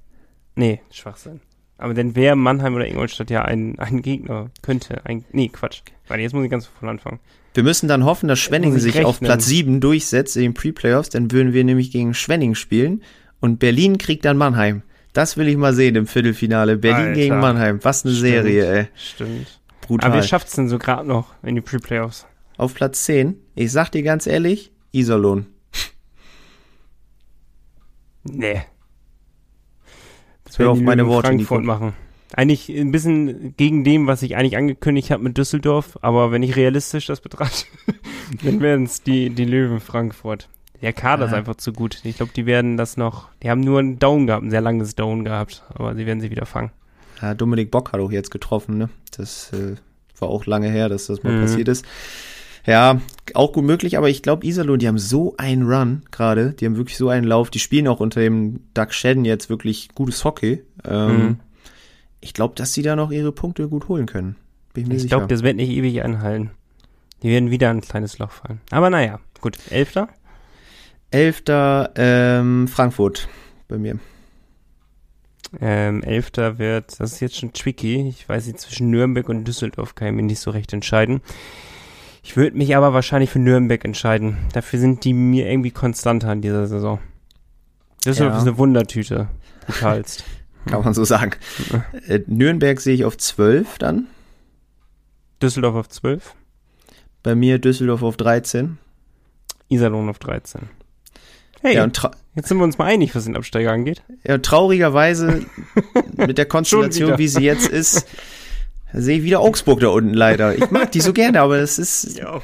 Nee, 0.55 0.81
Schwachsinn. 0.91 1.41
Aber 1.77 1.95
dann 1.95 2.15
wäre 2.15 2.35
Mannheim 2.35 2.75
oder 2.75 2.87
Ingolstadt 2.87 3.31
ja 3.31 3.41
ein, 3.43 3.79
ein 3.79 4.03
Gegner. 4.03 4.51
Könnte. 4.61 5.03
Ein, 5.05 5.25
nee, 5.31 5.49
Quatsch. 5.49 5.81
Warte, 6.07 6.21
jetzt 6.21 6.33
muss 6.33 6.45
ich 6.45 6.51
ganz 6.51 6.67
von 6.67 6.87
anfangen. 6.87 7.19
wir 7.55 7.63
müssen 7.63 7.87
dann 7.87 8.05
hoffen, 8.05 8.27
dass 8.27 8.39
ich 8.39 8.81
sich 8.81 9.03
auf 9.03 9.15
rechnen. 9.15 9.27
Platz 9.27 9.47
7 9.47 9.81
durchsetzt 9.81 10.35
in 10.37 10.43
den 10.43 10.53
Pre-Playoffs. 10.53 11.09
Dann 11.09 11.31
würden 11.31 11.53
wir 11.53 11.63
nämlich 11.63 11.91
gegen 11.91 12.13
Schwenningen 12.13 12.53
spielen 12.53 13.01
und 13.39 13.57
Berlin 13.57 13.97
kriegt 13.97 14.25
dann 14.25 14.37
Mannheim. 14.37 14.83
Das 15.13 15.37
will 15.37 15.47
ich 15.47 15.57
mal 15.57 15.73
sehen 15.73 15.95
im 15.95 16.07
Viertelfinale. 16.07 16.77
Berlin 16.77 17.07
Alter. 17.07 17.13
gegen 17.13 17.39
Mannheim. 17.39 17.79
Was 17.83 18.05
eine 18.05 18.13
Stimmt. 18.13 18.29
Serie, 18.29 18.73
ey. 18.73 18.87
Stimmt. 18.95 19.59
Brutal. 19.81 20.09
Aber 20.09 20.15
wer 20.17 20.23
schafft's 20.23 20.55
denn 20.55 20.69
so 20.69 20.79
gerade 20.79 21.07
noch 21.07 21.33
in 21.43 21.55
die 21.55 21.61
Pre-Playoffs? 21.61 22.25
auf 22.61 22.75
Platz 22.75 23.05
10. 23.05 23.35
Ich 23.55 23.71
sag 23.71 23.89
dir 23.89 24.03
ganz 24.03 24.27
ehrlich, 24.27 24.71
Iserlohn. 24.91 25.47
Nee. 28.23 28.61
Das 30.43 30.59
werden 30.59 30.69
auf 30.69 30.79
meine 30.79 31.01
Löwen 31.01 31.11
Worte, 31.11 31.27
Frankfurt 31.29 31.63
machen. 31.63 31.93
Eigentlich 32.33 32.69
ein 32.69 32.91
bisschen 32.91 33.55
gegen 33.57 33.83
dem, 33.83 34.05
was 34.05 34.21
ich 34.21 34.35
eigentlich 34.35 34.57
angekündigt 34.57 35.09
habe 35.09 35.23
mit 35.23 35.39
Düsseldorf, 35.39 35.97
aber 36.03 36.31
wenn 36.31 36.43
ich 36.43 36.55
realistisch 36.55 37.07
das 37.07 37.19
betrachte, 37.19 37.65
dann 38.43 38.59
wären 38.61 38.83
es 38.83 39.01
die, 39.01 39.31
die 39.31 39.45
Löwen 39.45 39.79
Frankfurt. 39.79 40.47
Der 40.81 40.93
Kader 40.93 41.25
ist 41.25 41.31
Ja. 41.31 41.37
einfach 41.37 41.55
zu 41.55 41.73
gut. 41.73 41.99
Ich 42.03 42.17
glaube, 42.17 42.31
die 42.35 42.45
werden 42.45 42.75
das 42.77 42.97
noch, 42.97 43.29
die 43.43 43.49
haben 43.49 43.61
nur 43.61 43.79
einen 43.79 43.99
Down 43.99 44.27
gehabt, 44.27 44.43
ein 44.43 44.49
sehr 44.51 44.61
langes 44.61 44.95
Down 44.95 45.23
gehabt, 45.23 45.63
aber 45.73 45.95
sie 45.95 46.05
werden 46.05 46.21
sie 46.21 46.31
wieder 46.31 46.45
fangen. 46.45 46.71
Ja, 47.21 47.33
Dominik 47.35 47.69
Bock 47.71 47.91
hat 47.93 47.99
auch 47.99 48.11
jetzt 48.11 48.31
getroffen, 48.31 48.77
ne? 48.77 48.89
Das 49.15 49.51
äh, 49.53 49.75
war 50.19 50.29
auch 50.29 50.45
lange 50.47 50.69
her, 50.69 50.89
dass 50.89 51.05
das 51.07 51.21
mal 51.23 51.33
Mhm. 51.33 51.41
passiert 51.41 51.67
ist. 51.67 51.85
Ja, 52.65 52.99
auch 53.33 53.53
gut 53.53 53.63
möglich, 53.63 53.97
aber 53.97 54.09
ich 54.09 54.21
glaube, 54.23 54.45
Iserlohn, 54.45 54.77
die 54.79 54.87
haben 54.87 54.97
so 54.99 55.35
einen 55.37 55.63
Run 55.71 56.03
gerade, 56.11 56.53
die 56.53 56.65
haben 56.65 56.77
wirklich 56.77 56.97
so 56.97 57.09
einen 57.09 57.25
Lauf, 57.25 57.49
die 57.49 57.59
spielen 57.59 57.87
auch 57.87 57.99
unter 57.99 58.21
dem 58.21 58.59
Doug 58.73 58.91
Shedden 58.91 59.25
jetzt 59.25 59.49
wirklich 59.49 59.89
gutes 59.95 60.23
Hockey. 60.25 60.63
Ähm, 60.85 61.17
Mhm. 61.17 61.39
Ich 62.23 62.33
glaube, 62.35 62.53
dass 62.55 62.73
sie 62.73 62.83
da 62.83 62.95
noch 62.95 63.09
ihre 63.11 63.31
Punkte 63.31 63.67
gut 63.67 63.87
holen 63.87 64.05
können. 64.05 64.35
Bin 64.73 64.91
ich 64.91 65.03
Ich 65.03 65.09
glaube, 65.09 65.25
das 65.27 65.41
wird 65.41 65.55
nicht 65.55 65.71
ewig 65.71 66.03
anhalten. 66.03 66.51
Die 67.23 67.29
werden 67.29 67.49
wieder 67.49 67.69
ein 67.71 67.81
kleines 67.81 68.19
Loch 68.19 68.29
fallen. 68.31 68.61
Aber 68.69 68.89
naja, 68.91 69.19
gut. 69.41 69.57
Elfter? 69.71 70.07
Elfter 71.11 71.91
ähm, 71.95 72.67
Frankfurt 72.67 73.27
bei 73.67 73.77
mir. 73.77 73.99
Ähm, 75.59 76.01
Elfter 76.03 76.57
wird, 76.59 76.99
das 76.99 77.13
ist 77.13 77.19
jetzt 77.19 77.37
schon 77.37 77.51
tricky. 77.51 78.07
Ich 78.07 78.27
weiß 78.27 78.47
nicht, 78.47 78.59
zwischen 78.59 78.89
Nürnberg 78.89 79.27
und 79.27 79.43
Düsseldorf 79.45 79.95
kann 79.95 80.07
ich 80.07 80.13
mich 80.13 80.25
nicht 80.25 80.39
so 80.39 80.51
recht 80.51 80.71
entscheiden. 80.71 81.21
Ich 82.23 82.37
würde 82.37 82.55
mich 82.57 82.75
aber 82.75 82.93
wahrscheinlich 82.93 83.29
für 83.29 83.39
Nürnberg 83.39 83.83
entscheiden. 83.83 84.37
Dafür 84.53 84.79
sind 84.79 85.03
die 85.03 85.13
mir 85.13 85.49
irgendwie 85.49 85.71
konstanter 85.71 86.31
in 86.31 86.41
dieser 86.41 86.67
Saison. 86.67 86.99
Düsseldorf 88.05 88.33
Ja. 88.35 88.37
ist 88.41 88.47
eine 88.47 88.57
Wundertüte. 88.57 89.27
Brutalst. 89.65 90.23
Kann 90.67 90.83
man 90.83 90.93
so 90.93 91.03
sagen. 91.03 91.31
Äh, 92.07 92.19
Nürnberg 92.27 92.79
sehe 92.79 92.93
ich 92.93 93.03
auf 93.03 93.17
12 93.17 93.77
dann. 93.79 94.07
Düsseldorf 95.41 95.75
auf 95.75 95.89
12, 95.89 96.35
Bei 97.23 97.33
mir 97.33 97.57
Düsseldorf 97.57 98.03
auf 98.03 98.15
13. 98.15 98.77
Iserlohn 99.69 100.07
auf 100.07 100.19
13. 100.19 100.69
Hey, 101.61 101.75
Ja, 101.75 101.89
jetzt 102.35 102.47
sind 102.47 102.57
wir 102.57 102.63
uns 102.63 102.77
mal 102.77 102.85
einig, 102.85 103.13
was 103.15 103.25
den 103.25 103.35
Absteiger 103.35 103.71
angeht. 103.71 104.01
ja, 104.23 104.37
traurigerweise 104.37 105.45
mit 106.17 106.37
der 106.37 106.45
Konstellation, 106.45 107.17
wie 107.17 107.27
sie 107.27 107.43
jetzt 107.43 107.67
ist, 107.67 108.07
sehe 108.93 109.17
ich 109.19 109.23
wieder 109.23 109.39
Augsburg 109.41 109.79
da 109.79 109.89
unten 109.89 110.13
leider. 110.13 110.55
Ich 110.55 110.69
mag 110.71 110.91
die 110.91 111.01
so 111.01 111.13
gerne, 111.13 111.41
aber 111.41 111.57
es 111.59 111.77
ist, 111.79 112.17
Ja, 112.17 112.41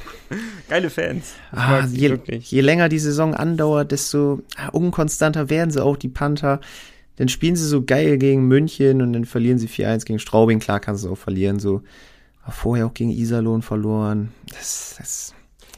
geile 0.69 0.89
Fans. 0.89 1.33
Ah, 1.51 1.85
je, 1.91 2.17
je 2.39 2.61
länger 2.61 2.89
die 2.89 2.99
Saison 2.99 3.33
andauert, 3.33 3.91
desto 3.91 4.41
ah, 4.55 4.69
unkonstanter 4.69 5.49
werden 5.49 5.71
sie 5.71 5.83
auch, 5.83 5.97
die 5.97 6.09
Panther. 6.09 6.61
Dann 7.17 7.29
spielen 7.29 7.55
sie 7.55 7.65
so 7.65 7.81
geil 7.83 8.19
gegen 8.19 8.47
München 8.47 9.01
und 9.01 9.13
dann 9.13 9.25
verlieren 9.25 9.57
sie 9.57 9.67
4-1 9.67 10.05
gegen 10.05 10.19
Straubing. 10.19 10.59
Klar 10.59 10.79
kannst 10.79 11.03
du 11.03 11.11
auch 11.11 11.17
verlieren, 11.17 11.59
so. 11.59 11.81
Aber 12.43 12.51
vorher 12.51 12.85
auch 12.85 12.93
gegen 12.93 13.09
Iserlohn 13.09 13.63
verloren. 13.63 14.31
Das, 14.53 14.95
das, 14.99 15.33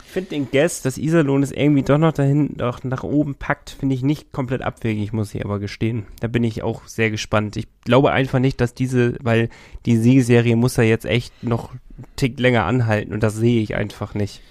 finde 0.10 0.32
den 0.32 0.50
Guess, 0.52 0.82
dass 0.82 0.98
Iserlohn 0.98 1.43
es 1.43 1.52
irgendwie 1.52 1.84
doch 1.84 1.98
noch 1.98 2.13
dahin, 2.13 2.56
doch 2.58 2.84
nach 2.84 3.04
oben 3.04 3.36
packt, 3.36 3.72
finde 3.72 3.95
ich 3.95 4.02
nicht 4.02 4.32
komplett 4.32 4.62
abwegig, 4.62 5.13
muss 5.13 5.34
ich 5.34 5.43
aber 5.43 5.60
gestehen. 5.60 6.06
Da 6.19 6.28
bin 6.28 6.43
ich 6.43 6.63
auch 6.63 6.86
sehr 6.88 7.12
gespannt. 7.12 7.58
Ich 7.58 7.67
glaube 7.86 8.12
einfach 8.12 8.39
nicht, 8.39 8.62
dass 8.62 8.74
diese, 8.74 9.15
weil 9.22 9.50
die 9.86 9.98
Siegesserie 9.98 10.56
muss 10.56 10.78
ja 10.78 10.84
jetzt 10.84 11.06
echt 11.06 11.43
noch 11.43 11.72
einen 11.72 11.80
Tick 12.15 12.39
länger 12.39 12.65
anhalten 12.65 13.13
und 13.13 13.24
das 13.24 13.36
sehe 13.36 13.62
ich 13.62 13.76
einfach 13.76 14.13
nicht. 14.13 14.41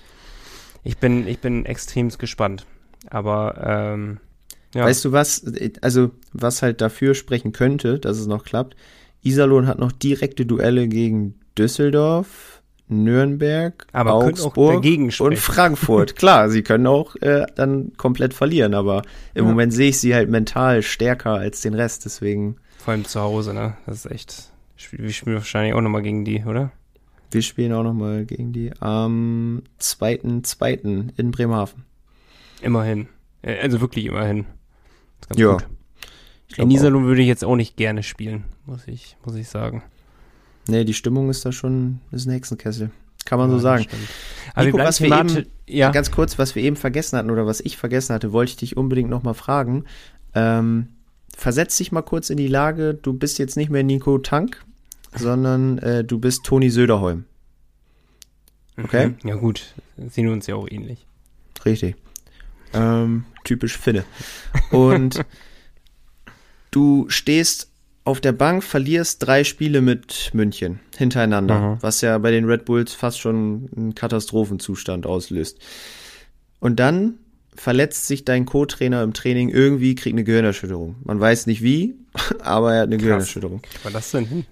Ich 0.84 0.98
bin, 0.98 1.26
ich 1.26 1.38
bin 1.38 1.66
extremst 1.66 2.18
gespannt. 2.18 2.66
Aber, 3.10 3.62
ähm, 3.64 4.20
ja. 4.74 4.84
Weißt 4.84 5.04
du 5.04 5.12
was? 5.12 5.44
Also, 5.80 6.10
was 6.32 6.62
halt 6.62 6.80
dafür 6.80 7.14
sprechen 7.14 7.52
könnte, 7.52 7.98
dass 7.98 8.18
es 8.18 8.26
noch 8.26 8.44
klappt. 8.44 8.76
Iserlohn 9.22 9.66
hat 9.66 9.78
noch 9.78 9.92
direkte 9.92 10.46
Duelle 10.46 10.88
gegen 10.88 11.34
Düsseldorf, 11.56 12.57
Nürnberg, 12.88 13.86
Aber 13.92 14.12
auch 14.14 14.24
Augsburg 14.24 14.74
dagegen 14.74 15.12
und. 15.20 15.38
Frankfurt. 15.38 16.16
Klar, 16.16 16.48
sie 16.50 16.62
können 16.62 16.86
auch 16.86 17.16
äh, 17.16 17.46
dann 17.54 17.92
komplett 17.96 18.34
verlieren, 18.34 18.74
aber 18.74 19.02
im 19.34 19.44
Ja. 19.44 19.50
Moment 19.50 19.72
sehe 19.72 19.90
ich 19.90 19.98
sie 20.00 20.14
halt 20.14 20.30
mental 20.30 20.82
stärker 20.82 21.32
als 21.34 21.60
den 21.60 21.74
Rest, 21.74 22.04
deswegen 22.04 22.56
vor 22.78 22.92
allem 22.92 23.04
zu 23.04 23.20
Hause, 23.20 23.52
ne? 23.54 23.76
Das 23.86 24.04
ist 24.04 24.10
echt, 24.10 24.52
wir 24.92 25.10
spielen 25.12 25.36
wahrscheinlich 25.36 25.74
auch 25.74 25.80
nochmal 25.80 26.02
gegen 26.02 26.24
die, 26.24 26.44
oder? 26.44 26.72
wir 27.30 27.42
spielen 27.42 27.74
auch 27.74 27.82
noch 27.82 27.92
mal 27.92 28.24
gegen 28.24 28.54
die 28.54 28.72
am 28.80 29.62
2.2. 29.80 31.10
in 31.18 31.30
Bremerhaven. 31.30 31.84
Immerhin. 32.62 33.08
Äh, 33.42 33.58
Also 33.60 33.80
wirklich 33.82 34.06
immerhin. 34.06 34.46
Ja. 35.36 35.52
gut. 35.52 35.66
In 36.56 36.68
auch. 36.68 36.70
Iserlohn 36.70 37.04
würde 37.04 37.20
ich 37.20 37.28
jetzt 37.28 37.44
auch 37.44 37.56
nicht 37.56 37.76
gerne 37.76 38.02
spielen, 38.02 38.44
muss 38.64 38.88
ich, 38.88 39.16
muss 39.26 39.34
ich 39.36 39.48
sagen. 39.48 39.82
Nee, 40.68 40.84
die 40.84 40.94
Stimmung 40.94 41.30
ist 41.30 41.44
da 41.44 41.52
schon, 41.52 42.00
ist 42.12 42.26
ein 42.26 42.32
Hexenkessel. 42.32 42.90
Kann 43.24 43.38
man 43.38 43.50
Ja, 43.50 43.56
so 43.56 43.60
sagen. 43.62 43.86
Aber 44.54 44.64
Nico, 44.66 44.78
wir 44.78 44.84
was 44.84 45.00
wir 45.00 45.18
eben- 45.18 45.46
ja, 45.66 45.90
Ganz 45.90 46.10
kurz, 46.10 46.38
was 46.38 46.54
wir 46.54 46.62
eben 46.62 46.76
vergessen 46.76 47.18
hatten 47.18 47.30
oder 47.30 47.46
was 47.46 47.60
ich 47.60 47.76
vergessen 47.76 48.14
hatte, 48.14 48.32
wollte 48.32 48.50
ich 48.50 48.56
dich 48.56 48.76
unbedingt 48.76 49.10
noch 49.10 49.22
mal 49.22 49.34
fragen. 49.34 49.84
Ähm, 50.34 50.88
versetz 51.36 51.76
dich 51.76 51.92
mal 51.92 52.02
kurz 52.02 52.30
in 52.30 52.36
die 52.36 52.48
Lage, 52.48 52.94
du 52.94 53.12
bist 53.12 53.38
jetzt 53.38 53.56
nicht 53.56 53.70
mehr 53.70 53.82
Nico 53.82 54.18
Tank, 54.18 54.64
sondern 55.14 55.78
äh, 55.78 56.04
du 56.04 56.18
bist 56.18 56.44
Toni 56.44 56.70
Söderholm. 56.70 57.24
Okay. 58.82 59.08
Mhm. 59.08 59.28
Ja 59.28 59.34
gut, 59.36 59.74
sehen 60.08 60.28
uns 60.28 60.46
ja 60.46 60.54
auch 60.54 60.68
ähnlich. 60.70 61.04
Richtig. 61.64 61.96
Ähm, 62.72 63.24
typisch 63.44 63.76
Finne. 63.76 64.04
Und 64.70 65.24
du 66.70 67.06
stehst 67.08 67.70
auf 68.08 68.20
der 68.20 68.32
Bank, 68.32 68.64
verlierst 68.64 69.24
drei 69.26 69.44
Spiele 69.44 69.80
mit 69.82 70.30
München 70.32 70.80
hintereinander, 70.96 71.60
Mhm. 71.60 71.76
was 71.82 72.00
ja 72.00 72.16
bei 72.18 72.30
den 72.30 72.46
Red 72.46 72.64
Bulls 72.64 72.94
fast 72.94 73.20
schon 73.20 73.68
einen 73.76 73.94
Katastrophenzustand 73.94 75.06
auslöst. 75.06 75.58
Und 76.58 76.80
dann 76.80 77.18
verletzt 77.54 78.06
sich 78.06 78.24
dein 78.24 78.46
Co-Trainer 78.46 79.02
im 79.02 79.12
Training 79.12 79.50
irgendwie, 79.50 79.94
kriegt 79.94 80.14
eine 80.14 80.24
Gehirnerschütterung. 80.24 80.96
Man 81.04 81.20
weiß 81.20 81.46
nicht 81.46 81.62
wie, 81.62 81.96
aber 82.40 82.72
er 82.74 82.80
hat 82.82 82.86
eine 82.88 82.96
Krass. 82.96 83.04
Gehirnerschütterung. 83.04 83.62
War 83.82 83.92
das 83.92 84.10
denn 84.10 84.24
hin? 84.26 84.46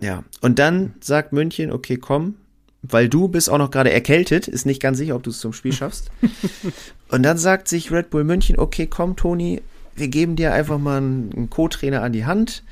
Ja. 0.00 0.22
Und 0.40 0.58
dann 0.58 0.94
sagt 1.00 1.32
München, 1.32 1.72
okay, 1.72 1.96
komm, 1.96 2.36
weil 2.82 3.08
du 3.08 3.26
bist 3.28 3.50
auch 3.50 3.58
noch 3.58 3.70
gerade 3.72 3.90
erkältet, 3.92 4.46
ist 4.46 4.64
nicht 4.64 4.80
ganz 4.80 4.98
sicher, 4.98 5.16
ob 5.16 5.22
du 5.24 5.30
es 5.30 5.40
zum 5.40 5.52
Spiel 5.52 5.72
schaffst. 5.72 6.10
und 7.08 7.22
dann 7.24 7.36
sagt 7.38 7.66
sich 7.68 7.90
Red 7.90 8.10
Bull 8.10 8.22
München, 8.24 8.58
okay, 8.58 8.86
komm, 8.86 9.16
Toni, 9.16 9.60
wir 9.96 10.08
geben 10.08 10.36
dir 10.36 10.52
einfach 10.52 10.78
mal 10.78 10.98
einen, 10.98 11.48
Co-Trainer 11.50 12.02
an 12.02 12.12
die 12.12 12.26
Hand. 12.26 12.62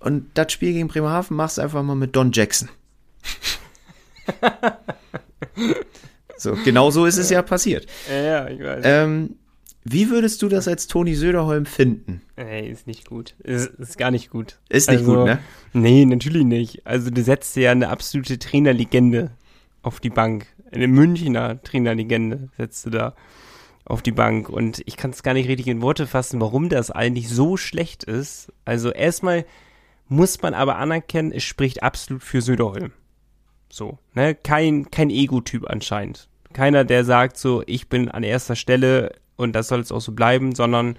Und 0.00 0.26
das 0.34 0.52
Spiel 0.52 0.72
gegen 0.72 0.88
Bremerhaven 0.88 1.36
machst 1.36 1.58
du 1.58 1.62
einfach 1.62 1.82
mal 1.82 1.94
mit 1.94 2.14
Don 2.14 2.30
Jackson. 2.32 2.68
so, 6.36 6.56
genau 6.64 6.90
so 6.90 7.04
ist 7.04 7.16
es 7.18 7.30
ja 7.30 7.42
passiert. 7.42 7.86
Ja, 8.08 8.22
ja, 8.22 8.48
ich 8.48 8.60
weiß. 8.60 8.84
Ähm, 8.84 9.36
wie 9.84 10.10
würdest 10.10 10.42
du 10.42 10.48
das 10.48 10.68
als 10.68 10.86
Toni 10.86 11.14
Söderholm 11.14 11.64
finden? 11.64 12.20
Ey, 12.36 12.68
ist 12.68 12.86
nicht 12.86 13.08
gut. 13.08 13.34
Ist, 13.42 13.68
ist 13.78 13.96
gar 13.96 14.10
nicht 14.10 14.30
gut. 14.30 14.58
Ist 14.68 14.90
nicht 14.90 15.00
Also, 15.00 15.14
gut, 15.14 15.24
ne? 15.24 15.38
Nee, 15.72 16.04
natürlich 16.04 16.44
nicht. 16.44 16.86
Also 16.86 17.10
du 17.10 17.22
setzt 17.22 17.56
ja 17.56 17.70
eine 17.70 17.88
absolute 17.88 18.38
Trainerlegende 18.38 19.30
auf 19.82 19.98
die 20.00 20.10
Bank. 20.10 20.46
Eine 20.70 20.88
Münchner 20.88 21.62
Trainerlegende 21.62 22.50
setzt 22.58 22.86
du 22.86 22.90
da 22.90 23.14
auf 23.88 24.02
die 24.02 24.12
Bank. 24.12 24.48
Und 24.48 24.82
ich 24.86 24.96
kann 24.96 25.10
es 25.10 25.22
gar 25.22 25.34
nicht 25.34 25.48
richtig 25.48 25.66
in 25.66 25.82
Worte 25.82 26.06
fassen, 26.06 26.40
warum 26.40 26.68
das 26.68 26.90
eigentlich 26.90 27.28
so 27.28 27.56
schlecht 27.56 28.04
ist. 28.04 28.52
Also 28.64 28.90
erstmal 28.90 29.44
muss 30.08 30.40
man 30.42 30.54
aber 30.54 30.76
anerkennen, 30.76 31.32
es 31.32 31.44
spricht 31.44 31.82
absolut 31.82 32.22
für 32.22 32.40
Söderholm. 32.40 32.92
So, 33.70 33.98
ne? 34.14 34.34
Kein, 34.34 34.90
kein 34.90 35.10
Ego-Typ 35.10 35.68
anscheinend. 35.68 36.28
Keiner, 36.52 36.84
der 36.84 37.04
sagt 37.04 37.36
so, 37.36 37.62
ich 37.66 37.88
bin 37.88 38.08
an 38.08 38.22
erster 38.22 38.56
Stelle 38.56 39.12
und 39.36 39.54
das 39.54 39.68
soll 39.68 39.80
es 39.80 39.92
auch 39.92 40.00
so 40.00 40.12
bleiben, 40.12 40.54
sondern 40.54 40.98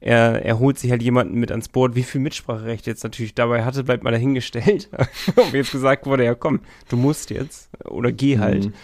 er, 0.00 0.44
er 0.44 0.58
holt 0.58 0.78
sich 0.78 0.90
halt 0.90 1.02
jemanden 1.02 1.38
mit 1.38 1.50
ans 1.50 1.68
Board. 1.68 1.94
Wie 1.94 2.02
viel 2.02 2.20
Mitspracherecht 2.20 2.86
jetzt 2.86 3.04
natürlich 3.04 3.34
dabei 3.34 3.64
hatte, 3.64 3.84
bleibt 3.84 4.02
mal 4.02 4.10
dahingestellt. 4.10 4.90
Und 5.36 5.52
jetzt 5.52 5.70
gesagt 5.70 6.06
wurde, 6.06 6.24
ja 6.24 6.34
komm, 6.34 6.60
du 6.88 6.96
musst 6.96 7.30
jetzt 7.30 7.70
oder 7.84 8.10
geh 8.10 8.38
halt. 8.38 8.66
Mhm. 8.66 8.74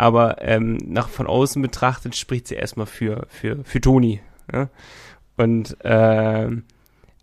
Aber 0.00 0.40
ähm, 0.40 0.78
nach 0.86 1.10
von 1.10 1.26
außen 1.26 1.60
betrachtet 1.60 2.16
spricht 2.16 2.48
sie 2.48 2.54
erstmal 2.54 2.86
für, 2.86 3.26
für, 3.28 3.62
für 3.64 3.82
Toni. 3.82 4.22
Ja? 4.50 4.70
Und 5.36 5.76
ähm, 5.84 6.64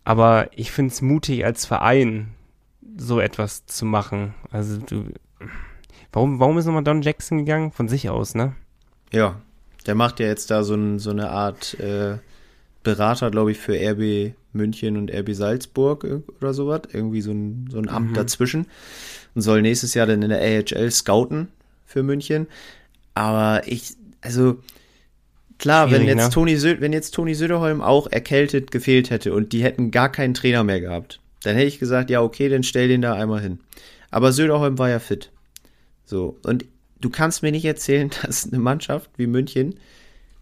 aber 0.04 0.50
ich 0.56 0.72
finde 0.72 0.94
es 0.94 1.02
mutig 1.02 1.44
als 1.44 1.66
Verein, 1.66 2.36
so 2.96 3.20
etwas 3.20 3.66
zu 3.66 3.84
machen. 3.84 4.36
Also 4.52 4.78
du. 4.78 5.06
Warum, 6.12 6.40
warum 6.40 6.60
ist 6.60 6.66
nochmal 6.68 6.84
Don 6.84 7.02
Jackson 7.02 7.40
gegangen? 7.40 7.72
Von 7.72 7.88
sich 7.88 8.12
aus, 8.12 8.36
ne? 8.36 8.54
Ja, 9.12 9.42
der 9.88 9.96
macht 9.96 10.20
ja 10.20 10.28
jetzt 10.28 10.52
da 10.52 10.64
so, 10.64 10.76
ein, 10.76 11.00
so 11.00 11.10
eine 11.10 11.32
Art 11.32 11.80
äh, 11.80 12.18
Berater, 12.84 13.32
glaube 13.32 13.54
ich, 13.54 13.58
für 13.58 13.74
RB 13.74 14.36
München 14.54 14.98
und 14.98 15.12
RB 15.12 15.34
Salzburg 15.34 16.06
oder 16.40 16.54
sowas. 16.54 16.82
Irgendwie 16.94 17.22
so 17.22 17.32
ein, 17.32 17.70
so 17.72 17.80
ein 17.80 17.90
Amt 17.90 18.12
mhm. 18.12 18.14
dazwischen. 18.14 18.68
Und 19.34 19.42
soll 19.42 19.64
nächstes 19.64 19.96
Jahr 19.96 20.06
dann 20.06 20.22
in 20.22 20.30
der 20.30 20.42
AHL 20.42 20.92
scouten 20.92 21.48
für 21.88 22.04
München. 22.04 22.46
Aber 23.16 23.64
ich, 23.66 23.96
also 24.22 24.60
klar, 25.58 25.90
wenn 25.90 26.06
jetzt, 26.06 26.18
ne? 26.18 26.30
Toni 26.30 26.56
Sö 26.58 26.76
wenn 26.80 26.94
jetzt 26.94 27.16
Toni 27.16 27.34
Söderholm 27.34 27.82
auch 27.82 28.06
erkältet 28.12 28.70
gefehlt 28.70 29.10
hätte 29.10 29.34
und 29.34 29.54
die 29.54 29.64
hätten 29.64 29.90
gar 29.90 30.12
keinen 30.12 30.36
Trainer 30.36 30.64
mehr 30.64 30.82
gehabt, 30.82 31.20
dann 31.42 31.56
hätte 31.56 31.68
ich 31.68 31.80
gesagt, 31.80 32.12
ja, 32.12 32.22
okay, 32.22 32.50
dann 32.50 32.62
stell 32.62 32.88
den 32.88 33.02
da 33.02 33.14
einmal 33.14 33.42
hin. 33.42 33.60
Aber 34.12 34.32
Söderholm 34.32 34.78
war 34.78 34.90
ja 34.90 35.00
fit. 35.00 35.32
So. 36.06 36.38
Und 36.44 36.66
du 37.02 37.10
kannst 37.10 37.42
mir 37.42 37.52
nicht 37.52 37.66
erzählen, 37.66 38.12
dass 38.22 38.48
eine 38.48 38.60
Mannschaft 38.60 39.10
wie 39.18 39.28
München 39.28 39.80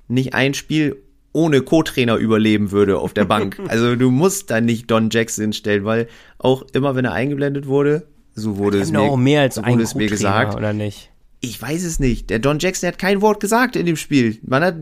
nicht 0.08 0.34
ein 0.34 0.54
Spiel 0.54 0.98
ohne 1.32 1.62
Co-Trainer 1.62 2.16
überleben 2.16 2.72
würde 2.72 2.98
auf 2.98 3.14
der 3.14 3.26
Bank. 3.26 3.60
Also 3.68 3.96
du 3.96 4.10
musst 4.10 4.52
da 4.52 4.62
nicht 4.62 4.90
Don 4.90 5.10
Jackson 5.10 5.54
stellen, 5.54 5.84
weil 5.84 6.08
auch 6.38 6.64
immer 6.74 6.96
wenn 6.96 7.06
er 7.06 7.14
eingeblendet 7.14 7.68
wurde, 7.68 8.08
so 8.36 8.58
wurde 8.58 8.80
es 8.80 8.92
mir, 8.92 9.02
auch 9.02 9.18
mehr 9.18 9.42
als 9.42 9.56
so 9.56 9.66
wurde 9.66 9.84
es 9.84 9.96
mir 9.96 10.08
gesagt, 10.08 10.56
oder 10.56 10.74
nicht? 10.74 11.10
Ich 11.46 11.62
weiß 11.62 11.84
es 11.84 12.00
nicht. 12.00 12.30
Der 12.30 12.40
Don 12.40 12.60
Jackson 12.60 12.88
hat 12.88 12.98
kein 12.98 13.22
Wort 13.22 13.40
gesagt 13.40 13.76
in 13.76 13.86
dem 13.86 13.96
Spiel. 13.96 14.40
Man 14.44 14.64
hat 14.64 14.76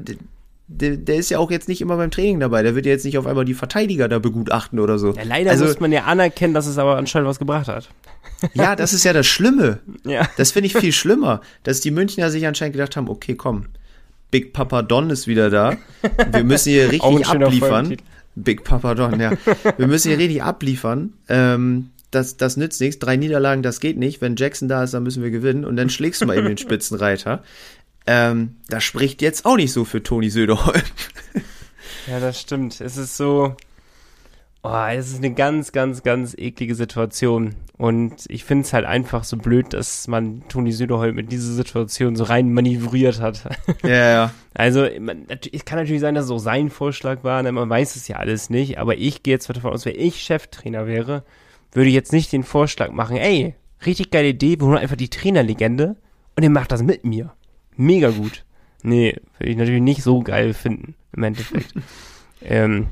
der, 0.67 0.97
der, 0.97 1.15
ist 1.17 1.29
ja 1.29 1.39
auch 1.39 1.51
jetzt 1.51 1.67
nicht 1.67 1.81
immer 1.81 1.97
beim 1.97 2.09
Training 2.09 2.39
dabei. 2.39 2.63
Der 2.63 2.73
wird 2.73 2.85
ja 2.85 2.91
jetzt 2.91 3.05
nicht 3.05 3.17
auf 3.17 3.27
einmal 3.27 3.45
die 3.45 3.53
Verteidiger 3.53 4.07
da 4.07 4.19
begutachten 4.19 4.79
oder 4.79 4.97
so. 4.97 5.13
Ja, 5.13 5.23
leider 5.23 5.51
also, 5.51 5.65
muss 5.65 5.79
man 5.79 5.91
ja 5.91 6.03
anerkennen, 6.05 6.53
dass 6.53 6.67
es 6.67 6.77
aber 6.77 6.97
anscheinend 6.97 7.27
was 7.29 7.39
gebracht 7.39 7.67
hat. 7.67 7.89
Ja, 8.53 8.75
das 8.75 8.91
ist 8.91 9.05
ja 9.05 9.13
das 9.13 9.25
Schlimme. 9.25 9.79
Ja. 10.03 10.27
Das 10.35 10.51
finde 10.51 10.67
ich 10.67 10.75
viel 10.75 10.91
schlimmer, 10.91 11.39
dass 11.63 11.79
die 11.79 11.91
Münchner 11.91 12.29
sich 12.29 12.45
anscheinend 12.45 12.73
gedacht 12.73 12.97
haben, 12.97 13.07
okay, 13.07 13.35
komm, 13.35 13.67
Big 14.31 14.51
Papa 14.51 14.81
Don 14.81 15.09
ist 15.11 15.27
wieder 15.27 15.49
da. 15.49 15.77
Wir 16.29 16.43
müssen 16.43 16.71
hier 16.71 16.89
richtig 16.91 17.25
abliefern. 17.25 17.95
Big 18.35 18.65
Papa 18.65 18.95
Don, 18.95 19.17
ja. 19.17 19.31
Wir 19.77 19.87
müssen 19.87 20.09
hier 20.09 20.17
richtig 20.17 20.43
abliefern. 20.43 21.13
Ähm, 21.29 21.91
das, 22.15 22.37
das 22.37 22.57
nützt 22.57 22.79
nichts. 22.81 22.99
Drei 22.99 23.15
Niederlagen, 23.15 23.63
das 23.63 23.79
geht 23.79 23.97
nicht. 23.97 24.21
Wenn 24.21 24.35
Jackson 24.35 24.67
da 24.67 24.83
ist, 24.83 24.93
dann 24.93 25.03
müssen 25.03 25.23
wir 25.23 25.31
gewinnen. 25.31 25.65
Und 25.65 25.75
dann 25.75 25.89
schlägst 25.89 26.21
du 26.21 26.25
mal 26.25 26.37
eben 26.37 26.47
den 26.47 26.57
Spitzenreiter. 26.57 27.43
Ähm, 28.05 28.57
das 28.67 28.83
spricht 28.83 29.21
jetzt 29.21 29.45
auch 29.45 29.55
nicht 29.55 29.71
so 29.71 29.85
für 29.85 30.03
Toni 30.03 30.29
Söderholm. 30.29 30.81
ja, 32.07 32.19
das 32.19 32.41
stimmt. 32.41 32.81
Es 32.81 32.97
ist 32.97 33.15
so, 33.15 33.55
Oh, 34.65 34.85
es 34.89 35.09
ist 35.09 35.17
eine 35.17 35.33
ganz, 35.33 35.73
ganz, 35.73 36.03
ganz 36.03 36.33
eklige 36.37 36.73
Situation. 36.73 37.55
Und 37.77 38.23
ich 38.29 38.45
finde 38.45 38.63
es 38.63 38.71
halt 38.71 38.85
einfach 38.85 39.25
so 39.25 39.35
blöd, 39.35 39.73
dass 39.73 40.07
man 40.07 40.47
Toni 40.47 40.71
Söderholm 40.71 41.19
in 41.19 41.27
diese 41.27 41.53
Situation 41.53 42.15
so 42.15 42.23
rein 42.23 42.53
manövriert 42.53 43.19
hat. 43.19 43.43
Ja, 43.83 43.89
ja. 43.89 44.33
Also, 44.55 44.87
man, 44.99 45.25
es 45.51 45.65
kann 45.65 45.79
natürlich 45.79 45.99
sein, 45.99 46.13
dass 46.13 46.25
es 46.25 46.31
auch 46.31 46.37
sein 46.37 46.69
Vorschlag 46.69 47.23
war, 47.23 47.41
ne? 47.41 47.51
man 47.51 47.69
weiß 47.69 47.95
es 47.95 48.07
ja 48.07 48.17
alles 48.17 48.51
nicht, 48.51 48.77
aber 48.77 48.95
ich 48.97 49.23
gehe 49.23 49.33
jetzt 49.33 49.49
davon 49.49 49.73
aus, 49.73 49.83
wenn 49.85 49.95
ich 49.99 50.21
Cheftrainer 50.21 50.85
wäre, 50.85 51.23
würde 51.73 51.89
ich 51.89 51.95
jetzt 51.95 52.13
nicht 52.13 52.31
den 52.31 52.43
Vorschlag 52.43 52.91
machen, 52.91 53.17
ey, 53.17 53.55
richtig 53.85 54.11
geile 54.11 54.29
Idee, 54.29 54.59
wir 54.59 54.67
holen 54.67 54.77
einfach 54.77 54.95
die 54.95 55.09
Trainerlegende 55.09 55.95
und 56.35 56.43
er 56.43 56.49
macht 56.49 56.71
das 56.71 56.83
mit 56.83 57.03
mir. 57.03 57.33
Mega 57.75 58.09
gut. 58.09 58.45
Nee, 58.83 59.15
würde 59.37 59.51
ich 59.51 59.57
natürlich 59.57 59.81
nicht 59.81 60.03
so 60.03 60.21
geil 60.21 60.53
finden, 60.53 60.95
im 61.13 61.23
Endeffekt. 61.23 61.73
ähm, 62.41 62.87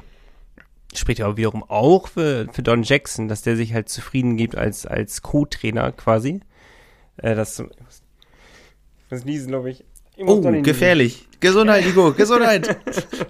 spricht 0.93 1.19
ja 1.19 1.27
auch 1.27 1.37
wiederum 1.37 1.63
auch 1.63 2.07
für, 2.07 2.47
für 2.51 2.63
Don 2.63 2.83
Jackson, 2.83 3.27
dass 3.27 3.41
der 3.41 3.55
sich 3.55 3.73
halt 3.73 3.89
zufrieden 3.89 4.37
gibt 4.37 4.55
als, 4.55 4.85
als 4.85 5.21
Co-Trainer 5.21 5.91
quasi. 5.91 6.41
Äh, 7.17 7.35
das, 7.35 7.63
was 9.09 9.25
niesen, 9.25 9.49
glaube 9.49 9.71
ich. 9.71 9.83
ich 10.15 10.25
oh, 10.25 10.39
gefährlich. 10.61 11.27
Gesundheit, 11.39 11.85
Nico, 11.85 12.13
Gesundheit. 12.13 12.77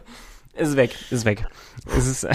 ist 0.54 0.76
weg, 0.76 0.95
ist 1.10 1.26
weg. 1.26 1.45
Es 1.97 2.08
ist 2.08 2.28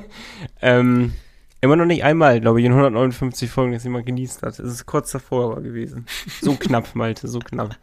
ähm, 0.62 1.12
immer 1.60 1.76
noch 1.76 1.86
nicht 1.86 2.04
einmal, 2.04 2.40
glaube 2.40 2.60
ich, 2.60 2.66
in 2.66 2.72
159 2.72 3.50
Folgen, 3.50 3.72
dass 3.72 3.84
jemand 3.84 4.06
genießt 4.06 4.42
hat. 4.42 4.58
Es 4.58 4.72
ist 4.72 4.86
kurz 4.86 5.12
davor 5.12 5.52
aber 5.52 5.62
gewesen. 5.62 6.06
So 6.40 6.54
knapp, 6.54 6.94
Malte, 6.94 7.28
so 7.28 7.38
knapp. 7.38 7.76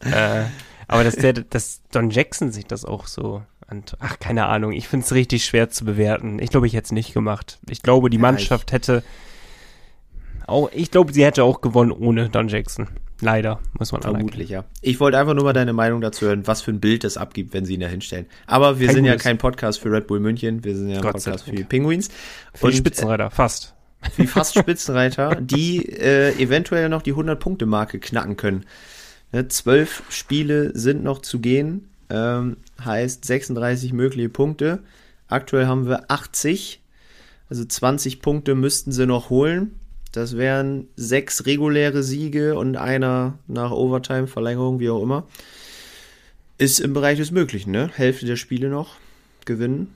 äh, 0.00 0.44
aber 0.88 1.04
dass 1.04 1.16
der, 1.16 1.32
dass 1.32 1.82
Don 1.92 2.10
Jackson 2.10 2.52
sich 2.52 2.66
das 2.66 2.84
auch 2.84 3.06
so 3.06 3.42
und 3.70 3.96
ach, 4.00 4.18
keine 4.18 4.46
Ahnung, 4.46 4.72
ich 4.72 4.88
finde 4.88 5.06
es 5.06 5.12
richtig 5.12 5.44
schwer 5.44 5.70
zu 5.70 5.84
bewerten. 5.84 6.40
Ich 6.40 6.50
glaube, 6.50 6.66
ich 6.66 6.74
hätte 6.74 6.86
es 6.86 6.92
nicht 6.92 7.14
gemacht. 7.14 7.60
Ich 7.68 7.82
glaube, 7.82 8.10
die 8.10 8.16
ja, 8.16 8.22
Mannschaft 8.22 8.72
hätte 8.72 9.04
auch, 10.46 10.70
ich 10.72 10.90
glaube, 10.90 11.12
sie 11.12 11.24
hätte 11.24 11.44
auch 11.44 11.60
gewonnen 11.60 11.92
ohne 11.92 12.28
Don 12.28 12.48
Jackson. 12.48 12.88
Leider, 13.20 13.60
muss 13.78 13.92
man 13.92 14.00
Vermutlich, 14.00 14.48
ja. 14.48 14.64
Ich 14.80 14.98
wollte 15.00 15.18
einfach 15.18 15.34
nur 15.34 15.44
mal 15.44 15.52
deine 15.52 15.72
Meinung 15.72 16.00
dazu 16.00 16.26
hören, 16.26 16.46
was 16.46 16.62
für 16.62 16.70
ein 16.70 16.80
Bild 16.80 17.04
das 17.04 17.16
abgibt, 17.16 17.52
wenn 17.52 17.64
sie 17.64 17.74
ihn 17.74 17.80
da 17.80 17.86
hinstellen. 17.86 18.26
Aber 18.46 18.78
wir 18.78 18.86
kein 18.86 18.96
sind 18.96 19.04
Gutes. 19.04 19.22
ja 19.22 19.30
kein 19.30 19.38
Podcast 19.38 19.80
für 19.80 19.92
Red 19.92 20.06
Bull 20.06 20.20
München, 20.20 20.64
wir 20.64 20.76
sind 20.76 20.88
ja 20.88 20.96
ein 20.96 21.02
Gott 21.02 21.12
Podcast 21.12 21.44
für 21.44 21.52
die 21.52 21.64
Penguins. 21.64 22.08
Für 22.54 22.66
und, 22.66 22.72
die 22.72 22.78
Spitzenreiter, 22.78 23.26
äh, 23.26 23.30
fast. 23.30 23.74
Wie 24.16 24.26
fast 24.26 24.58
Spitzenreiter, 24.58 25.36
die 25.36 25.86
äh, 25.86 26.32
eventuell 26.42 26.88
noch 26.88 27.02
die 27.02 27.12
100-Punkte-Marke 27.12 27.98
knacken 27.98 28.36
können. 28.36 28.64
Ne, 29.32 29.48
zwölf 29.48 30.02
Spiele 30.08 30.76
sind 30.76 31.04
noch 31.04 31.20
zu 31.20 31.38
gehen. 31.38 31.90
Ähm, 32.08 32.56
heißt 32.84 33.24
36 33.24 33.92
mögliche 33.92 34.30
Punkte. 34.30 34.80
Aktuell 35.28 35.66
haben 35.66 35.86
wir 35.86 36.10
80, 36.10 36.82
also 37.48 37.64
20 37.64 38.20
Punkte 38.20 38.54
müssten 38.54 38.90
sie 38.90 39.06
noch 39.06 39.30
holen. 39.30 39.78
Das 40.12 40.36
wären 40.36 40.88
sechs 40.96 41.46
reguläre 41.46 42.02
Siege 42.02 42.58
und 42.58 42.76
einer 42.76 43.38
nach 43.46 43.70
Overtime, 43.70 44.26
Verlängerung, 44.26 44.80
wie 44.80 44.90
auch 44.90 45.02
immer. 45.02 45.26
Ist 46.58 46.80
im 46.80 46.92
Bereich 46.92 47.18
des 47.18 47.30
Möglichen, 47.30 47.70
ne? 47.70 47.90
Hälfte 47.94 48.26
der 48.26 48.36
Spiele 48.36 48.68
noch 48.68 48.96
gewinnen. 49.44 49.94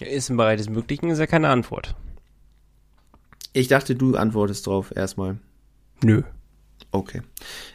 Ist 0.00 0.30
im 0.30 0.36
Bereich 0.36 0.56
des 0.56 0.70
Möglichen, 0.70 1.10
ist 1.10 1.18
ja 1.18 1.26
keine 1.26 1.48
Antwort. 1.50 1.94
Ich 3.52 3.68
dachte, 3.68 3.94
du 3.94 4.16
antwortest 4.16 4.66
drauf 4.66 4.94
erstmal. 4.94 5.38
Nö. 6.02 6.22
Okay. 6.90 7.22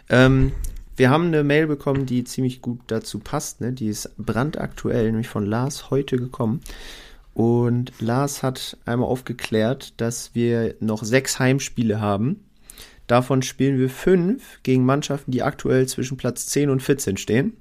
Ähm, 0.10 0.54
wir 0.96 1.10
haben 1.10 1.28
eine 1.28 1.44
Mail 1.44 1.68
bekommen, 1.68 2.06
die 2.06 2.24
ziemlich 2.24 2.62
gut 2.62 2.80
dazu 2.88 3.20
passt. 3.20 3.62
Ne? 3.62 3.74
Die 3.74 3.88
ist 3.88 4.12
brandaktuell, 4.18 5.06
nämlich 5.06 5.28
von 5.28 5.46
Lars 5.46 5.90
heute 5.90 6.18
gekommen. 6.18 6.62
Und 7.36 7.92
Lars 8.00 8.44
hat 8.44 8.78
einmal 8.86 9.10
aufgeklärt, 9.10 9.94
dass 9.98 10.34
wir 10.34 10.76
noch 10.80 11.04
sechs 11.04 11.38
Heimspiele 11.38 12.00
haben. 12.00 12.46
Davon 13.08 13.42
spielen 13.42 13.78
wir 13.78 13.90
fünf 13.90 14.64
gegen 14.64 14.86
Mannschaften, 14.86 15.32
die 15.32 15.44
aktuell 15.44 15.86
zwischen 15.86 16.16
Platz 16.16 16.48
10 16.48 16.70
und 16.70 16.82
14 16.82 17.18
stehen. 17.18 17.58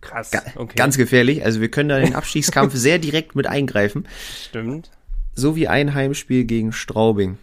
Krass. 0.00 0.32
Okay. 0.56 0.74
Ganz 0.76 0.96
gefährlich. 0.96 1.44
Also 1.44 1.60
wir 1.60 1.70
können 1.70 1.90
da 1.90 2.00
den 2.00 2.14
Abstiegskampf 2.14 2.74
sehr 2.76 2.98
direkt 2.98 3.36
mit 3.36 3.46
eingreifen. 3.46 4.08
Stimmt. 4.48 4.90
So 5.34 5.56
wie 5.56 5.68
ein 5.68 5.92
Heimspiel 5.92 6.44
gegen 6.44 6.72
Straubing. 6.72 7.36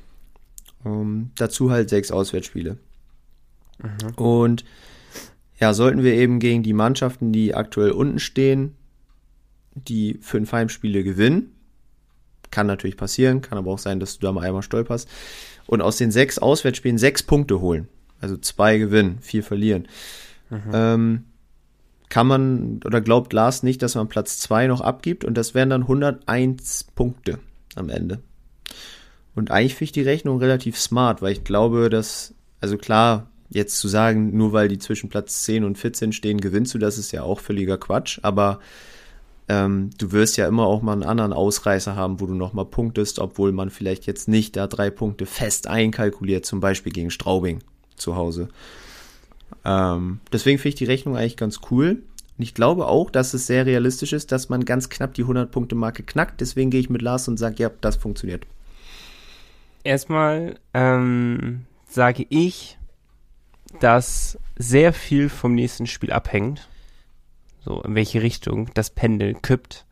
Um, 0.84 0.92
ähm, 0.92 1.32
dazu 1.36 1.70
halt 1.70 1.90
sechs 1.90 2.12
Auswärtsspiele. 2.12 2.78
Mhm. 3.78 4.14
Und 4.16 4.66
ja, 5.60 5.76
sollten 5.76 6.02
wir 6.02 6.16
eben 6.16 6.40
gegen 6.40 6.64
die 6.64 6.74
Mannschaften, 6.74 7.32
die 7.32 7.54
aktuell 7.54 7.92
unten 7.92 8.18
stehen, 8.18 8.74
die 9.76 10.18
fünf 10.22 10.52
Heimspiele 10.52 11.04
gewinnen, 11.04 11.56
kann 12.50 12.68
natürlich 12.68 12.98
passieren, 12.98 13.42
kann 13.42 13.58
aber 13.58 13.72
auch 13.72 13.80
sein, 13.80 14.00
dass 14.00 14.20
du 14.20 14.26
da 14.26 14.32
mal 14.32 14.46
einmal 14.46 14.62
stolperst, 14.62 15.10
und 15.68 15.82
aus 15.82 15.98
den 15.98 16.12
sechs 16.12 16.38
Auswärtsspielen 16.38 16.98
sechs 16.98 17.24
Punkte 17.24 17.62
holen. 17.62 17.88
Also 18.20 18.38
zwei 18.38 18.78
gewinnen, 18.78 19.20
vier 19.22 19.44
verlieren. 19.44 19.88
Mhm. 20.50 20.72
Ähm, 20.74 21.24
kann 22.10 22.28
man 22.28 22.82
oder 22.84 23.00
glaubt 23.00 23.32
Lars 23.32 23.64
nicht, 23.64 23.82
dass 23.82 23.96
man 23.96 24.10
Platz 24.10 24.38
zwei 24.40 24.68
noch 24.68 24.82
abgibt 24.82 25.24
und 25.24 25.36
das 25.36 25.56
wären 25.56 25.70
dann 25.70 25.84
101 25.84 26.88
Punkte 26.94 27.40
am 27.76 27.90
Ende. 27.90 28.22
Und 29.34 29.50
eigentlich 29.50 29.76
finde 29.76 29.86
ich 29.86 29.92
die 29.94 30.02
Rechnung 30.02 30.40
relativ 30.40 30.78
smart, 30.78 31.22
weil 31.22 31.32
ich 31.32 31.46
glaube, 31.46 31.90
dass, 31.90 32.36
also 32.60 32.78
klar, 32.78 33.32
jetzt 33.50 33.80
zu 33.80 33.88
sagen, 33.88 34.36
nur 34.36 34.52
weil 34.52 34.68
die 34.68 34.78
zwischen 34.78 35.10
Platz 35.10 35.44
10 35.44 35.64
und 35.64 35.78
14 35.78 36.12
stehen, 36.12 36.42
gewinnst 36.42 36.74
du, 36.74 36.78
das 36.78 36.98
ist 36.98 37.12
ja 37.12 37.24
auch 37.24 37.40
völliger 37.40 37.78
Quatsch. 37.78 38.20
Aber 38.24 38.60
ähm, 39.52 39.90
du 39.98 40.14
wirst 40.14 40.38
ja 40.38 40.48
immer 40.48 40.66
auch 40.66 40.82
mal 40.82 40.94
einen 40.94 41.04
anderen 41.04 41.34
Ausreißer 41.34 41.94
haben, 41.94 42.22
wo 42.22 42.26
du 42.26 42.34
nochmal 42.34 42.66
punktest, 42.66 43.20
obwohl 43.20 43.52
man 43.52 43.70
vielleicht 43.70 44.06
jetzt 44.06 44.30
nicht 44.30 44.56
da 44.56 44.66
drei 44.66 44.90
Punkte 44.90 45.26
fest 45.26 45.68
einkalkuliert, 45.68 46.46
zum 46.46 46.62
Beispiel 46.62 46.94
gegen 46.94 47.12
Straubing 47.12 47.60
zu 47.98 48.16
Hause. 48.16 48.48
Ähm, 49.66 50.22
deswegen 50.32 50.58
finde 50.58 50.70
ich 50.70 50.76
die 50.76 50.86
Rechnung 50.86 51.18
eigentlich 51.18 51.36
ganz 51.36 51.60
cool. 51.70 52.02
Und 52.38 52.44
ich 52.44 52.54
glaube 52.54 52.88
auch, 52.88 53.10
dass 53.10 53.34
es 53.34 53.46
sehr 53.46 53.66
realistisch 53.66 54.14
ist, 54.14 54.32
dass 54.32 54.48
man 54.48 54.64
ganz 54.64 54.90
knapp 54.90 55.16
die 55.16 55.26
100-Punkte-Marke 55.26 56.04
knackt. 56.04 56.40
Deswegen 56.40 56.70
gehe 56.70 56.80
ich 56.80 56.90
mit 56.90 57.02
Lars 57.02 57.28
und 57.28 57.36
sage, 57.36 57.56
ja, 57.58 57.72
das 57.82 57.98
funktioniert. 57.98 58.46
Erstmal 59.84 60.56
ähm, 60.74 61.66
sage 61.90 62.26
ich, 62.30 62.78
dass 63.82 64.40
sehr 64.58 64.94
viel 64.94 65.28
vom 65.28 65.56
nächsten 65.56 65.88
Spiel 65.88 66.14
abhängt. 66.14 66.70
So, 67.64 67.82
in 67.82 67.96
welche 67.96 68.22
Richtung 68.22 68.70
das 68.74 68.90
Pendel 68.90 69.36
kippt. 69.36 69.86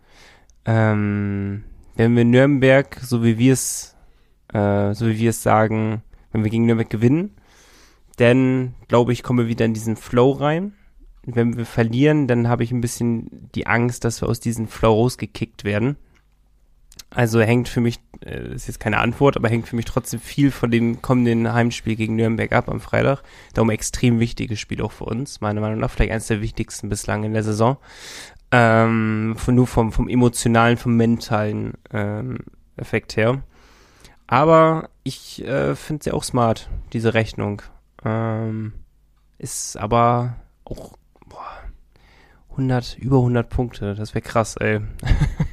Ähm, 0.66 1.64
wenn 1.96 2.16
wir 2.16 2.26
Nürnberg, 2.26 3.00
so 3.02 3.24
wie 3.24 3.38
wir 3.38 3.54
es, 3.54 3.96
äh, 4.54 4.94
so 4.94 5.08
wie 5.08 5.20
wir 5.20 5.30
es 5.30 5.44
sagen, 5.44 6.02
wenn 6.32 6.44
wir 6.44 6.52
gegen 6.52 6.66
Nürnberg 6.66 6.90
gewinnen, 6.90 7.36
dann 8.18 8.74
glaube 8.88 9.14
ich, 9.14 9.24
kommen 9.24 9.40
wir 9.40 9.48
wieder 9.48 9.66
in 9.66 9.74
diesen 9.74 9.96
Flow 9.96 10.32
rein. 10.32 10.74
Wenn 11.24 11.58
wir 11.58 11.66
verlieren, 11.66 12.28
dann 12.28 12.48
habe 12.48 12.64
ich 12.64 12.72
ein 12.72 12.82
bisschen 12.82 13.50
die 13.54 13.68
Angst, 13.68 14.04
dass 14.04 14.22
wir 14.22 14.30
aus 14.30 14.40
diesem 14.40 14.68
Flow 14.68 14.94
rausgekickt 14.94 15.64
werden. 15.64 15.98
Also 17.12 17.42
hängt 17.42 17.68
für 17.68 17.82
mich, 17.82 18.00
äh, 18.24 18.54
ist 18.54 18.68
jetzt 18.68 18.80
keine 18.80 19.00
Antwort, 19.00 19.36
aber 19.36 19.50
hängt 19.50 19.68
für 19.68 19.76
mich 19.76 19.86
trotzdem 19.86 20.20
viel 20.20 20.52
von 20.52 20.70
dem 20.70 21.02
kommenden 21.02 21.52
Heimspiel 21.52 21.96
gegen 21.96 22.16
Nürnberg 22.16 22.52
ab 22.52 22.70
am 22.70 22.80
Freitag. 22.80 23.24
Darum 23.54 23.72
extrem 23.72 24.20
wichtiges 24.20 24.60
Spiel 24.60 24.82
auch 24.82 24.92
für 24.92 25.06
uns, 25.06 25.42
meiner 25.42 25.62
Meinung 25.62 25.80
nach, 25.80 25.90
vielleicht 25.90 26.12
eines 26.12 26.28
der 26.28 26.42
wichtigsten 26.42 26.90
bislang 26.90 27.24
in 27.24 27.34
der 27.34 27.44
Saison. 27.44 27.78
Ähm, 28.52 29.36
von, 29.38 29.56
nur 29.56 29.68
vom, 29.68 29.92
vom 29.92 30.08
emotionalen, 30.08 30.78
vom 30.78 30.96
mentalen 30.96 31.74
ähm, 31.92 32.40
Effekt 32.78 33.18
her. 33.18 33.42
Aber 34.28 34.90
ich 35.04 35.44
äh, 35.44 35.76
finde 35.76 36.04
sie 36.04 36.12
auch 36.12 36.24
smart, 36.24 36.70
diese 36.94 37.16
Rechnung. 37.16 37.64
Ähm, 38.06 38.74
ist 39.40 39.78
aber 39.78 40.36
auch 40.66 41.00
100, 42.52 42.98
über 43.00 43.18
100 43.18 43.50
Punkte. 43.50 43.96
Das 43.96 44.14
wäre 44.14 44.22
krass, 44.22 44.58
ey. 44.58 44.82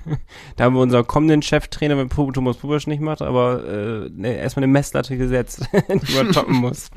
da 0.57 0.64
haben 0.64 0.74
wir 0.74 0.80
unseren 0.80 1.07
kommenden 1.07 1.42
Cheftrainer, 1.42 1.96
wenn 1.96 2.09
Thomas 2.09 2.57
Pubasch 2.57 2.86
nicht 2.86 3.00
macht, 3.00 3.22
aber 3.22 3.64
äh, 3.64 4.11
ne, 4.11 4.36
erstmal 4.36 4.64
eine 4.64 4.72
Messlatte 4.72 5.16
gesetzt, 5.16 5.68
die 5.88 6.14
man 6.14 6.32
toppen 6.32 6.57
muss. 6.57 6.90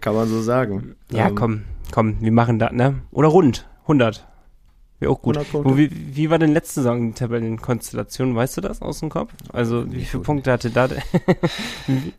Kann 0.00 0.14
man 0.14 0.28
so 0.28 0.40
sagen. 0.40 0.96
Ja, 1.10 1.28
ähm, 1.28 1.34
komm, 1.34 1.62
komm, 1.92 2.20
wir 2.20 2.32
machen 2.32 2.58
das, 2.58 2.72
ne? 2.72 3.00
Oder 3.10 3.28
rund, 3.28 3.68
100. 3.82 4.26
Wäre 5.00 5.12
auch 5.12 5.22
gut. 5.22 5.38
Wie, 5.54 5.90
wie 6.14 6.28
war 6.28 6.38
denn 6.38 6.52
letzte 6.52 6.82
Saison 6.82 7.08
die 7.08 7.14
Tabellenkonstellation? 7.14 8.36
Weißt 8.36 8.58
du 8.58 8.60
das 8.60 8.82
aus 8.82 9.00
dem 9.00 9.08
Kopf? 9.08 9.32
Also, 9.50 9.90
wie 9.90 10.04
viele 10.04 10.22
Punkte 10.22 10.52
hatte 10.52 10.70
da? 10.70 10.90
wie, 11.86 12.12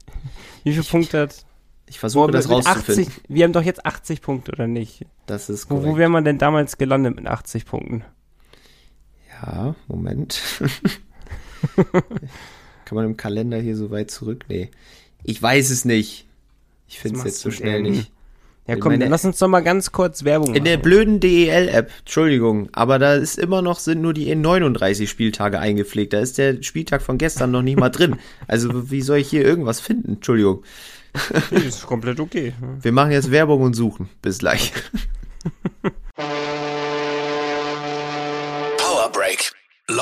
viele 0.64 0.84
Punkte 0.84 1.22
hat 1.22 1.46
ich 1.86 2.00
versuche 2.00 2.32
das 2.32 2.50
rauszufinden. 2.50 3.08
80, 3.08 3.24
wir 3.28 3.44
haben 3.44 3.54
doch 3.54 3.64
jetzt 3.64 3.86
80 3.86 4.22
Punkte, 4.22 4.54
oder 4.54 4.66
nicht? 4.66 5.06
Das 5.28 5.50
ist 5.50 5.68
korrekt. 5.68 5.86
Wo, 5.86 5.92
wo 5.92 5.98
wäre 5.98 6.10
man 6.10 6.24
denn 6.24 6.38
damals 6.38 6.78
gelandet 6.78 7.18
mit 7.18 7.28
80 7.28 7.66
Punkten? 7.66 8.04
Ja, 9.42 9.76
Moment. 9.88 10.42
Kann 12.86 12.96
man 12.96 13.06
im 13.06 13.18
Kalender 13.18 13.58
hier 13.58 13.76
so 13.76 13.92
weit 13.92 14.12
zurück? 14.12 14.46
Nee. 14.50 14.70
Ich 15.24 15.42
weiß 15.42 15.70
es 15.70 15.86
nicht. 15.86 16.28
Ich 16.88 17.00
finde 17.00 17.20
es 17.20 17.26
jetzt 17.26 17.40
so 17.40 17.52
schnell 17.52 17.84
denn? 17.84 17.94
nicht. 17.94 18.12
Ja, 18.68 18.76
komm, 18.76 18.92
meine, 18.92 19.06
dann 19.06 19.12
lass 19.12 19.26
uns 19.26 19.40
doch 19.40 19.48
mal 19.48 19.62
ganz 19.62 19.92
kurz 19.92 20.24
Werbung 20.24 20.50
machen. 20.50 20.58
In 20.58 20.66
der 20.66 20.78
blöden 20.78 21.20
DEL-App, 21.20 21.92
Entschuldigung, 22.00 22.70
aber 22.74 23.00
da 23.00 23.16
ist 23.16 23.40
immer 23.40 23.62
noch, 23.62 23.80
sind 23.80 24.02
nur 24.02 24.14
die 24.14 24.34
39 24.34 25.10
Spieltage 25.10 25.60
eingepflegt. 25.60 26.14
Da 26.14 26.20
ist 26.20 26.38
der 26.38 26.62
Spieltag 26.62 27.02
von 27.02 27.18
gestern 27.18 27.52
noch 27.52 27.64
nicht 27.64 27.80
mal 27.80 27.90
drin. 27.90 28.18
Also, 28.48 28.92
wie 28.92 29.02
soll 29.02 29.18
ich 29.18 29.30
hier 29.30 29.44
irgendwas 29.44 29.80
finden? 29.80 30.14
Entschuldigung. 30.14 30.64
Nee, 31.50 31.68
ist 31.68 31.86
komplett 31.86 32.20
okay. 32.20 32.54
Wir 32.82 32.92
machen 32.92 33.12
jetzt 33.12 33.32
Werbung 33.32 33.62
und 33.62 33.74
suchen. 33.74 34.10
Bis 34.22 34.38
gleich. 34.38 34.72
Power 35.82 35.92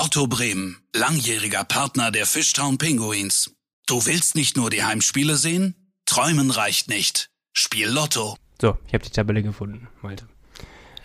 Lotto 0.01 0.27
Bremen, 0.27 0.77
langjähriger 0.95 1.65
Partner 1.65 2.09
der 2.09 2.25
Fishtown 2.25 2.77
Pinguins. 2.77 3.53
Du 3.85 4.05
willst 4.05 4.33
nicht 4.33 4.55
nur 4.55 4.69
die 4.69 4.85
Heimspiele 4.85 5.35
sehen? 5.35 5.75
Träumen 6.05 6.51
reicht 6.51 6.87
nicht. 6.87 7.29
Spiel 7.51 7.89
Lotto. 7.89 8.37
So, 8.61 8.77
ich 8.87 8.93
habe 8.93 9.03
die 9.03 9.09
Tabelle 9.09 9.43
gefunden, 9.43 9.89
Malte. 10.01 10.25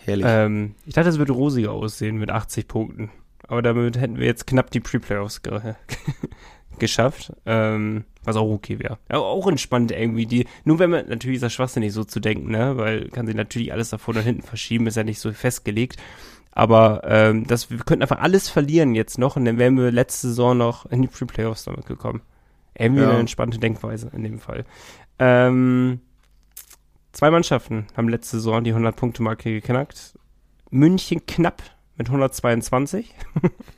Herrlich. 0.05 0.25
Ähm, 0.25 0.75
ich 0.85 0.93
dachte, 0.93 1.09
es 1.09 1.17
würde 1.17 1.33
rosiger 1.33 1.71
aussehen 1.71 2.19
mit 2.19 2.31
80 2.31 2.69
Punkten. 2.69 3.11
Aber 3.45 3.61
damit 3.61 3.97
hätten 3.97 4.17
wir 4.17 4.27
jetzt 4.27 4.47
knapp 4.47 4.71
die 4.71 4.79
Pre-Playoffs 4.79 5.41
ge 5.41 5.75
geschafft. 6.79 7.33
Ähm, 7.45 8.05
was 8.23 8.37
auch 8.37 8.49
okay 8.49 8.79
wäre. 8.79 8.97
Aber 9.09 9.25
auch 9.25 9.47
entspannt 9.47 9.91
irgendwie. 9.91 10.25
Die, 10.25 10.47
nur 10.63 10.79
wenn 10.79 10.89
man, 10.89 11.09
natürlich 11.09 11.35
ist 11.35 11.43
das 11.43 11.53
schwachsinnig 11.53 11.91
so 11.91 12.05
zu 12.05 12.21
denken, 12.21 12.49
ne? 12.49 12.77
Weil 12.77 13.09
kann 13.09 13.27
sich 13.27 13.35
natürlich 13.35 13.73
alles 13.73 13.89
da 13.89 13.97
vorne 13.97 14.21
und 14.21 14.25
hinten 14.25 14.43
verschieben, 14.43 14.87
ist 14.87 14.95
ja 14.95 15.03
nicht 15.03 15.19
so 15.19 15.33
festgelegt. 15.33 15.97
Aber 16.55 17.01
ähm, 17.03 17.45
das, 17.45 17.69
wir 17.69 17.77
könnten 17.79 18.01
einfach 18.01 18.19
alles 18.19 18.49
verlieren 18.49 18.95
jetzt 18.95 19.19
noch 19.19 19.35
und 19.35 19.43
dann 19.43 19.57
wären 19.57 19.77
wir 19.77 19.91
letzte 19.91 20.29
Saison 20.29 20.57
noch 20.57 20.85
in 20.85 21.01
die 21.01 21.09
Pre-Playoffs 21.09 21.65
damit 21.65 21.85
gekommen. 21.85 22.21
Irgendwie 22.73 23.01
ja. 23.01 23.09
eine 23.09 23.19
entspannte 23.19 23.59
Denkweise 23.59 24.09
in 24.13 24.23
dem 24.23 24.39
Fall. 24.39 24.65
Ähm, 25.19 25.99
zwei 27.11 27.29
Mannschaften 27.29 27.87
haben 27.95 28.07
letzte 28.07 28.37
Saison 28.37 28.63
die 28.63 28.73
100-Punkte-Marke 28.73 29.51
geknackt. 29.51 30.17
München 30.71 31.25
knapp 31.25 31.61
mit 31.97 32.07
122 32.07 33.13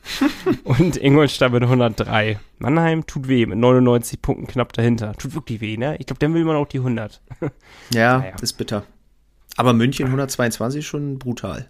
und 0.64 0.96
Ingolstadt 0.96 1.52
mit 1.52 1.64
103. 1.64 2.38
Mannheim 2.58 3.06
tut 3.06 3.26
weh 3.26 3.44
mit 3.46 3.58
99 3.58 4.22
Punkten 4.22 4.46
knapp 4.46 4.72
dahinter. 4.72 5.14
Tut 5.14 5.34
wirklich 5.34 5.60
weh, 5.60 5.76
ne? 5.76 5.96
Ich 5.98 6.06
glaube, 6.06 6.20
dann 6.20 6.32
will 6.34 6.44
man 6.44 6.56
auch 6.56 6.66
die 6.66 6.78
100. 6.78 7.20
ja, 7.92 8.18
naja. 8.18 8.36
ist 8.40 8.54
bitter. 8.54 8.84
Aber 9.56 9.72
München 9.72 10.06
122 10.06 10.86
schon 10.86 11.18
brutal. 11.18 11.68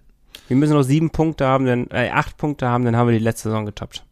Wir 0.49 0.57
müssen 0.57 0.73
noch 0.73 0.83
sieben 0.83 1.11
Punkte 1.11 1.47
haben, 1.47 1.67
dann, 1.67 1.87
äh, 1.91 2.11
acht 2.11 2.37
Punkte 2.37 2.69
haben, 2.69 2.85
dann 2.85 2.97
haben 2.97 3.09
wir 3.09 3.19
die 3.19 3.25
letzte 3.25 3.51
Saison 3.51 3.67
getoppt. 3.67 4.05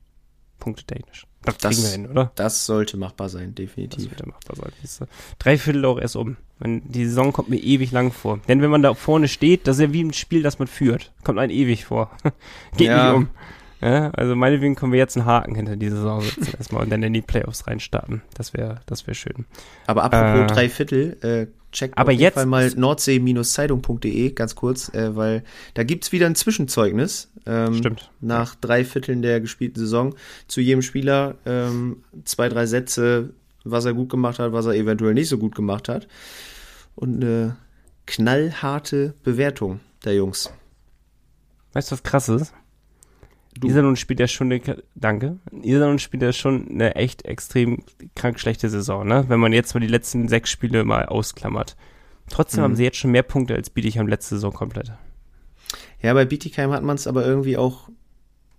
Punkte 0.59 0.85
technisch. 0.85 1.27
Das, 1.43 1.59
das 1.59 1.71
kriegen 1.75 1.83
wir 1.83 1.91
hin, 1.91 2.11
oder? 2.11 2.33
Das 2.35 2.67
sollte 2.67 2.97
machbar 2.97 3.29
sein, 3.29 3.55
definitiv. 3.55 3.97
Das 3.97 4.05
sollte 4.05 4.29
machbar 4.29 4.57
sein. 4.57 4.73
Siehst 4.81 5.01
du. 5.01 5.05
Drei 5.39 5.59
Viertel 5.59 5.85
auch 5.85 5.99
erst 5.99 6.17
um. 6.17 6.37
Die 6.61 7.05
Saison 7.05 7.33
kommt 7.33 7.49
mir 7.49 7.59
ewig 7.59 7.93
lang 7.93 8.13
vor. 8.13 8.41
Denn 8.49 8.63
wenn 8.63 8.71
man 8.71 8.83
da 8.83 8.95
vorne 8.95 9.29
steht, 9.29 9.67
das 9.67 9.77
ist 9.77 9.83
ja 9.83 9.93
wie 9.93 10.03
ein 10.03 10.13
Spiel, 10.13 10.43
das 10.43 10.59
man 10.59 10.69
führt. 10.69 11.13
Kommt 11.23 11.39
einem 11.39 11.53
ewig 11.53 11.85
vor. 11.85 12.11
Geht 12.77 12.89
ja. 12.89 13.13
nicht 13.13 13.17
um. 13.17 13.29
Ja, 13.81 14.11
also 14.11 14.35
meinetwegen 14.35 14.75
können 14.75 14.93
wir 14.93 14.99
jetzt 14.99 15.17
einen 15.17 15.27
Haken 15.27 15.55
hinter 15.55 15.77
die 15.77 15.91
Saison 15.91 16.23
setzen 16.23 16.55
erstmal 16.57 16.83
und 16.83 16.91
dann 16.91 17.03
in 17.03 17.13
die 17.13 17.21
Playoffs 17.21 17.67
reinstarten. 17.67 18.23
Das 18.35 18.55
wäre 18.55 18.81
das 18.87 19.07
wäre 19.07 19.15
schön. 19.15 19.45
Aber 19.87 20.03
apropos 20.05 20.51
äh, 20.51 20.55
drei 20.55 20.69
Viertel, 20.71 21.19
äh, 21.23 21.47
checkt 21.77 21.97
aber 21.99 22.13
auf 22.13 22.19
jeden 22.19 22.35
Fall 22.35 22.47
mal 22.47 22.71
nordsee-zeitung.de 22.75 24.31
ganz 24.31 24.55
kurz, 24.55 24.93
äh, 24.95 25.15
weil 25.15 25.45
da 25.75 25.85
gibt's 25.85 26.11
wieder 26.11 26.27
ein 26.27 26.35
Zwischenzeugnis. 26.35 27.31
Ähm, 27.45 27.75
Stimmt. 27.75 28.11
Nach 28.21 28.55
drei 28.55 28.85
Vierteln 28.85 29.23
der 29.23 29.41
gespielten 29.41 29.79
Saison 29.79 30.15
zu 30.49 30.61
jedem 30.61 30.83
Spieler 30.83 31.37
ähm, 31.45 32.03
zwei, 32.25 32.49
drei 32.49 32.67
Sätze, 32.67 33.31
was 33.65 33.85
er 33.85 33.95
gut 33.95 34.09
gemacht 34.09 34.39
hat, 34.39 34.53
was 34.53 34.67
er 34.67 34.75
eventuell 34.75 35.15
nicht 35.15 35.29
so 35.29 35.39
gut 35.39 35.55
gemacht 35.55 35.89
hat. 35.89 36.09
Und 36.95 37.23
eine 37.23 37.57
knallharte 38.07 39.15
Bewertung 39.23 39.81
der 40.05 40.15
Jungs. 40.15 40.51
Weißt 41.73 41.91
du, 41.91 41.93
was 41.93 42.03
krass 42.03 42.29
ist? 42.29 42.55
Du. 43.59 43.69
Iserlohn 43.69 43.97
spielt 43.97 44.21
ja 44.21 44.29
schon 44.29 44.53
eine, 44.53 44.83
danke. 44.95 45.39
Iserlohn 45.63 45.99
spielt 45.99 46.23
ja 46.23 46.33
schon 46.33 46.69
eine 46.69 46.95
echt 46.95 47.25
extrem 47.25 47.83
krank 48.15 48.39
schlechte 48.39 48.69
Saison, 48.69 49.07
ne? 49.07 49.25
Wenn 49.29 49.41
man 49.41 49.53
jetzt 49.53 49.75
mal 49.75 49.81
die 49.81 49.87
letzten 49.87 50.29
sechs 50.29 50.51
Spiele 50.51 50.85
mal 50.85 51.07
ausklammert. 51.07 51.77
Trotzdem 52.29 52.61
mhm. 52.61 52.65
haben 52.65 52.77
sie 52.77 52.85
jetzt 52.85 52.99
schon 52.99 53.13
mehr 53.13 53.23
Punkte 53.23 53.55
als 53.55 53.71
Bietigheim 53.71 54.09
letzte 54.09 54.35
Saison 54.35 54.53
komplett. 54.53 54.93
Ja, 56.03 56.13
bei 56.13 56.25
Bietigheim 56.25 56.71
hat 56.73 56.83
man 56.83 56.97
es 56.97 57.07
aber 57.07 57.25
irgendwie 57.25 57.57
auch 57.57 57.89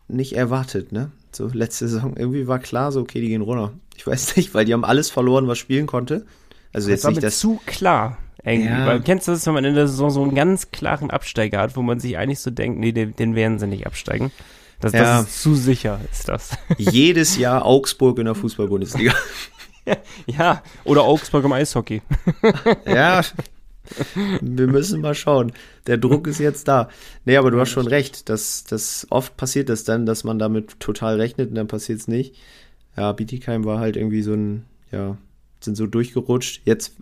nicht 0.08 0.34
erwartet, 0.34 0.92
ne? 0.92 1.12
So 1.32 1.48
letzte 1.48 1.88
Saison. 1.88 2.16
Irgendwie 2.18 2.48
war 2.48 2.60
klar, 2.60 2.92
so 2.92 3.02
okay, 3.02 3.22
die 3.22 3.28
gehen 3.28 3.42
runter. 3.42 3.74
Ich 3.96 4.08
weiß 4.08 4.36
nicht, 4.38 4.54
weil 4.54 4.66
die 4.66 4.74
haben 4.74 4.86
alles 4.86 5.10
verloren, 5.10 5.48
was 5.48 5.58
spielen 5.58 5.86
konnte. 5.86 6.26
Also 6.74 6.90
jetzt 6.90 7.04
das 7.04 7.12
nicht 7.12 7.24
das 7.24 7.40
zu 7.40 7.60
klar. 7.66 8.18
Irgendwie. 8.44 8.70
Ja. 8.70 8.86
Weil, 8.86 9.02
kennst 9.02 9.28
du 9.28 9.32
das, 9.32 9.46
wenn 9.46 9.54
man 9.54 9.66
in 9.66 9.76
der 9.76 9.88
Saison 9.88 10.10
so 10.10 10.24
einen 10.24 10.36
ganz 10.36 10.72
klaren 10.72 11.12
Absteiger 11.12 11.60
hat, 11.60 11.76
wo 11.76 11.82
man 11.82 12.00
sich 12.00 12.18
eigentlich 12.18 12.40
so 12.40 12.52
denkt, 12.52 12.80
nee, 12.80 12.92
den, 12.92 13.16
den 13.16 13.36
werden 13.36 13.60
sie 13.60 13.68
nicht 13.68 13.86
absteigen? 13.86 14.32
Das, 14.80 14.94
ja. 14.94 15.20
das 15.20 15.28
ist 15.28 15.42
zu 15.42 15.56
sicher, 15.56 16.00
ist 16.12 16.28
das. 16.28 16.52
Jedes 16.78 17.38
Jahr 17.38 17.66
Augsburg 17.66 18.20
in 18.20 18.26
der 18.26 18.36
Fußball-Bundesliga. 18.36 19.14
ja, 20.28 20.62
oder 20.84 21.04
Augsburg 21.04 21.46
im 21.46 21.54
Eishockey. 21.54 22.02
ja, 22.86 23.22
wir 24.42 24.68
müssen 24.68 25.02
mal 25.02 25.16
schauen. 25.16 25.54
Der 25.88 25.98
Druck 25.98 26.28
ist 26.28 26.40
jetzt 26.40 26.68
da. 26.68 26.90
Nee, 27.26 27.38
aber 27.38 27.52
du 27.52 27.60
hast 27.60 27.70
schon 27.70 27.88
recht. 27.88 28.30
dass 28.30 28.66
das 28.66 29.08
oft 29.10 29.38
passiert 29.38 29.70
das 29.70 29.84
dann, 29.84 30.06
dass 30.06 30.24
man 30.24 30.40
damit 30.40 30.80
total 30.80 31.20
rechnet 31.20 31.50
und 31.50 31.56
dann 31.56 31.68
passiert 31.68 32.00
es 32.00 32.08
nicht. 32.08 32.36
Ja, 32.96 33.12
Bietigheim 33.14 33.64
war 33.64 33.80
halt 33.80 33.96
irgendwie 33.96 34.22
so 34.22 34.34
ein, 34.34 34.66
ja, 34.92 35.18
sind 35.62 35.76
so 35.76 35.88
durchgerutscht. 35.88 36.62
Jetzt 36.66 36.94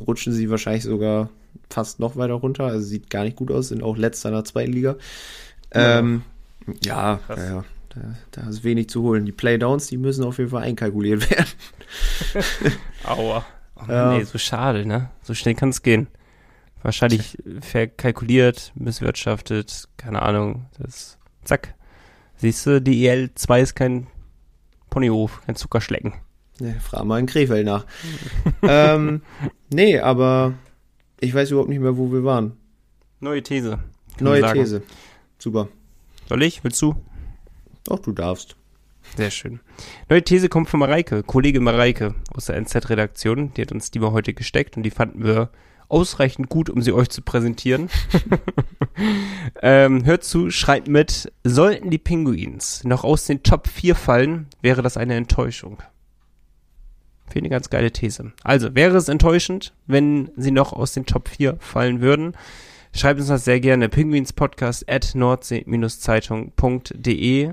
rutschen 0.00 0.32
sie 0.32 0.50
wahrscheinlich 0.50 0.84
sogar 0.84 1.30
fast 1.70 2.00
noch 2.00 2.16
weiter 2.16 2.34
runter. 2.34 2.64
Also 2.64 2.86
sieht 2.86 3.10
gar 3.10 3.24
nicht 3.24 3.36
gut 3.36 3.50
aus, 3.50 3.68
sind 3.68 3.82
auch 3.82 3.96
letzter 3.96 4.30
in 4.30 4.34
der 4.34 4.44
zweiten 4.44 4.72
Liga. 4.72 4.96
Ja. 5.74 5.98
Ähm, 5.98 6.22
Ja, 6.84 7.20
ja, 7.28 7.44
ja. 7.44 7.64
Da, 7.90 8.00
da 8.32 8.48
ist 8.48 8.64
wenig 8.64 8.88
zu 8.90 9.02
holen. 9.02 9.24
Die 9.24 9.32
Playdowns, 9.32 9.86
die 9.86 9.96
müssen 9.96 10.24
auf 10.24 10.38
jeden 10.38 10.50
Fall 10.50 10.62
einkalkuliert 10.62 11.30
werden. 11.30 11.48
Aua. 13.04 13.44
Oh, 13.76 13.82
Ja. 13.88 14.12
Nee, 14.12 14.24
so 14.24 14.38
schade, 14.38 14.84
ne? 14.86 15.10
So 15.22 15.34
schnell 15.34 15.54
kann 15.54 15.70
es 15.70 15.82
gehen. 15.82 16.08
Wahrscheinlich 16.82 17.36
verkalkuliert, 17.60 18.72
misswirtschaftet, 18.74 19.88
keine 19.96 20.22
Ahnung. 20.22 20.66
Das, 20.78 21.18
zack. 21.44 21.74
Siehst 22.36 22.66
du, 22.66 22.80
die 22.80 23.08
EL2 23.08 23.62
ist 23.62 23.74
kein 23.74 24.06
Ponyhof, 24.90 25.42
kein 25.44 25.56
Zuckerschlecken. 25.56 26.14
Ja, 26.60 26.72
frag 26.80 27.04
mal 27.04 27.18
in 27.18 27.26
Krefeld 27.26 27.66
nach. 27.66 27.84
ähm, 28.62 29.22
nee, 29.72 29.98
aber 29.98 30.54
ich 31.20 31.34
weiß 31.34 31.50
überhaupt 31.50 31.68
nicht 31.68 31.80
mehr, 31.80 31.96
wo 31.96 32.12
wir 32.12 32.22
waren. 32.22 32.56
Neue 33.20 33.42
These. 33.42 33.78
Neue. 34.20 34.52
These. 34.52 34.82
Super. 35.38 35.68
Soll 36.28 36.42
ich? 36.42 36.62
Willst 36.62 36.82
du? 36.82 36.94
Doch, 37.84 38.00
du 38.00 38.12
darfst. 38.12 38.56
Sehr 39.16 39.30
schön. 39.30 39.60
Neue 40.10 40.22
These 40.22 40.48
kommt 40.50 40.68
von 40.68 40.80
Mareike, 40.80 41.22
Kollege 41.22 41.60
Mareike 41.60 42.14
aus 42.34 42.46
der 42.46 42.56
NZ-Redaktion. 42.56 43.54
Die 43.54 43.62
hat 43.62 43.72
uns 43.72 43.90
die 43.90 43.98
mal 43.98 44.12
heute 44.12 44.34
gesteckt 44.34 44.76
und 44.76 44.82
die 44.82 44.90
fanden 44.90 45.24
wir 45.24 45.50
ausreichend 45.88 46.50
gut, 46.50 46.68
um 46.68 46.82
sie 46.82 46.92
euch 46.92 47.08
zu 47.08 47.22
präsentieren. 47.22 47.88
ähm, 49.62 50.04
hört 50.04 50.22
zu, 50.22 50.50
schreibt 50.50 50.88
mit, 50.88 51.32
sollten 51.44 51.88
die 51.88 51.98
Pinguins 51.98 52.84
noch 52.84 53.04
aus 53.04 53.24
den 53.24 53.42
Top 53.42 53.66
4 53.66 53.94
fallen, 53.94 54.48
wäre 54.60 54.82
das 54.82 54.98
eine 54.98 55.14
Enttäuschung. 55.14 55.82
Finde 57.26 57.46
eine 57.46 57.48
ganz 57.48 57.70
geile 57.70 57.90
These. 57.90 58.32
Also, 58.42 58.74
wäre 58.74 58.96
es 58.96 59.08
enttäuschend, 59.08 59.72
wenn 59.86 60.30
sie 60.36 60.50
noch 60.50 60.74
aus 60.74 60.92
den 60.92 61.06
Top 61.06 61.28
4 61.28 61.56
fallen 61.58 62.02
würden? 62.02 62.34
Schreibt 62.92 63.20
uns 63.20 63.28
das 63.28 63.44
sehr 63.44 63.60
gerne. 63.60 63.88
Pinguinspodcast 63.88 64.90
at 64.90 65.14
nordsee-zeitung.de 65.14 67.52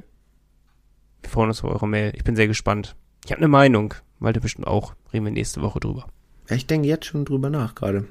wir 1.22 1.30
freuen 1.32 1.50
uns 1.50 1.64
auf 1.64 1.72
eure 1.72 1.88
Mail. 1.88 2.12
Ich 2.16 2.24
bin 2.24 2.36
sehr 2.36 2.48
gespannt. 2.48 2.96
Ich 3.26 3.32
habe 3.32 3.40
eine 3.40 3.48
Meinung. 3.48 3.96
Malte 4.20 4.40
bestimmt 4.42 4.68
auch. 4.68 4.94
Reden 5.12 5.26
wir 5.26 5.32
nächste 5.32 5.64
Woche 5.64 5.80
drüber. 5.80 6.06
Ich 6.50 6.68
denke 6.68 6.88
jetzt 6.88 7.06
schon 7.08 7.26
drüber 7.26 7.50
nach 7.50 7.74
gerade. 7.74 8.06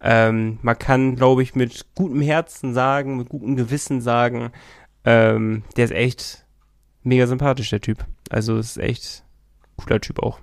ähm, 0.01 0.59
man 0.61 0.77
kann, 0.77 1.15
glaube 1.15 1.43
ich, 1.43 1.55
mit 1.55 1.85
gutem 1.95 2.21
Herzen 2.21 2.73
sagen, 2.73 3.17
mit 3.17 3.29
gutem 3.29 3.55
Gewissen 3.55 4.01
sagen, 4.01 4.51
ähm, 5.05 5.63
der 5.75 5.85
ist 5.85 5.91
echt 5.91 6.45
mega 7.03 7.27
sympathisch, 7.27 7.69
der 7.69 7.81
Typ. 7.81 8.05
Also 8.29 8.57
ist 8.57 8.77
echt 8.77 9.23
cooler 9.77 9.99
Typ 10.01 10.19
auch. 10.21 10.39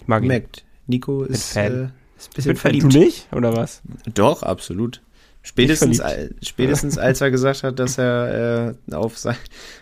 Ich 0.00 0.08
mag 0.08 0.22
ihn. 0.22 0.28
Merkt, 0.28 0.64
Nico 0.86 1.22
ist, 1.24 1.52
Fan. 1.52 1.64
äh, 1.72 1.84
ist 2.16 2.30
ein 2.30 2.34
bisschen 2.34 2.56
verliebt. 2.56 2.82
verliebt. 2.84 2.94
Du 2.94 2.98
nicht? 2.98 3.28
Oder 3.32 3.56
was? 3.56 3.82
Doch, 4.14 4.42
absolut. 4.42 5.02
Spätestens, 5.42 6.00
al- 6.00 6.34
spätestens 6.42 6.98
als 6.98 7.20
er 7.20 7.30
gesagt 7.30 7.62
hat, 7.62 7.78
dass 7.78 7.96
er 7.98 8.74
äh, 8.90 8.94
auf, 8.94 9.16
sein, 9.18 9.36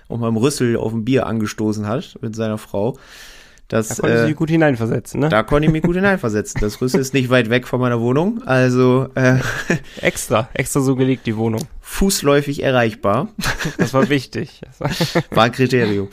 auf 0.08 0.20
meinem 0.20 0.36
Rüssel 0.36 0.76
auf 0.76 0.92
ein 0.92 1.04
Bier 1.04 1.26
angestoßen 1.26 1.86
hat 1.86 2.16
mit 2.20 2.36
seiner 2.36 2.58
Frau. 2.58 2.98
Das, 3.68 3.88
Da 3.88 3.94
konntest 3.96 4.20
du 4.20 4.24
äh, 4.24 4.28
dich 4.28 4.36
gut 4.36 4.48
hineinversetzen, 4.50 5.20
ne? 5.20 5.28
da 5.28 5.42
konnte 5.42 5.66
ich 5.66 5.72
mich 5.72 5.82
gut 5.82 5.96
hineinversetzen. 5.96 6.60
Das 6.60 6.80
Rüssel 6.80 7.00
ist 7.00 7.14
nicht 7.14 7.30
weit 7.30 7.50
weg 7.50 7.66
von 7.66 7.80
meiner 7.80 8.00
Wohnung, 8.00 8.42
also 8.44 9.08
äh, 9.16 9.38
Extra, 10.00 10.48
extra 10.54 10.80
so 10.80 10.94
gelegt, 10.94 11.26
die 11.26 11.36
Wohnung. 11.36 11.62
fußläufig 11.80 12.62
erreichbar. 12.62 13.28
Das 13.78 13.92
war 13.92 14.08
wichtig. 14.08 14.60
War- 15.30 15.44
ein 15.44 15.52
Kriterium. 15.52 16.08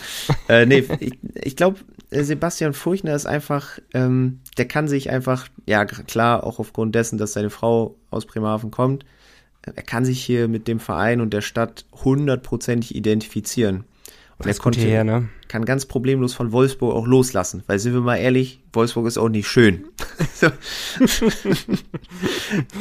äh, 0.50 0.66
nee, 0.66 0.84
ich, 1.00 1.14
ich 1.44 1.56
glaube, 1.56 1.78
Sebastian 2.10 2.74
Furchner 2.74 3.14
ist 3.16 3.28
einfach, 3.28 3.78
ähm, 3.94 4.40
der 4.58 4.68
kann 4.68 4.88
sich 4.88 5.12
einfach, 5.12 5.48
ja 5.68 5.86
klar, 5.86 6.44
auch 6.44 6.58
aufgrund 6.60 6.96
dessen, 6.96 7.18
dass 7.20 7.34
seine 7.34 7.50
Frau 7.52 7.96
aus 8.10 8.26
Bremerhaven 8.26 8.72
kommt, 8.72 9.04
äh, 9.64 9.72
er 9.76 9.84
kann 9.84 10.06
sich 10.06 10.24
hier 10.24 10.48
mit 10.48 10.68
dem 10.68 10.80
Verein 10.80 11.22
und 11.22 11.34
der 11.34 11.42
Stadt 11.42 11.86
hundertprozentig 12.04 12.96
identifizieren. 12.96 13.84
Kommt 14.44 14.60
konnte, 14.60 14.80
hierher, 14.82 15.04
ne? 15.04 15.30
kann 15.48 15.66
ganz 15.66 15.86
problemlos 15.86 16.34
von 16.34 16.52
Wolfsburg 16.52 16.94
auch 16.94 17.06
loslassen, 17.06 17.64
weil 17.68 17.80
sind 17.80 17.94
wir 17.94 18.02
mal 18.02 18.18
ehrlich, 18.18 18.62
Wolfsburg 18.74 19.08
ist 19.08 19.18
auch 19.18 19.30
nicht 19.30 19.48
schön. 19.48 19.86
so. 20.34 20.48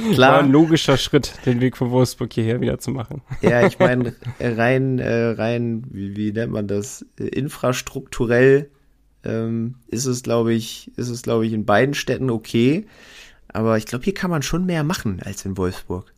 War 0.07 0.13
Klar, 0.13 0.39
ein 0.41 0.51
logischer 0.51 0.97
Schritt, 0.97 1.35
den 1.47 1.61
Weg 1.61 1.77
von 1.77 1.91
Wolfsburg 1.91 2.33
hierher 2.33 2.61
wieder 2.61 2.79
zu 2.79 2.91
machen. 2.91 3.23
Ja, 3.43 3.67
ich 3.67 3.79
meine, 3.79 4.15
rein, 4.41 4.99
äh, 4.99 5.31
rein, 5.31 5.85
wie, 5.91 6.17
wie 6.17 6.33
nennt 6.33 6.53
man 6.53 6.67
das? 6.69 7.05
Äh, 7.19 7.25
Infrastrukturell 7.25 8.71
ähm, 9.25 9.75
ist 9.89 10.07
es, 10.07 10.23
glaube 10.23 10.55
ich, 10.55 10.91
ist 10.97 11.09
es, 11.09 11.23
glaube 11.23 11.47
ich, 11.47 11.53
in 11.53 11.65
beiden 11.67 11.95
Städten 11.95 12.31
okay. 12.31 12.87
Aber 13.49 13.77
ich 13.77 13.87
glaube, 13.87 14.05
hier 14.05 14.15
kann 14.15 14.31
man 14.31 14.43
schon 14.43 14.65
mehr 14.65 14.85
machen 14.85 15.21
als 15.25 15.45
in 15.45 15.57
Wolfsburg. 15.57 16.13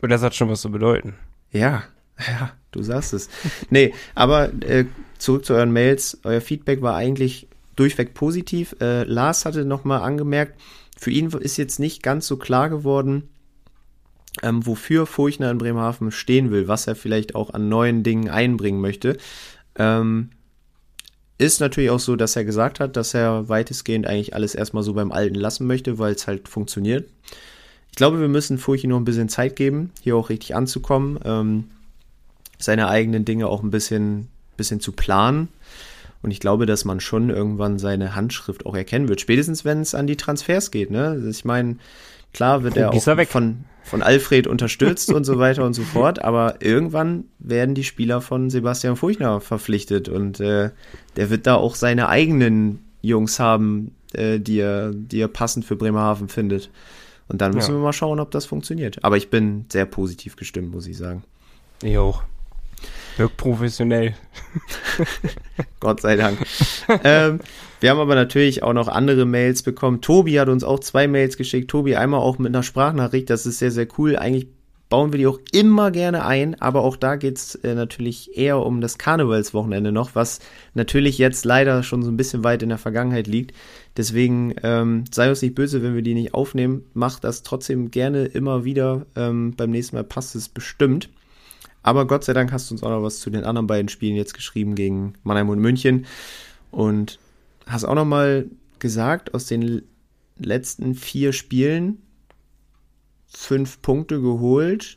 Und 0.00 0.10
das 0.10 0.22
hat 0.22 0.34
schon 0.34 0.48
was 0.48 0.60
zu 0.60 0.70
bedeuten. 0.70 1.14
Ja, 1.50 1.84
ja, 2.18 2.52
du 2.74 2.82
sagst 2.82 3.14
es. 3.14 3.28
nee, 3.70 3.94
aber 4.14 4.52
äh, 4.62 4.84
zurück 5.18 5.44
zu 5.44 5.54
euren 5.54 5.72
Mails. 5.72 6.18
Euer 6.24 6.40
Feedback 6.40 6.82
war 6.82 6.94
eigentlich 6.94 7.48
durchweg 7.76 8.14
positiv. 8.14 8.76
Äh, 8.80 9.04
Lars 9.04 9.44
hatte 9.44 9.64
nochmal 9.64 10.02
angemerkt, 10.02 10.60
für 10.96 11.10
ihn 11.10 11.28
ist 11.28 11.56
jetzt 11.56 11.80
nicht 11.80 12.02
ganz 12.02 12.26
so 12.26 12.36
klar 12.36 12.70
geworden, 12.70 13.28
ähm, 14.42 14.66
wofür 14.66 15.06
Furchner 15.06 15.50
in 15.50 15.58
Bremerhaven 15.58 16.10
stehen 16.10 16.50
will, 16.50 16.68
was 16.68 16.86
er 16.86 16.96
vielleicht 16.96 17.34
auch 17.34 17.52
an 17.52 17.68
neuen 17.68 18.02
Dingen 18.02 18.28
einbringen 18.28 18.80
möchte. 18.80 19.16
Ähm, 19.76 20.30
ist 21.36 21.60
natürlich 21.60 21.90
auch 21.90 22.00
so, 22.00 22.14
dass 22.16 22.36
er 22.36 22.44
gesagt 22.44 22.78
hat, 22.78 22.96
dass 22.96 23.12
er 23.12 23.48
weitestgehend 23.48 24.06
eigentlich 24.06 24.34
alles 24.34 24.54
erstmal 24.54 24.84
so 24.84 24.94
beim 24.94 25.10
Alten 25.10 25.34
lassen 25.34 25.66
möchte, 25.66 25.98
weil 25.98 26.14
es 26.14 26.26
halt 26.26 26.48
funktioniert. 26.48 27.08
Ich 27.90 27.96
glaube, 27.96 28.20
wir 28.20 28.28
müssen 28.28 28.58
Furchi 28.58 28.86
noch 28.86 28.98
ein 28.98 29.04
bisschen 29.04 29.28
Zeit 29.28 29.56
geben, 29.56 29.90
hier 30.00 30.16
auch 30.16 30.28
richtig 30.28 30.54
anzukommen, 30.54 31.18
ähm, 31.24 31.64
seine 32.58 32.88
eigenen 32.88 33.24
Dinge 33.24 33.48
auch 33.48 33.62
ein 33.62 33.70
bisschen, 33.70 34.28
bisschen 34.56 34.80
zu 34.80 34.92
planen. 34.92 35.48
Und 36.22 36.30
ich 36.30 36.40
glaube, 36.40 36.64
dass 36.64 36.86
man 36.86 37.00
schon 37.00 37.28
irgendwann 37.28 37.78
seine 37.78 38.14
Handschrift 38.14 38.64
auch 38.64 38.74
erkennen 38.74 39.08
wird. 39.08 39.20
Spätestens, 39.20 39.64
wenn 39.66 39.80
es 39.80 39.94
an 39.94 40.06
die 40.06 40.16
Transfers 40.16 40.70
geht. 40.70 40.90
Ne? 40.90 41.08
Also 41.08 41.28
ich 41.28 41.44
meine, 41.44 41.76
klar 42.32 42.62
wird 42.62 42.78
er 42.78 42.90
auch 42.90 43.06
er 43.06 43.26
von, 43.26 43.64
von 43.82 44.02
Alfred 44.02 44.46
unterstützt 44.46 45.12
und 45.12 45.24
so 45.24 45.38
weiter 45.38 45.66
und 45.66 45.74
so 45.74 45.82
fort. 45.82 46.24
Aber 46.24 46.62
irgendwann 46.62 47.24
werden 47.40 47.74
die 47.74 47.84
Spieler 47.84 48.22
von 48.22 48.48
Sebastian 48.48 48.96
Furchner 48.96 49.42
verpflichtet. 49.42 50.08
Und 50.08 50.40
äh, 50.40 50.70
der 51.16 51.28
wird 51.28 51.46
da 51.46 51.56
auch 51.56 51.74
seine 51.74 52.08
eigenen 52.08 52.82
Jungs 53.02 53.38
haben, 53.38 53.94
äh, 54.14 54.40
die, 54.40 54.60
er, 54.60 54.92
die 54.94 55.20
er 55.20 55.28
passend 55.28 55.66
für 55.66 55.76
Bremerhaven 55.76 56.28
findet. 56.28 56.70
Und 57.28 57.42
dann 57.42 57.52
müssen 57.52 57.72
ja. 57.72 57.78
wir 57.78 57.82
mal 57.82 57.92
schauen, 57.92 58.18
ob 58.18 58.30
das 58.30 58.46
funktioniert. 58.46 59.04
Aber 59.04 59.18
ich 59.18 59.28
bin 59.28 59.66
sehr 59.70 59.84
positiv 59.84 60.36
gestimmt, 60.36 60.72
muss 60.72 60.86
ich 60.86 60.96
sagen. 60.96 61.22
Ich 61.82 61.98
auch. 61.98 62.22
Wirkt 63.16 63.36
professionell. 63.36 64.14
Gott 65.80 66.00
sei 66.00 66.16
Dank. 66.16 66.38
ähm, 67.04 67.40
wir 67.80 67.90
haben 67.90 68.00
aber 68.00 68.14
natürlich 68.14 68.62
auch 68.62 68.72
noch 68.72 68.88
andere 68.88 69.24
Mails 69.24 69.62
bekommen. 69.62 70.00
Tobi 70.00 70.40
hat 70.40 70.48
uns 70.48 70.64
auch 70.64 70.80
zwei 70.80 71.06
Mails 71.06 71.36
geschickt. 71.36 71.70
Tobi 71.70 71.96
einmal 71.96 72.20
auch 72.20 72.38
mit 72.38 72.48
einer 72.48 72.62
Sprachnachricht. 72.62 73.30
Das 73.30 73.46
ist 73.46 73.58
sehr, 73.58 73.70
sehr 73.70 73.86
cool. 73.98 74.16
Eigentlich 74.16 74.48
bauen 74.88 75.12
wir 75.12 75.18
die 75.18 75.26
auch 75.26 75.40
immer 75.52 75.90
gerne 75.90 76.24
ein, 76.24 76.60
aber 76.60 76.82
auch 76.82 76.96
da 76.96 77.16
geht's 77.16 77.56
äh, 77.56 77.74
natürlich 77.74 78.36
eher 78.36 78.60
um 78.60 78.80
das 78.80 78.98
Karnevalswochenende 78.98 79.92
noch, 79.92 80.14
was 80.14 80.40
natürlich 80.74 81.18
jetzt 81.18 81.44
leider 81.44 81.82
schon 81.82 82.02
so 82.02 82.10
ein 82.10 82.16
bisschen 82.16 82.44
weit 82.44 82.62
in 82.62 82.68
der 82.68 82.78
Vergangenheit 82.78 83.26
liegt. 83.26 83.56
Deswegen 83.96 84.54
ähm, 84.62 85.04
sei 85.10 85.30
uns 85.30 85.42
nicht 85.42 85.54
böse, 85.54 85.82
wenn 85.82 85.94
wir 85.94 86.02
die 86.02 86.14
nicht 86.14 86.34
aufnehmen. 86.34 86.84
Macht 86.94 87.24
das 87.24 87.42
trotzdem 87.42 87.90
gerne 87.90 88.26
immer 88.26 88.64
wieder. 88.64 89.06
Ähm, 89.16 89.54
beim 89.56 89.70
nächsten 89.70 89.96
Mal 89.96 90.04
passt 90.04 90.34
es 90.36 90.48
bestimmt. 90.48 91.08
Aber 91.84 92.06
Gott 92.06 92.24
sei 92.24 92.32
Dank 92.32 92.50
hast 92.50 92.70
du 92.70 92.74
uns 92.74 92.82
auch 92.82 92.88
noch 92.88 93.02
was 93.02 93.20
zu 93.20 93.28
den 93.28 93.44
anderen 93.44 93.66
beiden 93.66 93.90
Spielen 93.90 94.16
jetzt 94.16 94.32
geschrieben 94.32 94.74
gegen 94.74 95.12
Mannheim 95.22 95.50
und 95.50 95.60
München. 95.60 96.06
Und 96.70 97.20
hast 97.66 97.84
auch 97.84 97.94
noch 97.94 98.06
mal 98.06 98.46
gesagt, 98.78 99.34
aus 99.34 99.46
den 99.46 99.82
letzten 100.38 100.94
vier 100.94 101.34
Spielen 101.34 102.02
fünf 103.26 103.82
Punkte 103.82 104.20
geholt. 104.22 104.96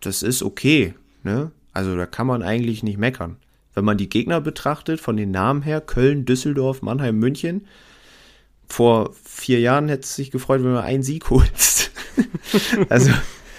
Das 0.00 0.22
ist 0.22 0.42
okay. 0.42 0.94
Ne? 1.22 1.52
Also 1.72 1.96
da 1.96 2.04
kann 2.04 2.26
man 2.26 2.42
eigentlich 2.42 2.82
nicht 2.82 2.98
meckern. 2.98 3.38
Wenn 3.72 3.86
man 3.86 3.96
die 3.96 4.10
Gegner 4.10 4.42
betrachtet, 4.42 5.00
von 5.00 5.16
den 5.16 5.30
Namen 5.30 5.62
her, 5.62 5.80
Köln, 5.80 6.26
Düsseldorf, 6.26 6.82
Mannheim, 6.82 7.18
München. 7.18 7.66
Vor 8.68 9.14
vier 9.24 9.60
Jahren 9.60 9.88
hätte 9.88 10.02
es 10.02 10.14
sich 10.14 10.30
gefreut, 10.30 10.62
wenn 10.62 10.74
man 10.74 10.84
einen 10.84 11.02
Sieg 11.02 11.30
holst. 11.30 11.90
also. 12.90 13.10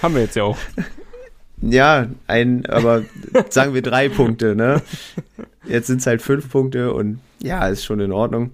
Haben 0.02 0.14
wir 0.14 0.22
jetzt 0.22 0.36
ja 0.36 0.43
auch. 0.43 0.58
Ja, 1.62 2.08
ein, 2.28 2.66
aber 2.66 3.03
sagen 3.49 3.74
wir 3.74 3.82
drei 3.82 4.10
Punkte, 4.10 4.56
ne? 4.56 4.82
Jetzt 5.68 5.88
sind 5.88 6.01
es 6.01 6.08
halt 6.08 6.22
fünf 6.22 6.49
Punkte 6.49 6.93
und 6.93 7.20
ja, 7.41 7.68
ist 7.68 7.86
schon 7.86 7.99
in 7.99 8.12
Ordnung. 8.12 8.51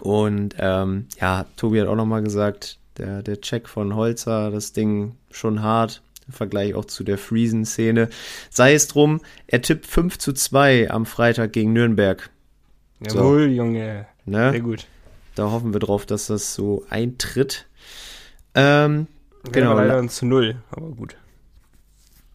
Und 0.00 0.56
ähm, 0.58 1.06
ja, 1.20 1.46
Tobi 1.56 1.80
hat 1.80 1.88
auch 1.88 1.96
nochmal 1.96 2.22
gesagt, 2.22 2.78
der, 2.98 3.22
der 3.22 3.40
Check 3.40 3.68
von 3.68 3.94
Holzer, 3.94 4.50
das 4.50 4.72
Ding 4.72 5.16
schon 5.30 5.62
hart. 5.62 6.02
Im 6.26 6.32
Vergleich 6.32 6.74
auch 6.74 6.86
zu 6.86 7.04
der 7.04 7.18
Friesen-Szene. 7.18 8.08
Sei 8.48 8.72
es 8.72 8.88
drum, 8.88 9.20
er 9.46 9.60
tippt 9.60 9.86
5 9.86 10.16
zu 10.18 10.32
2 10.32 10.90
am 10.90 11.04
Freitag 11.04 11.52
gegen 11.52 11.74
Nürnberg. 11.74 12.30
Jawohl, 13.00 13.48
so. 13.48 13.54
Junge. 13.54 14.06
Ne? 14.24 14.50
Sehr 14.52 14.60
gut. 14.60 14.86
Da 15.34 15.50
hoffen 15.50 15.74
wir 15.74 15.80
drauf, 15.80 16.06
dass 16.06 16.28
das 16.28 16.54
so 16.54 16.86
eintritt. 16.88 17.66
Ähm, 18.54 19.06
genau. 19.52 19.74
Leider 19.74 20.06
zu 20.08 20.24
null, 20.24 20.56
aber 20.70 20.88
gut. 20.88 21.16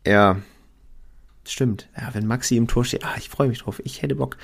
Ja, 0.10 0.38
Stimmt. 1.50 1.90
Ja, 1.98 2.10
wenn 2.14 2.28
Maxi 2.28 2.58
im 2.58 2.68
Tor 2.68 2.86
steht, 2.86 3.04
ah, 3.04 3.16
ich 3.18 3.30
freue 3.30 3.48
mich 3.48 3.60
drauf. 3.60 3.82
Ich 3.84 4.04
hätte 4.04 4.16
Bock. 4.16 4.38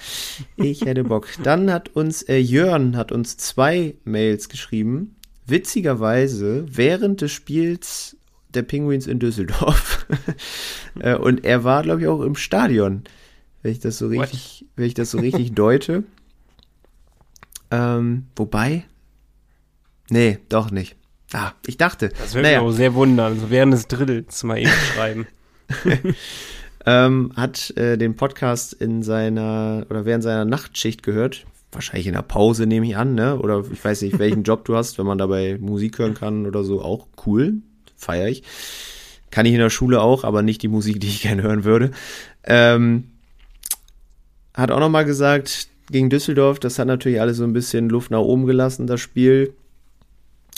Ich 0.56 0.86
hätte 0.86 1.04
Bock. 1.04 1.28
Dann 1.44 1.72
hat 1.72 1.90
uns 1.90 2.24
äh, 2.24 2.38
Jörn 2.38 2.98
hat 2.98 3.12
uns 3.12 3.38
zwei 3.38 3.94
Mails 4.06 4.50
geschrieben. 4.50 5.16
Witzigerweise 5.46 6.66
während 6.68 7.22
des 7.22 7.32
Spiels 7.32 8.18
der 8.50 8.64
Penguins 8.64 9.06
in 9.06 9.20
Düsseldorf. 9.20 10.08
äh, 11.00 11.16
und 11.16 11.46
er 11.46 11.64
war, 11.64 11.84
glaube 11.84 12.02
ich, 12.02 12.08
auch 12.08 12.22
im 12.22 12.36
Stadion, 12.36 13.04
wenn 13.62 13.72
ich 13.72 13.80
das 13.80 14.00
so 14.00 14.08
richtig, 14.08 14.66
wenn 14.76 14.86
ich 14.86 14.96
das 14.96 15.12
so 15.12 15.20
richtig 15.20 15.54
deute. 15.54 16.06
Ähm, 17.70 18.26
wobei, 18.36 18.86
nee, 20.10 20.40
doch 20.50 20.72
nicht. 20.72 20.96
Ah, 21.34 21.52
ich 21.68 21.78
dachte. 21.78 22.10
Das 22.10 22.34
würde 22.34 22.48
naja. 22.48 22.62
mich 22.62 22.70
auch 22.70 22.76
sehr 22.76 22.94
wundern. 22.96 23.34
Also 23.34 23.50
während 23.52 23.74
des 23.74 23.88
Drittels 23.88 24.44
mal 24.44 24.58
eben 24.58 24.72
schreiben. 24.94 25.28
ähm, 26.86 27.32
hat 27.36 27.76
äh, 27.78 27.98
den 27.98 28.16
Podcast 28.16 28.74
in 28.74 29.04
seiner 29.04 29.86
oder 29.90 30.06
während 30.06 30.24
seiner 30.24 30.46
Nachtschicht 30.46 31.04
gehört. 31.04 31.46
Wahrscheinlich 31.72 32.08
in 32.08 32.14
der 32.14 32.22
Pause 32.22 32.68
nehme 32.68 32.88
ich 32.88 32.96
an, 32.96 33.16
ne? 33.16 33.38
Oder 33.38 33.64
ich 33.72 33.84
weiß 33.84 34.02
nicht, 34.04 34.18
welchen 34.20 34.44
Job 34.44 34.66
du 34.66 34.76
hast, 34.76 34.98
wenn 34.98 35.06
man 35.06 35.18
dabei 35.18 35.58
Musik 35.60 36.00
hören 36.00 36.14
kann 36.14 36.46
oder 36.46 36.64
so, 36.64 36.82
auch 36.82 37.08
cool. 37.26 37.56
Feier 37.98 38.28
ich. 38.28 38.44
Kann 39.32 39.46
ich 39.46 39.54
in 39.54 39.60
der 39.60 39.70
Schule 39.70 40.02
auch, 40.02 40.24
aber 40.24 40.42
nicht 40.42 40.62
die 40.62 40.70
Musik, 40.70 41.02
die 41.02 41.08
ich 41.08 41.22
gerne 41.22 41.44
hören 41.44 41.66
würde. 41.66 41.92
Ähm, 42.44 43.12
hat 44.54 44.72
auch 44.72 44.80
nochmal 44.80 45.04
gesagt, 45.04 45.68
gegen 45.92 46.10
Düsseldorf, 46.10 46.60
das 46.60 46.80
hat 46.80 46.88
natürlich 46.88 47.20
alles 47.20 47.38
so 47.38 47.44
ein 47.44 47.54
bisschen 47.54 47.90
Luft 47.90 48.12
nach 48.12 48.20
oben 48.20 48.46
gelassen, 48.46 48.88
das 48.88 49.02
Spiel. 49.02 49.54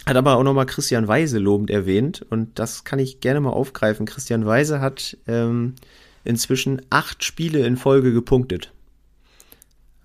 Hat 0.08 0.16
aber 0.16 0.38
auch 0.38 0.44
nochmal 0.44 0.66
Christian 0.66 1.08
Weise 1.08 1.38
lobend 1.38 1.70
erwähnt 1.70 2.26
und 2.30 2.60
das 2.60 2.84
kann 2.84 3.00
ich 3.00 3.20
gerne 3.20 3.42
mal 3.42 3.50
aufgreifen. 3.50 4.06
Christian 4.06 4.46
Weise 4.46 4.80
hat 4.80 5.18
ähm, 5.28 5.76
inzwischen 6.24 6.82
acht 6.90 7.24
Spiele 7.24 7.66
in 7.66 7.76
Folge 7.76 8.14
gepunktet. 8.14 8.72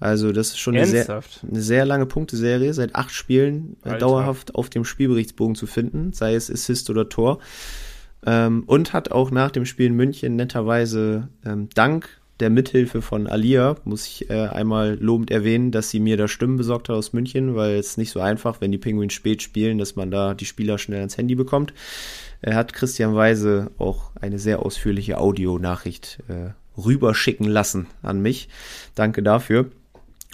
Also 0.01 0.33
das 0.33 0.49
ist 0.49 0.59
schon 0.59 0.77
eine 0.77 0.87
sehr, 0.87 1.23
eine 1.49 1.61
sehr, 1.61 1.85
lange 1.85 2.07
Punkteserie, 2.07 2.75
seit 2.75 2.97
acht 2.97 3.13
Spielen 3.13 3.77
äh, 3.85 3.97
dauerhaft 3.99 4.57
auf 4.57 4.69
dem 4.69 4.85
Spielberichtsbogen 4.85 5.55
zu 5.55 5.69
finden, 5.69 6.13
sei 6.13 6.35
es 6.35 6.51
Assist 6.51 6.91
oder 6.91 7.09
Tor. 7.09 7.39
Ähm, 8.27 8.65
und 8.67 8.93
hat 8.93 9.13
auch 9.13 9.31
nach 9.31 9.53
dem 9.53 9.65
Spiel 9.65 9.87
in 9.87 9.95
München 9.95 10.35
netterweise 10.35 11.29
ähm, 11.45 11.69
dank 11.75 12.21
der 12.43 12.51
Mithilfe 12.51 13.01
von 13.03 13.29
Alia 13.29 13.77
muss 13.85 14.07
ich 14.07 14.29
äh, 14.29 14.49
einmal 14.49 14.99
lobend 15.01 15.31
erwähnen, 15.31 15.71
dass 15.71 15.91
sie 15.91 16.01
mir 16.01 16.17
da 16.17 16.27
Stimmen 16.27 16.57
besorgt 16.57 16.89
hat 16.89 16.97
aus 16.97 17.13
München, 17.13 17.55
weil 17.55 17.77
es 17.77 17.97
nicht 17.97 18.11
so 18.11 18.21
einfach, 18.21 18.61
wenn 18.61 18.73
die 18.73 18.79
Penguins 18.79 19.15
spät 19.15 19.43
spielen, 19.43 19.79
dass 19.79 19.97
man 19.97 20.11
da 20.11 20.35
die 20.35 20.45
Spieler 20.45 20.77
schnell 20.77 20.99
ans 20.99 21.17
Handy 21.17 21.37
bekommt. 21.37 21.73
Er 22.41 22.57
hat 22.57 22.73
Christian 22.73 23.15
Weise 23.15 23.71
auch 23.79 24.11
eine 24.21 24.41
sehr 24.41 24.61
ausführliche 24.61 25.19
Audionachricht 25.19 26.19
äh, 26.29 26.51
rüberschicken 26.77 27.47
lassen 27.47 27.87
an 28.03 28.21
mich. 28.21 28.49
Danke 28.97 29.23
dafür. 29.23 29.71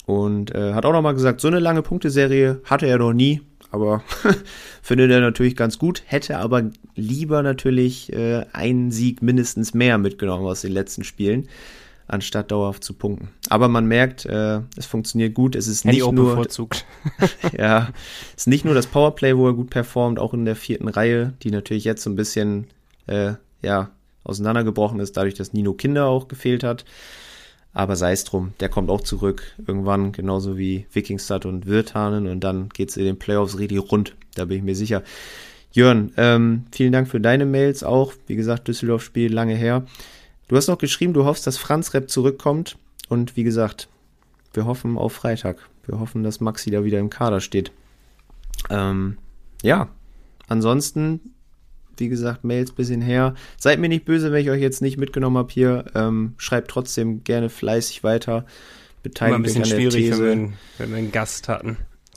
Und 0.07 0.55
äh, 0.55 0.73
hat 0.73 0.87
auch 0.87 0.93
nochmal 0.93 1.15
gesagt, 1.15 1.43
so 1.43 1.49
eine 1.49 1.59
lange 1.59 1.83
Punkteserie 1.83 2.63
hatte 2.65 2.87
er 2.87 2.97
noch 2.97 3.13
nie, 3.13 3.43
aber 3.71 4.03
findet 4.83 5.11
er 5.11 5.21
natürlich 5.21 5.57
ganz 5.57 5.79
gut. 5.79 6.03
Hätte 6.07 6.39
aber 6.39 6.71
lieber 6.95 7.43
natürlich 7.43 8.11
äh, 8.15 8.47
einen 8.55 8.91
Sieg 8.91 9.21
mindestens 9.21 9.75
mehr 9.75 9.99
mitgenommen 9.99 10.47
aus 10.47 10.63
den 10.63 10.73
letzten 10.73 11.05
Spielen 11.05 11.49
anstatt 12.09 12.51
dauerhaft 12.51 12.83
zu 12.83 12.95
punkten. 12.95 13.29
Aber 13.51 13.69
man 13.69 13.87
merkt, 13.87 14.25
äh, 14.25 14.61
es 14.77 14.87
funktioniert 14.87 15.35
gut. 15.35 15.55
Es 15.55 15.69
ist 15.69 15.85
nicht 15.85 16.01
nur 16.01 16.13
bevorzugt. 16.13 16.87
ja, 17.57 17.91
es 18.35 18.43
ist 18.43 18.47
nicht 18.49 18.65
nur 18.65 18.75
das 18.75 18.87
Powerplay, 18.87 19.37
wo 19.37 19.47
er 19.47 19.55
gut 19.55 19.71
performt, 19.71 20.19
auch 20.19 20.35
in 20.35 20.45
der 20.45 20.57
vierten 20.57 20.89
Reihe, 20.89 21.35
die 21.43 21.51
natürlich 21.51 21.85
jetzt 21.85 22.03
so 22.03 22.11
ein 22.11 22.17
bisschen 22.17 22.67
äh, 23.07 23.35
ja 23.63 23.91
auseinandergebrochen 24.25 25.01
ist, 25.01 25.17
dadurch, 25.17 25.35
dass 25.35 25.53
Nino 25.53 25.75
Kinder 25.75 26.07
auch 26.07 26.29
gefehlt 26.29 26.65
hat. 26.65 26.85
Aber 27.75 27.97
sei 27.97 28.13
es 28.13 28.25
drum, 28.25 28.55
der 28.61 28.69
kommt 28.69 28.91
auch 28.91 29.03
zurück 29.03 29.55
irgendwann, 29.67 30.13
genauso 30.13 30.59
wie 30.59 30.87
Wikingstad 30.93 31.47
und 31.47 31.67
Wirtanen 31.67 32.27
und 32.27 32.41
dann 32.41 32.71
geht's 32.71 32.97
in 32.97 33.05
den 33.05 33.19
Playoffs 33.19 33.59
richtig 33.59 33.93
rund, 33.93 34.17
da 34.35 34.47
bin 34.47 34.59
ich 34.59 34.63
mir 34.65 34.75
sicher. 34.75 35.03
Jörn, 35.73 36.13
ähm, 36.17 36.65
vielen 36.73 36.93
Dank 36.93 37.09
für 37.09 37.21
deine 37.21 37.45
Mails 37.45 37.85
auch. 37.85 38.15
Wie 38.27 38.37
gesagt, 38.37 38.69
Düsseldorf-Spiel 38.69 39.33
lange 39.33 39.55
her. 39.55 39.85
Du 40.49 40.57
hast 40.57 40.67
noch 40.67 40.79
geschrieben, 40.79 41.13
du 41.13 41.25
hoffst, 41.25 41.47
dass 41.47 41.59
Franz 41.59 41.93
Rep 41.93 42.11
zurückkommt. 42.11 42.79
Und 43.09 43.37
wie 43.37 43.45
gesagt, 43.45 43.89
wir 44.55 44.65
hoffen 44.65 44.97
auf 44.97 45.13
Freitag. 45.13 45.59
Wir 45.87 46.01
hoffen, 46.01 46.23
dass 46.23 46.41
Maxi 46.41 46.71
da 46.71 46.85
wieder 46.85 46.99
im 46.99 47.11
Kader 47.11 47.41
steht. 47.41 47.71
Ähm, 48.71 49.19
ja, 49.63 49.89
ansonsten, 50.49 51.35
wie 51.99 52.09
gesagt, 52.09 52.45
Mails 52.45 52.73
bisschen 52.73 53.03
her. 53.03 53.35
Seid 53.59 53.79
mir 53.79 53.89
nicht 53.89 54.07
böse, 54.07 54.33
wenn 54.33 54.43
ich 54.43 54.51
euch 54.51 54.61
jetzt 54.61 54.81
nicht 54.81 54.97
mitgenommen 54.97 55.37
habe 55.37 55.53
hier. 55.53 55.85
Ähm, 55.95 56.35
schreibt 56.39 56.71
trotzdem 56.71 57.25
gerne 57.25 57.51
fleißig 57.51 58.03
weiter. 58.03 58.47
Beteiligt 59.03 59.57
euch 59.57 59.63
an 59.63 59.69
der 59.69 59.91
These. 59.91 60.23
Wenn 60.23 60.51
wir, 60.51 60.53
wenn 60.79 60.91
wir 60.91 60.97
einen 60.97 61.13
Gast 61.13 61.49
hatten. 61.49 61.77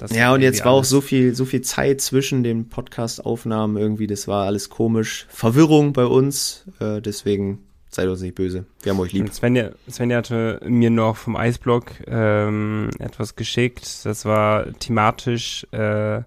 ja, 0.09 0.33
und 0.33 0.41
jetzt 0.41 0.63
war 0.63 0.71
auch 0.71 0.85
so 0.85 1.01
viel, 1.01 1.35
so 1.35 1.43
viel 1.43 1.61
Zeit 1.61 1.99
zwischen 1.99 2.43
den 2.43 2.69
Podcast-Aufnahmen 2.69 3.75
irgendwie. 3.77 4.07
Das 4.07 4.27
war 4.27 4.45
alles 4.45 4.69
komisch. 4.69 5.27
Verwirrung 5.29 5.93
bei 5.93 6.05
uns. 6.05 6.65
Äh, 6.79 7.01
deswegen 7.01 7.59
Seid 7.93 8.07
uns 8.07 8.21
nicht 8.21 8.35
böse. 8.35 8.65
Wir 8.83 8.93
haben 8.93 8.99
euch 9.01 9.11
lieb. 9.11 9.33
Svenja, 9.33 9.71
Svenja 9.89 10.17
hatte 10.17 10.61
mir 10.65 10.89
noch 10.89 11.17
vom 11.17 11.35
Eisblock 11.35 11.91
ähm, 12.07 12.89
etwas 12.99 13.35
geschickt. 13.35 14.05
Das 14.05 14.23
war 14.23 14.71
thematisch 14.79 15.67
äh, 15.71 16.21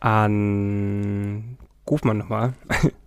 an 0.00 1.56
Ruf 1.88 2.04
mal 2.04 2.14
nochmal. 2.14 2.52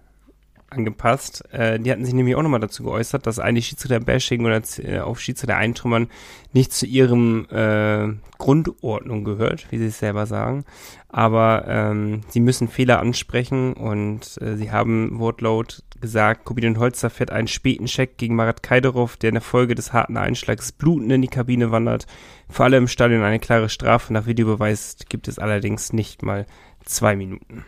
angepasst. 0.70 1.44
Äh, 1.52 1.80
die 1.80 1.92
hatten 1.92 2.06
sich 2.06 2.14
nämlich 2.14 2.36
auch 2.36 2.42
nochmal 2.42 2.60
dazu 2.60 2.84
geäußert, 2.84 3.26
dass 3.28 3.40
eigentlich 3.40 3.68
Schiedsrichter-Bashing 3.68 4.46
oder 4.46 4.62
äh, 4.80 5.00
auf 5.00 5.20
Schiedsrichter-Eintrümmern 5.20 6.10
nicht 6.54 6.74
zu 6.74 6.86
ihrem 6.86 7.46
äh, 7.50 8.14
Grundordnung 8.38 9.24
gehört, 9.24 9.68
wie 9.72 9.78
sie 9.78 9.88
es 9.88 10.00
selber 10.00 10.26
sagen. 10.26 10.66
Aber 11.10 11.66
ähm, 11.68 12.22
sie 12.30 12.40
müssen 12.40 12.68
Fehler 12.68 13.00
ansprechen 13.00 13.74
und 13.74 14.38
äh, 14.42 14.56
sie 14.58 14.72
haben 14.72 15.20
Wortlaut 15.20 15.84
gesagt, 16.02 16.46
Kobin 16.46 16.78
Holzer 16.78 17.10
fährt 17.10 17.32
einen 17.32 17.48
späten 17.48 17.86
Check 17.86 18.18
gegen 18.18 18.36
Marat 18.36 18.64
Kaiderov, 18.64 19.18
der 19.18 19.30
in 19.30 19.36
der 19.36 19.42
Folge 19.42 19.76
des 19.76 19.94
harten 19.94 20.18
Einschlags 20.18 20.72
blutend 20.72 21.12
in 21.12 21.22
die 21.22 21.28
Kabine 21.28 21.72
wandert. 21.72 22.06
Für 22.50 22.66
alle 22.66 22.78
im 22.78 22.88
Stadion 22.88 23.24
eine 23.24 23.40
klare 23.40 23.70
Strafe. 23.70 24.14
Nach 24.14 24.26
Videobeweis 24.26 24.98
gibt 25.10 25.28
es 25.28 25.40
allerdings 25.40 25.94
nicht 25.94 26.22
mal 26.22 26.46
zwei 26.84 27.16
Minuten. 27.16 27.66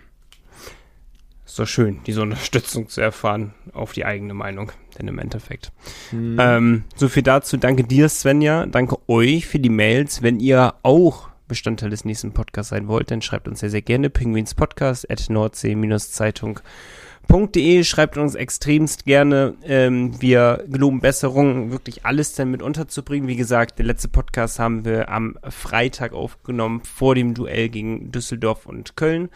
Ist 1.57 1.61
doch 1.61 1.67
schön, 1.67 2.01
diese 2.05 2.21
Unterstützung 2.21 2.87
zu 2.87 3.01
erfahren 3.01 3.55
auf 3.73 3.91
die 3.91 4.05
eigene 4.05 4.35
Meinung, 4.35 4.71
denn 4.95 5.07
im 5.07 5.17
Endeffekt. 5.17 5.71
Mhm. 6.11 6.37
Ähm, 6.39 6.83
so 6.95 7.09
viel 7.09 7.23
dazu. 7.23 7.57
Danke 7.57 7.83
dir, 7.83 8.09
Svenja. 8.09 8.67
Danke 8.67 8.97
euch 9.07 9.47
für 9.47 9.57
die 9.57 9.71
Mails. 9.71 10.21
Wenn 10.21 10.39
ihr 10.39 10.75
auch 10.83 11.29
Bestandteil 11.47 11.89
des 11.89 12.05
nächsten 12.05 12.31
Podcasts 12.31 12.69
sein 12.69 12.87
wollt, 12.87 13.09
dann 13.09 13.23
schreibt 13.23 13.47
uns 13.47 13.61
sehr, 13.61 13.71
sehr 13.71 13.81
gerne 13.81 14.11
pinguinspodcast 14.11 15.09
at 15.09 15.31
nordsee-zeitung.de 15.31 17.83
schreibt 17.83 18.17
uns 18.17 18.35
extremst 18.35 19.05
gerne. 19.05 19.55
Ähm, 19.63 20.21
wir 20.21 20.63
geloben 20.67 20.99
Besserung, 20.99 21.71
wirklich 21.71 22.05
alles 22.05 22.35
dann 22.35 22.51
mit 22.51 22.61
unterzubringen. 22.61 23.27
Wie 23.27 23.35
gesagt, 23.35 23.79
der 23.79 23.87
letzte 23.87 24.09
Podcast 24.09 24.59
haben 24.59 24.85
wir 24.85 25.09
am 25.09 25.39
Freitag 25.49 26.13
aufgenommen, 26.13 26.83
vor 26.83 27.15
dem 27.15 27.33
Duell 27.33 27.69
gegen 27.69 28.11
Düsseldorf 28.11 28.67
und 28.67 28.95
Köln. 28.95 29.29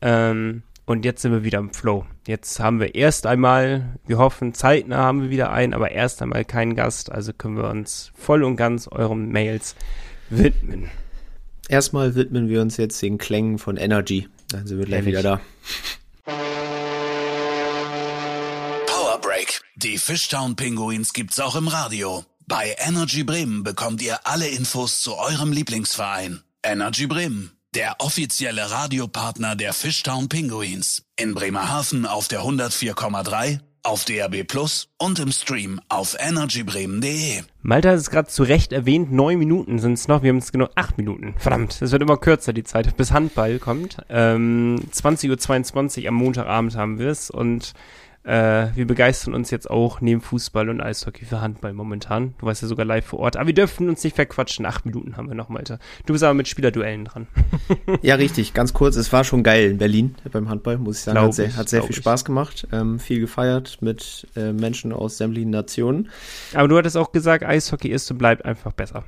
Ähm, 0.00 0.62
und 0.86 1.04
jetzt 1.04 1.22
sind 1.22 1.32
wir 1.32 1.44
wieder 1.44 1.58
im 1.58 1.72
Flow. 1.72 2.06
Jetzt 2.26 2.60
haben 2.60 2.80
wir 2.80 2.94
erst 2.94 3.26
einmal, 3.26 3.98
wir 4.06 4.18
hoffen, 4.18 4.54
zeitnah 4.54 4.98
haben 4.98 5.22
wir 5.22 5.30
wieder 5.30 5.52
einen, 5.52 5.74
aber 5.74 5.90
erst 5.90 6.22
einmal 6.22 6.44
keinen 6.44 6.76
Gast. 6.76 7.10
Also 7.12 7.32
können 7.32 7.56
wir 7.56 7.68
uns 7.68 8.12
voll 8.14 8.44
und 8.44 8.56
ganz 8.56 8.88
euren 8.88 9.30
Mails 9.30 9.74
widmen. 10.30 10.90
Erstmal 11.68 12.14
widmen 12.14 12.48
wir 12.48 12.62
uns 12.62 12.76
jetzt 12.76 13.02
den 13.02 13.18
Klängen 13.18 13.58
von 13.58 13.76
Energy. 13.76 14.28
Dann 14.50 14.66
sind 14.66 14.78
wir 14.78 14.86
gleich 14.86 15.00
Ehrlich. 15.00 15.18
wieder 15.18 15.22
da. 15.22 15.40
Die 19.78 19.98
Fishtown 19.98 20.56
Pinguins 20.56 21.12
gibt's 21.12 21.38
auch 21.38 21.54
im 21.54 21.68
Radio. 21.68 22.24
Bei 22.46 22.74
Energy 22.78 23.24
Bremen 23.24 23.62
bekommt 23.62 24.00
ihr 24.00 24.26
alle 24.26 24.48
Infos 24.48 25.02
zu 25.02 25.16
eurem 25.16 25.52
Lieblingsverein. 25.52 26.42
Energy 26.62 27.06
Bremen, 27.06 27.52
der 27.76 27.96
offizielle 27.98 28.70
Radiopartner 28.70 29.54
der 29.54 29.74
Fishtown 29.74 30.30
Pinguins. 30.30 31.02
In 31.16 31.34
Bremerhaven 31.34 32.06
auf 32.06 32.26
der 32.26 32.40
104,3, 32.40 33.58
auf 33.82 34.06
DRB 34.06 34.48
Plus 34.48 34.88
und 34.96 35.18
im 35.18 35.30
Stream 35.30 35.78
auf 35.90 36.16
energybremen.de. 36.18 37.42
Malta 37.60 37.90
hat 37.90 37.98
es 37.98 38.08
gerade 38.08 38.28
zu 38.28 38.44
Recht 38.44 38.72
erwähnt, 38.72 39.12
neun 39.12 39.38
Minuten 39.38 39.78
sind 39.78 39.92
es 39.92 40.08
noch. 40.08 40.22
Wir 40.22 40.30
haben 40.30 40.38
es 40.38 40.52
genau 40.52 40.70
acht 40.74 40.96
Minuten. 40.96 41.34
Verdammt, 41.36 41.82
es 41.82 41.92
wird 41.92 42.00
immer 42.00 42.16
kürzer 42.16 42.54
die 42.54 42.64
Zeit, 42.64 42.96
bis 42.96 43.12
Handball 43.12 43.58
kommt. 43.58 43.98
Ähm, 44.08 44.80
20.22 44.90 46.00
Uhr 46.00 46.08
am 46.08 46.14
Montagabend 46.14 46.76
haben 46.76 46.98
wir 46.98 47.08
es 47.08 47.28
und 47.28 47.74
äh, 48.26 48.74
wir 48.74 48.88
begeistern 48.88 49.34
uns 49.34 49.52
jetzt 49.52 49.70
auch 49.70 50.00
neben 50.00 50.20
Fußball 50.20 50.68
und 50.68 50.80
Eishockey 50.80 51.24
für 51.24 51.40
Handball 51.40 51.72
momentan. 51.72 52.34
Du 52.38 52.46
warst 52.46 52.60
ja 52.60 52.66
sogar 52.66 52.84
live 52.84 53.06
vor 53.06 53.20
Ort. 53.20 53.36
Aber 53.36 53.46
wir 53.46 53.54
dürfen 53.54 53.88
uns 53.88 54.02
nicht 54.02 54.16
verquatschen. 54.16 54.66
Acht 54.66 54.84
Minuten 54.84 55.16
haben 55.16 55.28
wir 55.28 55.36
noch, 55.36 55.48
Malte. 55.48 55.78
Du 56.06 56.12
bist 56.12 56.24
aber 56.24 56.34
mit 56.34 56.48
Spielerduellen 56.48 57.04
dran. 57.04 57.28
ja, 58.02 58.16
richtig. 58.16 58.52
Ganz 58.52 58.74
kurz. 58.74 58.96
Es 58.96 59.12
war 59.12 59.22
schon 59.22 59.44
geil 59.44 59.70
in 59.70 59.78
Berlin 59.78 60.16
beim 60.32 60.48
Handball, 60.48 60.76
muss 60.76 60.98
ich 60.98 61.02
sagen. 61.04 61.14
Glaub 61.14 61.26
hat 61.28 61.34
sehr, 61.34 61.56
hat 61.56 61.68
sehr 61.68 61.82
viel 61.82 61.90
ich. 61.92 61.96
Spaß 61.98 62.24
gemacht. 62.24 62.66
Ähm, 62.72 62.98
viel 62.98 63.20
gefeiert 63.20 63.78
mit 63.80 64.26
äh, 64.34 64.52
Menschen 64.52 64.92
aus 64.92 65.18
sämtlichen 65.18 65.50
Nationen. 65.50 66.10
Aber 66.52 66.66
du 66.66 66.76
hattest 66.76 66.96
auch 66.96 67.12
gesagt, 67.12 67.44
Eishockey 67.44 67.88
ist 67.88 68.10
und 68.10 68.18
bleibt 68.18 68.44
einfach 68.44 68.72
besser. 68.72 69.04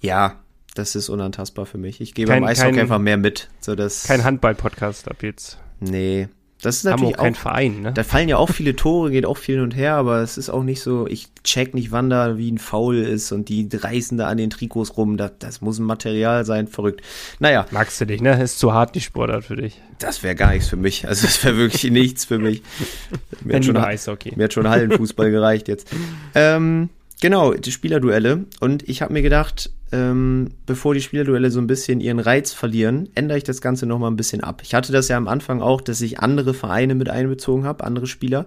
Ja, 0.00 0.40
das 0.76 0.94
ist 0.94 1.08
unantastbar 1.08 1.66
für 1.66 1.78
mich. 1.78 2.00
Ich 2.00 2.14
gebe 2.14 2.30
kein, 2.30 2.42
beim 2.42 2.50
Eishockey 2.50 2.70
kein, 2.70 2.80
einfach 2.82 3.00
mehr 3.00 3.16
mit. 3.16 3.48
So 3.58 3.74
dass 3.74 4.04
kein 4.04 4.22
Handball-Podcast 4.22 5.10
ab 5.10 5.24
jetzt. 5.24 5.58
Nee, 5.80 6.28
das 6.62 6.76
ist 6.76 6.84
natürlich 6.84 7.18
auch, 7.18 7.24
kein 7.24 7.34
Verein, 7.34 7.82
ne? 7.82 7.92
Da 7.92 8.04
fallen 8.04 8.28
ja 8.28 8.36
auch 8.36 8.48
viele 8.48 8.76
Tore, 8.76 9.10
geht 9.10 9.26
auch 9.26 9.36
viel 9.36 9.56
hin 9.56 9.64
und 9.64 9.76
her, 9.76 9.94
aber 9.96 10.20
es 10.20 10.38
ist 10.38 10.48
auch 10.48 10.62
nicht 10.62 10.80
so, 10.80 11.08
ich 11.08 11.28
check 11.42 11.74
nicht, 11.74 11.90
wann 11.90 12.08
da 12.08 12.38
wie 12.38 12.50
ein 12.52 12.58
Foul 12.58 12.98
ist 12.98 13.32
und 13.32 13.48
die 13.48 13.68
reißen 13.72 14.16
da 14.16 14.28
an 14.28 14.36
den 14.36 14.50
Trikots 14.50 14.96
rum. 14.96 15.16
Das, 15.16 15.32
das 15.40 15.60
muss 15.60 15.80
ein 15.80 15.84
Material 15.84 16.44
sein, 16.44 16.68
verrückt. 16.68 17.02
Naja. 17.40 17.66
Magst 17.72 18.00
du 18.00 18.06
dich, 18.06 18.20
ne? 18.20 18.40
Ist 18.40 18.60
zu 18.60 18.72
hart 18.72 18.94
die 18.94 19.00
Sportart 19.00 19.44
für 19.44 19.56
dich. 19.56 19.80
Das 19.98 20.22
wäre 20.22 20.36
gar 20.36 20.52
nichts 20.52 20.68
für 20.68 20.76
mich. 20.76 21.08
Also 21.08 21.26
das 21.26 21.44
wäre 21.44 21.56
wirklich 21.56 21.90
nichts 21.90 22.24
für 22.24 22.38
mich. 22.38 22.62
Mir 23.44 23.56
hat, 23.56 23.64
schon, 23.64 23.76
Eishockey. 23.76 24.34
mir 24.36 24.44
hat 24.44 24.52
schon 24.52 24.68
Hallenfußball 24.68 25.32
gereicht 25.32 25.66
jetzt. 25.66 25.88
Ähm, 26.36 26.90
genau, 27.22 27.54
die 27.54 27.72
Spielerduelle. 27.72 28.44
Und 28.60 28.86
ich 28.88 29.00
habe 29.00 29.12
mir 29.14 29.22
gedacht, 29.22 29.70
ähm, 29.92 30.50
bevor 30.66 30.92
die 30.92 31.00
Spielerduelle 31.00 31.50
so 31.50 31.60
ein 31.60 31.66
bisschen 31.66 32.00
ihren 32.00 32.18
Reiz 32.18 32.52
verlieren, 32.52 33.08
ändere 33.14 33.38
ich 33.38 33.44
das 33.44 33.62
Ganze 33.62 33.86
nochmal 33.86 34.10
ein 34.10 34.16
bisschen 34.16 34.42
ab. 34.42 34.60
Ich 34.64 34.74
hatte 34.74 34.92
das 34.92 35.08
ja 35.08 35.16
am 35.16 35.28
Anfang 35.28 35.62
auch, 35.62 35.80
dass 35.80 36.00
ich 36.00 36.18
andere 36.18 36.52
Vereine 36.52 36.94
mit 36.94 37.08
einbezogen 37.08 37.64
habe, 37.64 37.84
andere 37.84 38.06
Spieler. 38.06 38.44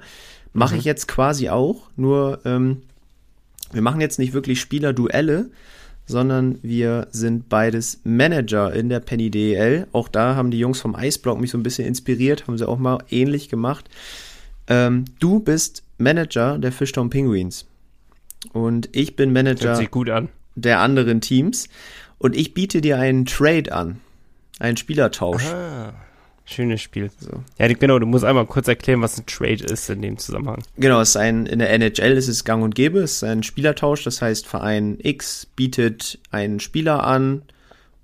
Mache 0.53 0.73
mhm. 0.73 0.79
ich 0.79 0.85
jetzt 0.85 1.07
quasi 1.07 1.49
auch, 1.49 1.89
nur 1.95 2.39
ähm, 2.45 2.81
wir 3.71 3.81
machen 3.81 4.01
jetzt 4.01 4.19
nicht 4.19 4.33
wirklich 4.33 4.59
Spielerduelle, 4.59 5.49
sondern 6.05 6.59
wir 6.61 7.07
sind 7.11 7.49
beides 7.49 8.01
Manager 8.03 8.73
in 8.73 8.89
der 8.89 8.99
Penny 8.99 9.31
DEL. 9.31 9.87
Auch 9.91 10.07
da 10.07 10.35
haben 10.35 10.51
die 10.51 10.59
Jungs 10.59 10.79
vom 10.79 10.95
Eisblock 10.95 11.39
mich 11.39 11.49
so 11.49 11.57
ein 11.57 11.63
bisschen 11.63 11.87
inspiriert, 11.87 12.47
haben 12.47 12.57
sie 12.57 12.67
auch 12.67 12.77
mal 12.77 12.99
ähnlich 13.09 13.49
gemacht. 13.49 13.89
Ähm, 14.67 15.05
du 15.19 15.39
bist 15.39 15.83
Manager 15.97 16.57
der 16.57 16.71
Fishtown 16.71 17.09
Penguins. 17.09 17.65
Und 18.53 18.89
ich 18.91 19.15
bin 19.15 19.33
Manager. 19.33 19.75
Der 20.55 20.79
anderen 20.79 21.19
Teams 21.19 21.67
und 22.17 22.35
ich 22.35 22.53
biete 22.53 22.81
dir 22.81 22.97
einen 22.97 23.25
Trade 23.25 23.71
an, 23.73 23.99
einen 24.59 24.77
Spielertausch. 24.77 25.45
Ah, 25.45 25.93
schönes 26.45 26.81
Spiel. 26.81 27.11
So. 27.19 27.43
Ja, 27.59 27.67
genau, 27.67 27.99
du 27.99 28.05
musst 28.05 28.23
einmal 28.23 28.45
kurz 28.45 28.67
erklären, 28.67 29.01
was 29.01 29.17
ein 29.17 29.25
Trade 29.25 29.63
ist 29.65 29.89
in 29.89 30.01
dem 30.01 30.17
Zusammenhang. 30.17 30.63
Genau, 30.77 31.01
es 31.01 31.09
ist 31.09 31.17
ein, 31.17 31.45
in 31.45 31.59
der 31.59 31.71
NHL 31.71 32.13
ist 32.13 32.27
es 32.27 32.45
gang 32.45 32.63
und 32.63 32.73
gäbe, 32.73 32.99
es 32.99 33.17
ist 33.17 33.23
ein 33.23 33.43
Spielertausch, 33.43 34.03
das 34.03 34.21
heißt, 34.21 34.47
Verein 34.47 34.97
X 35.01 35.45
bietet 35.45 36.19
einen 36.31 36.59
Spieler 36.59 37.03
an 37.03 37.43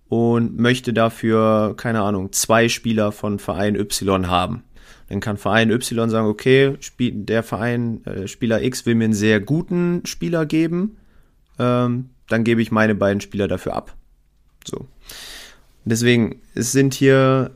und 0.10 0.60
möchte 0.60 0.92
dafür, 0.92 1.74
keine 1.78 2.02
Ahnung, 2.02 2.34
zwei 2.34 2.68
Spieler 2.68 3.14
von 3.14 3.40
Verein 3.40 3.76
Y 3.76 4.28
haben. 4.28 4.64
Dann 5.12 5.20
kann 5.20 5.36
Verein 5.36 5.72
Y 5.72 6.10
sagen, 6.10 6.28
okay, 6.28 6.78
der 6.98 7.44
Verein, 7.44 8.02
äh, 8.06 8.30
Spieler 8.30 8.62
X 8.62 8.86
will 8.86 8.96
mir 8.96 9.04
einen 9.04 9.14
sehr 9.14 9.42
guten 9.42 10.06
Spieler 10.06 10.46
geben. 10.46 10.96
Ähm, 11.60 12.12
dann 12.30 12.46
gebe 12.46 12.62
ich 12.62 12.72
meine 12.72 12.96
beiden 12.96 13.20
Spieler 13.20 13.50
dafür 13.50 13.76
ab. 13.76 13.94
So. 14.66 14.88
Deswegen, 15.84 16.42
es 16.56 16.72
sind 16.72 16.94
hier 16.94 17.52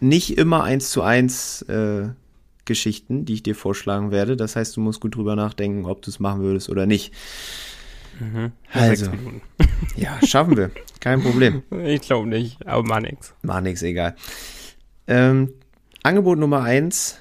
nicht 0.00 0.38
immer 0.38 0.64
eins 0.64 0.88
zu 0.88 1.02
eins 1.02 1.60
äh, 1.68 2.08
Geschichten, 2.64 3.26
die 3.26 3.34
ich 3.34 3.42
dir 3.42 3.54
vorschlagen 3.54 4.10
werde. 4.10 4.34
Das 4.34 4.56
heißt, 4.56 4.74
du 4.74 4.80
musst 4.80 5.00
gut 5.00 5.16
drüber 5.16 5.36
nachdenken, 5.36 5.84
ob 5.84 6.00
du 6.00 6.10
es 6.10 6.18
machen 6.18 6.40
würdest 6.40 6.70
oder 6.70 6.86
nicht. 6.86 7.12
Mhm. 8.20 8.52
Also, 8.72 9.10
ja, 9.96 10.18
schaffen 10.26 10.56
wir. 10.56 10.70
Kein 11.00 11.20
Problem. 11.20 11.62
Ich 11.84 12.00
glaube 12.00 12.26
nicht, 12.26 12.66
aber 12.66 12.84
mach 12.84 13.00
nix. 13.00 13.34
Mach 13.42 13.60
nix, 13.60 13.82
egal. 13.82 14.16
Ähm, 15.06 15.52
Angebot 16.06 16.38
Nummer 16.38 16.62
eins. 16.62 17.18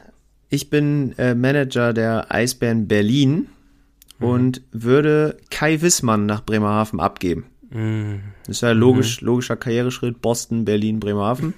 Ich 0.49 0.69
bin 0.69 1.17
äh, 1.17 1.33
Manager 1.33 1.91
der 1.91 2.31
Eisbären 2.31 2.87
Berlin 2.87 3.47
mhm. 4.19 4.27
und 4.27 4.61
würde 4.71 5.37
Kai 5.49 5.81
Wissmann 5.81 6.27
nach 6.27 6.45
Bremerhaven 6.45 6.99
abgeben. 6.99 7.47
Mhm. 7.71 8.21
Das 8.45 8.57
ist 8.57 8.61
ja 8.61 8.73
logisch, 8.73 9.21
mhm. 9.21 9.25
logischer 9.25 9.55
Karriereschritt. 9.55 10.21
Boston, 10.21 10.65
Berlin, 10.65 10.99
Bremerhaven. 10.99 11.55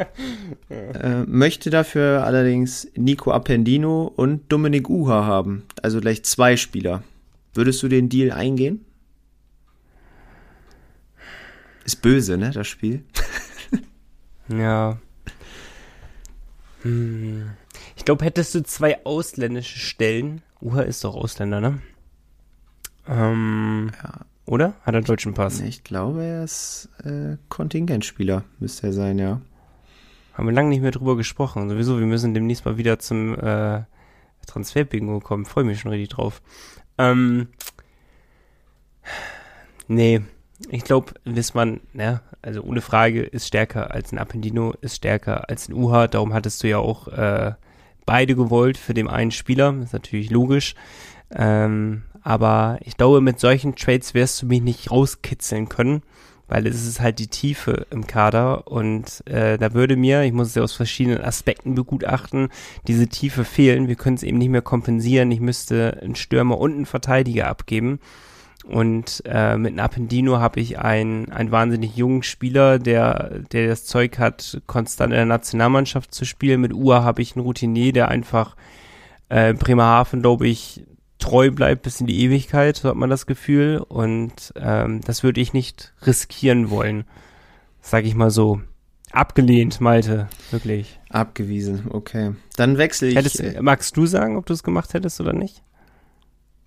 äh, 0.70 1.24
möchte 1.26 1.68
dafür 1.68 2.24
allerdings 2.24 2.88
Nico 2.96 3.32
Appendino 3.32 4.10
und 4.16 4.50
Dominik 4.50 4.88
Uha 4.88 5.26
haben. 5.26 5.64
Also 5.82 6.00
gleich 6.00 6.22
zwei 6.24 6.56
Spieler. 6.56 7.02
Würdest 7.52 7.82
du 7.82 7.88
den 7.88 8.08
Deal 8.08 8.32
eingehen? 8.32 8.86
Ist 11.84 12.00
böse, 12.00 12.38
ne, 12.38 12.50
das 12.50 12.66
Spiel? 12.66 13.04
ja. 14.48 14.98
Hm. 16.82 17.50
Ich 17.96 18.04
glaube, 18.04 18.24
hättest 18.24 18.54
du 18.54 18.62
zwei 18.62 19.04
ausländische 19.04 19.78
Stellen, 19.78 20.42
Uha 20.60 20.82
ist 20.82 21.04
doch 21.04 21.14
Ausländer, 21.14 21.60
ne? 21.60 21.80
Ähm, 23.08 23.92
ja. 24.02 24.20
Oder? 24.46 24.74
Hat 24.82 24.94
er 24.94 24.98
einen 24.98 25.04
deutschen 25.04 25.34
Pass? 25.34 25.60
Ich 25.60 25.84
glaube, 25.84 26.24
er 26.24 26.44
ist 26.44 26.88
äh, 27.04 27.36
Kontingentspieler, 27.48 28.44
müsste 28.58 28.88
er 28.88 28.92
sein, 28.92 29.18
ja. 29.18 29.40
Haben 30.34 30.46
wir 30.46 30.52
lange 30.52 30.70
nicht 30.70 30.80
mehr 30.80 30.90
drüber 30.90 31.16
gesprochen. 31.16 31.68
Sowieso, 31.68 31.98
wir 31.98 32.06
müssen 32.06 32.34
demnächst 32.34 32.64
mal 32.64 32.78
wieder 32.78 32.98
zum 32.98 33.38
äh, 33.38 33.82
Transfer-Bingo 34.46 35.20
kommen. 35.20 35.44
Freue 35.44 35.64
mich 35.64 35.80
schon 35.80 35.90
richtig 35.90 36.10
drauf. 36.10 36.40
Ähm, 36.98 37.48
nee, 39.86 40.22
ich 40.68 40.84
glaube, 40.84 41.14
Wissmann, 41.24 41.80
ja, 41.94 42.20
also 42.42 42.62
ohne 42.62 42.80
Frage, 42.80 43.22
ist 43.22 43.46
stärker 43.46 43.92
als 43.92 44.12
ein 44.12 44.18
Appendino, 44.18 44.74
ist 44.80 44.96
stärker 44.96 45.48
als 45.48 45.68
ein 45.68 45.74
Uha. 45.74 46.06
Darum 46.06 46.34
hattest 46.34 46.62
du 46.62 46.68
ja 46.68 46.78
auch 46.78 47.08
äh, 47.08 47.52
beide 48.06 48.34
gewollt 48.34 48.76
für 48.76 48.94
den 48.94 49.08
einen 49.08 49.30
Spieler, 49.30 49.74
ist 49.82 49.92
natürlich 49.92 50.30
logisch. 50.30 50.74
Ähm, 51.34 52.02
aber 52.22 52.78
ich 52.82 52.96
glaube, 52.96 53.20
mit 53.20 53.40
solchen 53.40 53.74
Trades 53.74 54.14
wirst 54.14 54.42
du 54.42 54.46
mich 54.46 54.60
nicht 54.60 54.90
rauskitzeln 54.90 55.68
können, 55.68 56.02
weil 56.48 56.66
es 56.66 56.86
ist 56.86 57.00
halt 57.00 57.18
die 57.18 57.28
Tiefe 57.28 57.86
im 57.90 58.06
Kader 58.06 58.66
und 58.66 59.26
äh, 59.26 59.56
da 59.56 59.72
würde 59.72 59.96
mir, 59.96 60.24
ich 60.24 60.32
muss 60.32 60.48
es 60.48 60.54
ja 60.56 60.62
aus 60.62 60.72
verschiedenen 60.72 61.22
Aspekten 61.22 61.74
begutachten, 61.74 62.48
diese 62.86 63.06
Tiefe 63.06 63.44
fehlen. 63.44 63.88
Wir 63.88 63.94
können 63.94 64.16
es 64.16 64.22
eben 64.22 64.38
nicht 64.38 64.50
mehr 64.50 64.62
kompensieren. 64.62 65.30
Ich 65.30 65.40
müsste 65.40 65.98
einen 66.02 66.16
Stürmer 66.16 66.58
und 66.58 66.74
einen 66.74 66.86
Verteidiger 66.86 67.46
abgeben. 67.46 68.00
Und 68.70 69.22
äh, 69.26 69.56
mit 69.56 69.74
Napendino 69.74 70.38
habe 70.38 70.60
ich 70.60 70.78
einen, 70.78 71.32
einen 71.32 71.50
wahnsinnig 71.50 71.96
jungen 71.96 72.22
Spieler, 72.22 72.78
der, 72.78 73.40
der 73.50 73.66
das 73.66 73.84
Zeug 73.84 74.18
hat, 74.18 74.62
konstant 74.66 75.12
in 75.12 75.16
der 75.16 75.26
Nationalmannschaft 75.26 76.14
zu 76.14 76.24
spielen. 76.24 76.60
Mit 76.60 76.72
Ua 76.72 77.02
habe 77.02 77.20
ich 77.20 77.34
einen 77.34 77.44
Routinier, 77.44 77.92
der 77.92 78.08
einfach 78.08 78.54
äh, 79.28 79.54
Bremerhaven, 79.54 80.22
glaube 80.22 80.46
ich, 80.46 80.86
treu 81.18 81.50
bleibt 81.50 81.82
bis 81.82 82.00
in 82.00 82.06
die 82.06 82.20
Ewigkeit, 82.20 82.76
so 82.76 82.88
hat 82.88 82.96
man 82.96 83.10
das 83.10 83.26
Gefühl. 83.26 83.84
Und 83.88 84.52
ähm, 84.54 85.00
das 85.00 85.24
würde 85.24 85.40
ich 85.40 85.52
nicht 85.52 85.92
riskieren 86.06 86.70
wollen. 86.70 87.04
Sag 87.80 88.04
ich 88.04 88.14
mal 88.14 88.30
so. 88.30 88.60
Abgelehnt, 89.10 89.80
Malte, 89.80 90.28
wirklich. 90.52 91.00
Abgewiesen, 91.08 91.86
okay. 91.90 92.34
Dann 92.56 92.78
wechsle 92.78 93.08
ich. 93.08 93.16
Hättest, 93.16 93.40
äh, 93.40 93.60
magst 93.60 93.96
du 93.96 94.06
sagen, 94.06 94.36
ob 94.36 94.46
du 94.46 94.52
es 94.52 94.62
gemacht 94.62 94.94
hättest 94.94 95.20
oder 95.20 95.32
nicht? 95.32 95.64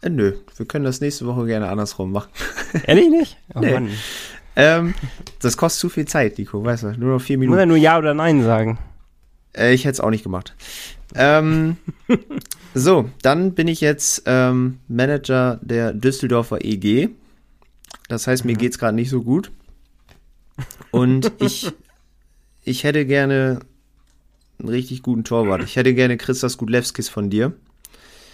Äh, 0.03 0.09
nö, 0.09 0.33
wir 0.57 0.65
können 0.65 0.85
das 0.85 1.01
nächste 1.01 1.25
Woche 1.25 1.45
gerne 1.45 1.69
andersrum 1.69 2.11
machen. 2.11 2.29
Ehrlich 2.85 3.09
nicht? 3.09 3.37
Oh 3.55 3.59
nee. 3.59 3.73
Mann. 3.73 3.89
Ähm, 4.55 4.93
das 5.39 5.57
kostet 5.57 5.79
zu 5.79 5.89
viel 5.89 6.05
Zeit, 6.05 6.37
Nico, 6.37 6.63
weißt 6.63 6.83
du, 6.83 6.87
nur 6.97 7.13
noch 7.13 7.21
vier 7.21 7.37
Minuten. 7.37 7.55
Muss 7.55 7.61
er 7.61 7.65
nur 7.65 7.77
Ja 7.77 7.97
oder 7.97 8.13
Nein 8.13 8.43
sagen. 8.43 8.77
Äh, 9.53 9.73
ich 9.73 9.85
hätte 9.85 9.93
es 9.93 9.99
auch 9.99 10.09
nicht 10.09 10.23
gemacht. 10.23 10.55
Ähm, 11.15 11.77
so, 12.73 13.09
dann 13.21 13.53
bin 13.53 13.67
ich 13.67 13.81
jetzt 13.81 14.23
ähm, 14.25 14.79
Manager 14.87 15.59
der 15.61 15.93
Düsseldorfer 15.93 16.63
EG. 16.63 17.09
Das 18.09 18.27
heißt, 18.27 18.45
mir 18.45 18.53
mhm. 18.53 18.57
geht's 18.57 18.77
gerade 18.77 18.95
nicht 18.95 19.09
so 19.09 19.23
gut. 19.23 19.51
Und 20.91 21.31
ich, 21.39 21.71
ich 22.63 22.83
hätte 22.83 23.05
gerne 23.05 23.61
einen 24.59 24.69
richtig 24.69 25.01
guten 25.01 25.23
Torwart. 25.23 25.63
Ich 25.63 25.77
hätte 25.77 25.93
gerne 25.93 26.17
Christas 26.17 26.57
Gudlewskis 26.57 27.09
von 27.09 27.29
dir. 27.29 27.53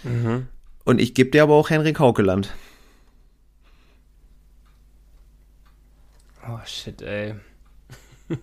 Mhm. 0.02 0.48
Und 0.90 1.00
ich 1.00 1.14
gebe 1.14 1.30
dir 1.30 1.44
aber 1.44 1.54
auch 1.54 1.70
Henrik 1.70 2.00
Haukeland. 2.00 2.52
Oh 6.44 6.58
shit, 6.66 7.00
ey. 7.00 7.36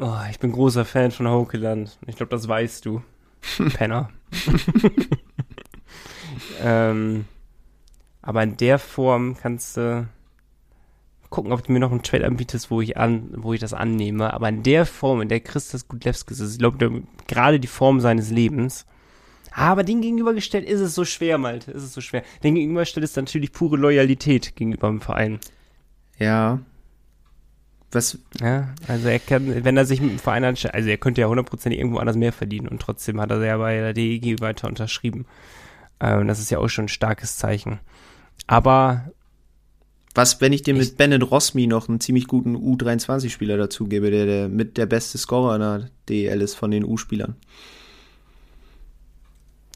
oh, 0.00 0.16
ich 0.28 0.40
bin 0.40 0.50
großer 0.50 0.84
Fan 0.84 1.12
von 1.12 1.28
Haukeland. 1.28 1.96
Ich 2.08 2.16
glaube, 2.16 2.30
das 2.30 2.48
weißt 2.48 2.84
du. 2.84 3.00
Penner. 3.74 4.10
ähm, 6.60 7.26
aber 8.20 8.42
in 8.42 8.56
der 8.56 8.80
Form 8.80 9.36
kannst 9.36 9.76
du 9.76 10.08
gucken, 11.28 11.52
ob 11.52 11.64
du 11.64 11.70
mir 11.70 11.78
noch 11.78 11.92
einen 11.92 12.02
Trade 12.02 12.26
anbietest, 12.26 12.72
wo 12.72 12.80
ich 12.80 12.96
an, 12.96 13.30
wo 13.36 13.52
ich 13.52 13.60
das 13.60 13.72
annehme. 13.72 14.34
Aber 14.34 14.48
in 14.48 14.64
der 14.64 14.84
Form, 14.84 15.20
in 15.20 15.28
der 15.28 15.38
Christus 15.38 15.86
Gudlewskis 15.86 16.40
ist, 16.40 16.54
ich 16.54 16.58
glaube, 16.58 17.04
gerade 17.28 17.60
die 17.60 17.68
Form 17.68 18.00
seines 18.00 18.30
Lebens, 18.30 18.84
aber 19.52 19.82
den 19.82 20.00
gegenübergestellt 20.00 20.68
ist 20.68 20.80
es 20.80 20.94
so 20.94 21.04
schwer, 21.04 21.38
Malte, 21.38 21.70
ist 21.70 21.82
es 21.82 21.92
so 21.92 22.00
schwer. 22.00 22.22
Den 22.42 22.54
gegenübergestellt 22.54 23.04
ist 23.04 23.16
natürlich 23.16 23.52
pure 23.52 23.76
Loyalität 23.76 24.54
gegenüber 24.56 24.88
dem 24.88 25.00
Verein. 25.00 25.40
Ja. 26.18 26.60
Was? 27.92 28.18
Ja, 28.40 28.72
also 28.86 29.08
er 29.08 29.18
kann, 29.18 29.64
wenn 29.64 29.76
er 29.76 29.84
sich 29.84 30.00
mit 30.00 30.10
dem 30.10 30.18
Verein 30.20 30.44
anstellt, 30.44 30.74
also 30.74 30.88
er 30.88 30.98
könnte 30.98 31.22
ja 31.22 31.26
hundertprozentig 31.26 31.80
irgendwo 31.80 31.98
anders 31.98 32.16
mehr 32.16 32.32
verdienen 32.32 32.68
und 32.68 32.80
trotzdem 32.80 33.20
hat 33.20 33.32
er 33.32 33.44
ja 33.44 33.56
bei 33.56 33.74
der 33.74 33.94
DEG 33.94 34.40
weiter 34.40 34.68
unterschrieben. 34.68 35.26
Ähm, 35.98 36.28
das 36.28 36.38
ist 36.38 36.50
ja 36.50 36.58
auch 36.58 36.68
schon 36.68 36.84
ein 36.84 36.88
starkes 36.88 37.36
Zeichen. 37.36 37.80
Aber 38.46 39.10
was, 40.14 40.40
wenn 40.40 40.52
ich 40.52 40.62
dir 40.62 40.74
mit 40.74 40.96
Bennett 40.96 41.30
Rosmi 41.30 41.66
noch 41.66 41.88
einen 41.88 42.00
ziemlich 42.00 42.26
guten 42.26 42.56
U23-Spieler 42.56 43.56
dazugebe, 43.56 44.10
der, 44.10 44.26
der 44.26 44.48
mit 44.48 44.76
der 44.76 44.86
beste 44.86 45.18
Scorer 45.18 45.54
in 45.54 45.60
der 45.60 45.90
DEL 46.08 46.42
ist 46.42 46.54
von 46.54 46.70
den 46.70 46.84
U-Spielern? 46.84 47.36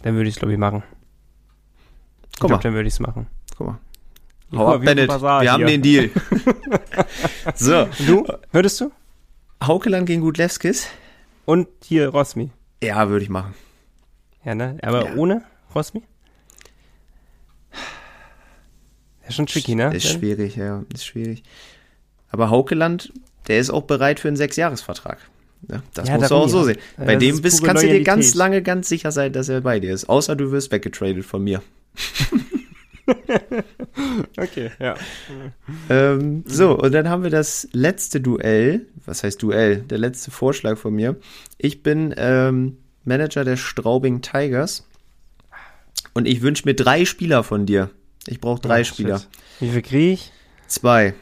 Dann 0.04 0.16
würde 0.16 0.28
ich 0.28 0.34
es, 0.34 0.38
glaube 0.38 0.52
ich, 0.52 0.58
machen. 0.58 0.82
Ich 2.34 2.38
glaube, 2.38 2.62
dann 2.62 2.74
würde 2.74 2.86
ich 2.86 2.92
es 2.92 3.00
machen. 3.00 3.26
Guck 3.56 3.66
mal. 3.68 3.78
Hau 4.54 4.74
ab, 4.74 4.82
Bennett. 4.84 5.08
Wir 5.08 5.50
haben 5.50 5.66
den 5.66 5.80
Deal. 5.80 6.10
so. 7.54 7.88
Du? 8.06 8.26
Würdest 8.52 8.82
du? 8.82 8.92
Haukeland 9.66 10.04
gegen 10.04 10.20
Gudlewskis. 10.20 10.88
Und 11.46 11.68
hier 11.82 12.08
Rosmi. 12.08 12.50
Ja, 12.82 13.08
würde 13.08 13.22
ich 13.22 13.30
machen. 13.30 13.54
Ja, 14.44 14.54
ne? 14.54 14.76
Aber 14.82 15.06
ja. 15.06 15.14
ohne 15.14 15.42
Rosmi? 15.74 16.02
Ist 19.26 19.36
schon 19.36 19.46
tricky, 19.46 19.74
ne? 19.74 19.90
Ist 19.94 20.06
schwierig, 20.06 20.56
ja. 20.56 20.84
Ist 20.92 21.06
schwierig. 21.06 21.44
Aber 22.28 22.50
Haukeland, 22.50 23.10
der 23.48 23.58
ist 23.58 23.70
auch 23.70 23.84
bereit 23.84 24.20
für 24.20 24.28
einen 24.28 24.36
Sechsjahresvertrag. 24.36 25.18
Ja, 25.70 25.82
das 25.94 26.08
ja, 26.08 26.16
musst 26.16 26.30
du 26.30 26.34
auch 26.34 26.48
so 26.48 26.64
sehen. 26.64 26.78
Bei 26.96 27.16
dem 27.16 27.40
bist, 27.40 27.62
kannst 27.64 27.82
Loyalität. 27.82 27.94
du 27.94 27.98
dir 27.98 28.04
ganz 28.04 28.34
lange 28.34 28.62
ganz 28.62 28.88
sicher 28.88 29.12
sein, 29.12 29.32
dass 29.32 29.48
er 29.48 29.60
bei 29.60 29.80
dir 29.80 29.94
ist. 29.94 30.08
Außer 30.08 30.36
du 30.36 30.50
wirst 30.52 30.72
weggetradet 30.72 31.24
von 31.24 31.42
mir. 31.42 31.62
okay, 34.38 34.70
ja. 34.78 34.96
ähm, 35.88 36.44
so, 36.46 36.78
und 36.78 36.92
dann 36.92 37.08
haben 37.08 37.22
wir 37.22 37.30
das 37.30 37.68
letzte 37.72 38.20
Duell. 38.20 38.86
Was 39.04 39.22
heißt 39.22 39.42
Duell? 39.42 39.78
Der 39.78 39.98
letzte 39.98 40.30
Vorschlag 40.30 40.78
von 40.78 40.94
mir. 40.94 41.16
Ich 41.58 41.82
bin 41.82 42.14
ähm, 42.16 42.78
Manager 43.04 43.44
der 43.44 43.56
Straubing 43.56 44.22
Tigers. 44.22 44.86
Und 46.14 46.26
ich 46.26 46.42
wünsche 46.42 46.64
mir 46.66 46.74
drei 46.74 47.04
Spieler 47.04 47.42
von 47.42 47.66
dir. 47.66 47.90
Ich 48.26 48.40
brauche 48.40 48.60
drei 48.60 48.82
oh, 48.82 48.84
Spieler. 48.84 49.18
Shit. 49.18 49.28
Wie 49.60 49.70
viel 49.70 49.82
kriege 49.82 50.12
ich? 50.12 50.32
Zwei. 50.66 51.14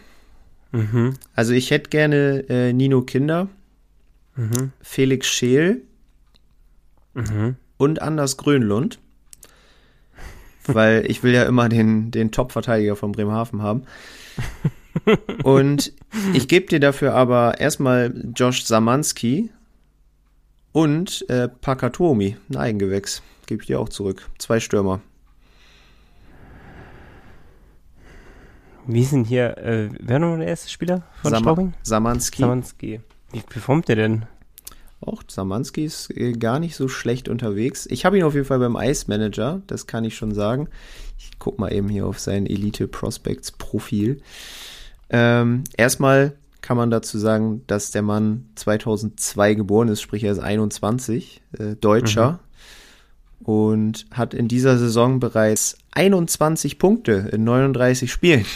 Mhm. 0.72 1.14
Also 1.34 1.52
ich 1.52 1.70
hätte 1.70 1.90
gerne 1.90 2.44
äh, 2.48 2.72
Nino 2.72 3.02
Kinder 3.02 3.48
mhm. 4.36 4.72
Felix 4.80 5.28
Scheel 5.28 5.82
mhm. 7.14 7.56
und 7.76 8.02
Anders 8.02 8.36
Grönlund. 8.36 8.98
Weil 10.66 11.10
ich 11.10 11.24
will 11.24 11.32
ja 11.32 11.42
immer 11.42 11.68
den, 11.68 12.12
den 12.12 12.30
Top-Verteidiger 12.30 12.94
von 12.94 13.12
Bremerhaven 13.12 13.62
haben. 13.62 13.82
und 15.42 15.92
ich 16.34 16.46
gebe 16.46 16.66
dir 16.66 16.78
dafür 16.78 17.14
aber 17.14 17.58
erstmal 17.58 18.14
Josh 18.36 18.64
Samanski 18.64 19.50
und 20.70 21.28
äh, 21.28 21.48
Pakatomi, 21.48 22.36
ein 22.48 22.56
Eigengewächs. 22.56 23.22
Gebe 23.46 23.62
ich 23.62 23.66
dir 23.66 23.80
auch 23.80 23.88
zurück. 23.88 24.28
Zwei 24.38 24.60
Stürmer. 24.60 25.00
Wie 28.86 29.04
denn 29.04 29.24
hier, 29.24 29.58
äh, 29.58 29.90
wer 30.00 30.18
noch 30.18 30.36
der 30.36 30.48
erste 30.48 30.68
Spieler 30.68 31.02
von 31.20 31.30
Sam 31.30 31.42
Straubing? 31.42 31.74
Samanski. 31.82 32.42
Samanski. 32.42 33.00
Wie 33.32 33.40
performt 33.40 33.88
der 33.88 33.96
denn? 33.96 34.26
Auch 35.00 35.22
Samanski 35.26 35.84
ist 35.84 36.10
äh, 36.10 36.32
gar 36.32 36.60
nicht 36.60 36.76
so 36.76 36.86
schlecht 36.86 37.28
unterwegs. 37.28 37.86
Ich 37.90 38.04
habe 38.04 38.18
ihn 38.18 38.24
auf 38.24 38.34
jeden 38.34 38.46
Fall 38.46 38.60
beim 38.60 38.76
Ice 38.76 39.06
Manager, 39.08 39.62
das 39.66 39.86
kann 39.86 40.04
ich 40.04 40.16
schon 40.16 40.32
sagen. 40.32 40.68
Ich 41.18 41.38
gucke 41.38 41.60
mal 41.60 41.72
eben 41.72 41.88
hier 41.88 42.06
auf 42.06 42.20
sein 42.20 42.46
Elite 42.46 42.86
Prospects 42.86 43.50
Profil. 43.52 44.22
Ähm, 45.10 45.64
erstmal 45.76 46.36
kann 46.60 46.76
man 46.76 46.90
dazu 46.90 47.18
sagen, 47.18 47.62
dass 47.66 47.90
der 47.90 48.02
Mann 48.02 48.48
2002 48.54 49.54
geboren 49.54 49.88
ist, 49.88 50.00
sprich 50.00 50.22
er 50.22 50.32
ist 50.32 50.38
21, 50.38 51.42
äh, 51.58 51.74
Deutscher. 51.74 52.32
Mhm. 52.32 52.38
Und 53.44 54.06
hat 54.12 54.34
in 54.34 54.46
dieser 54.46 54.78
Saison 54.78 55.18
bereits 55.18 55.76
21 55.90 56.78
Punkte 56.78 57.28
in 57.32 57.42
39 57.42 58.12
Spielen 58.12 58.46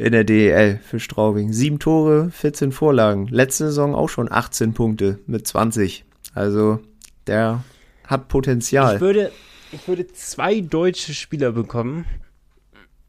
in 0.00 0.12
der 0.12 0.24
DEL 0.24 0.80
für 0.82 0.98
Straubing. 0.98 1.52
Sieben 1.52 1.78
Tore, 1.78 2.30
14 2.30 2.72
Vorlagen. 2.72 3.26
Letzte 3.28 3.66
Saison 3.66 3.94
auch 3.94 4.08
schon 4.08 4.32
18 4.32 4.72
Punkte 4.72 5.18
mit 5.26 5.46
20. 5.46 6.04
Also 6.34 6.80
der 7.26 7.64
hat 8.06 8.28
Potenzial. 8.28 8.94
Ich 8.94 9.00
würde, 9.00 9.30
ich 9.72 9.86
würde 9.86 10.06
zwei 10.08 10.60
deutsche 10.60 11.12
Spieler 11.12 11.52
bekommen, 11.52 12.06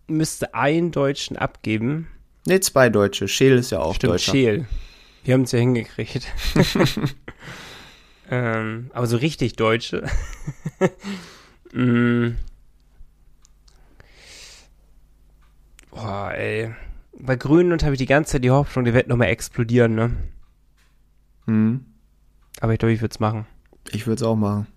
müsste 0.08 0.54
einen 0.54 0.92
Deutschen 0.92 1.38
abgeben. 1.38 2.08
Ne, 2.46 2.60
zwei 2.60 2.90
Deutsche. 2.90 3.28
Scheel 3.28 3.58
ist 3.58 3.72
ja 3.72 3.80
auch 3.80 3.96
Stimmt, 3.96 4.14
Deutscher. 4.14 4.32
Scheel. 4.32 4.66
Wir 5.24 5.36
haben 5.36 5.44
es 5.44 5.52
ja 5.54 5.60
hingekriegt. 5.60 6.28
ähm, 8.30 8.90
aber 8.94 9.08
so 9.08 9.18
richtig 9.18 9.56
Deutsche. 9.56 10.08
mm. 11.74 12.32
Boah, 15.92 16.32
ey. 16.34 16.74
Bei 17.14 17.36
Grönland 17.36 17.84
habe 17.84 17.94
ich 17.94 18.00
die 18.00 18.06
ganze 18.06 18.34
Zeit 18.34 18.44
die 18.44 18.52
Hoffnung, 18.52 18.86
die 18.86 18.94
wird 18.94 19.08
nochmal 19.08 19.28
explodieren, 19.28 19.96
ne? 19.96 20.12
Hm. 21.46 21.86
Aber 22.60 22.74
ich 22.74 22.80
glaube, 22.80 22.94
ich 22.94 23.02
würde 23.02 23.14
es 23.14 23.20
machen. 23.20 23.46
Ich 23.92 24.08
würde 24.08 24.24
es 24.24 24.28
auch 24.28 24.36
machen. 24.36 24.68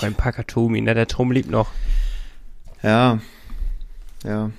Beim 0.00 0.14
Pakatomi, 0.14 0.80
ne? 0.80 0.94
Der 0.94 1.08
Turm 1.08 1.32
liebt 1.32 1.50
noch. 1.50 1.70
Ja. 2.82 3.20
Ja. 4.24 4.50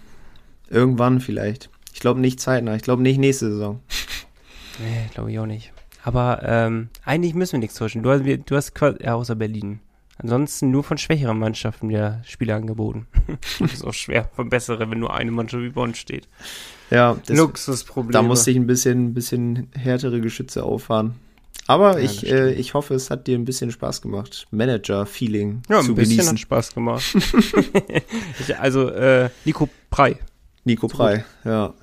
Irgendwann 0.70 1.20
vielleicht. 1.20 1.70
Ich 1.94 2.00
glaube 2.00 2.20
nicht 2.20 2.40
zeitnah. 2.40 2.76
Ich 2.76 2.84
glaube 2.84 3.02
nicht 3.02 3.18
nächste 3.18 3.52
Saison. 3.52 3.82
Nee, 4.80 5.10
glaube 5.14 5.32
ich 5.32 5.40
auch 5.40 5.46
nicht. 5.46 5.74
Aber 6.04 6.42
ähm, 6.44 6.90
eigentlich 7.06 7.34
müssen 7.34 7.54
wir 7.54 7.60
nichts 7.60 7.78
tauschen. 7.78 8.04
Du 8.04 8.10
hast, 8.10 8.24
du 8.24 8.56
hast 8.56 8.74
quasi, 8.74 9.04
ja, 9.04 9.16
außer 9.16 9.36
Berlin. 9.36 9.80
Ansonsten 10.22 10.70
nur 10.70 10.84
von 10.84 10.98
schwächeren 10.98 11.40
Mannschaften 11.40 11.90
der 11.90 12.22
Spiele 12.26 12.54
angeboten. 12.56 13.08
das 13.60 13.74
ist 13.74 13.84
auch 13.86 13.94
schwer 13.94 14.30
von 14.36 14.50
besseren, 14.50 14.92
wenn 14.92 15.00
nur 15.00 15.14
eine 15.14 15.32
Mannschaft 15.32 15.64
wie 15.64 15.70
Bonn 15.70 15.96
steht. 15.96 16.28
Ja, 16.92 17.18
das, 17.26 17.38
Luxusproblem. 17.38 18.12
da 18.12 18.22
musste 18.22 18.52
ich 18.52 18.58
ein 18.58 18.68
bisschen, 18.68 19.14
bisschen 19.14 19.70
härtere 19.74 20.22
Geschütze 20.22 20.64
auffahren. 20.64 21.16
Aber 21.68 22.00
Ja, 22.00 22.06
ich, 22.06 22.30
äh, 22.30 22.52
ich 22.54 22.74
hoffe, 22.74 22.94
es 22.94 23.10
hat 23.10 23.28
dir 23.28 23.38
ein 23.38 23.46
bisschen 23.46 23.72
Spaß 23.72 24.02
gemacht. 24.02 24.46
Manager-Feeling 24.52 25.64
ja, 25.70 25.80
ein 25.80 25.86
zu 25.86 25.96
bisschen 25.96 26.18
genießen. 26.18 26.34
hat 26.34 26.40
Spaß 26.40 26.74
gemacht. 26.74 27.16
ich, 28.40 28.58
also, 28.58 28.90
äh, 28.90 29.30
Nico 29.46 29.70
Prey, 29.90 30.18
Nico 30.66 30.88
Prey, 30.88 31.24
ja. 31.46 31.74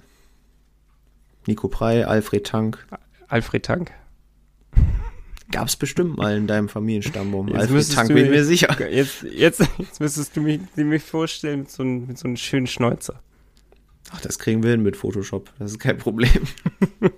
Nico 1.46 1.68
Prey, 1.68 2.04
Alfred 2.04 2.46
Tank. 2.46 2.86
Alfred 3.28 3.64
Tank. 3.64 3.92
Gab's 5.50 5.76
bestimmt 5.76 6.16
mal 6.18 6.36
in 6.36 6.46
deinem 6.46 6.68
Familienstammbaum. 6.68 7.48
Jetzt 7.48 7.70
müsstest 7.70 7.96
Tank, 7.96 8.08
du 8.08 8.14
bin 8.14 8.26
ich 8.26 8.30
mir- 8.30 8.44
sicher. 8.44 8.76
Jetzt, 8.90 9.22
jetzt, 9.22 9.60
jetzt 9.78 10.00
müsstest 10.00 10.36
du 10.36 10.42
mich, 10.42 10.60
mich 10.76 11.02
vorstellen 11.02 11.60
mit 11.60 11.70
so, 11.70 11.82
einem, 11.82 12.06
mit 12.06 12.18
so 12.18 12.26
einem 12.28 12.36
schönen 12.36 12.66
Schnäuzer. 12.66 13.20
Ach, 14.10 14.20
das 14.22 14.38
kriegen 14.38 14.62
wir 14.62 14.70
hin 14.70 14.82
mit 14.82 14.96
Photoshop. 14.96 15.50
Das 15.58 15.72
ist 15.72 15.78
kein 15.78 15.98
Problem. 15.98 16.30
Ich 17.00 17.10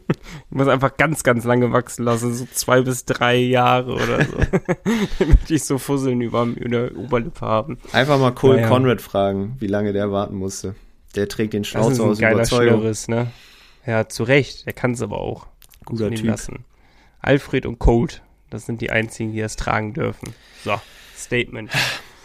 muss 0.51 0.67
einfach 0.67 0.97
ganz, 0.97 1.23
ganz 1.23 1.45
lange 1.45 1.71
wachsen 1.73 2.05
lassen, 2.05 2.35
so 2.35 2.47
zwei 2.53 2.83
bis 2.83 3.05
drei 3.05 3.37
Jahre 3.37 3.95
oder 3.95 4.25
so. 4.25 4.37
Damit 5.21 5.51
ich 5.51 5.63
so 5.63 5.79
Fusseln 5.79 6.21
über, 6.21 6.43
über 6.45 6.69
der 6.69 6.97
Oberlippe 6.97 7.43
haben. 7.43 7.79
Einfach 7.93 8.19
mal 8.19 8.33
Cole 8.33 8.57
Ja, 8.57 8.63
ja. 8.63 8.69
Conrad 8.69 9.01
fragen, 9.01 9.55
wie 9.61 9.69
lange 9.69 9.93
der 9.93 10.11
warten 10.11 10.35
musste. 10.35 10.75
Der 11.15 11.29
trägt 11.29 11.53
den 11.53 11.63
Schnauzer 11.65 12.03
ein 12.05 12.11
aus 12.11 12.19
geiler 12.19 12.35
Überzeugung. 12.35 12.81
Schnörres, 12.81 13.07
ne? 13.09 13.31
Ja, 13.87 14.09
zu 14.09 14.25
Recht. 14.25 14.67
Der 14.67 14.73
kann 14.73 14.93
es 14.93 15.03
aber 15.03 15.19
auch. 15.21 15.47
Guter 15.85 16.11
Typ. 16.11 16.27
Lassen. 16.27 16.65
Alfred 17.21 17.67
und 17.67 17.79
Colt, 17.79 18.23
das 18.51 18.67
sind 18.67 18.81
die 18.81 18.91
einzigen, 18.91 19.33
die 19.33 19.41
das 19.41 19.57
tragen 19.57 19.95
dürfen. 19.95 20.35
So, 20.65 20.81
Statement. 21.17 21.71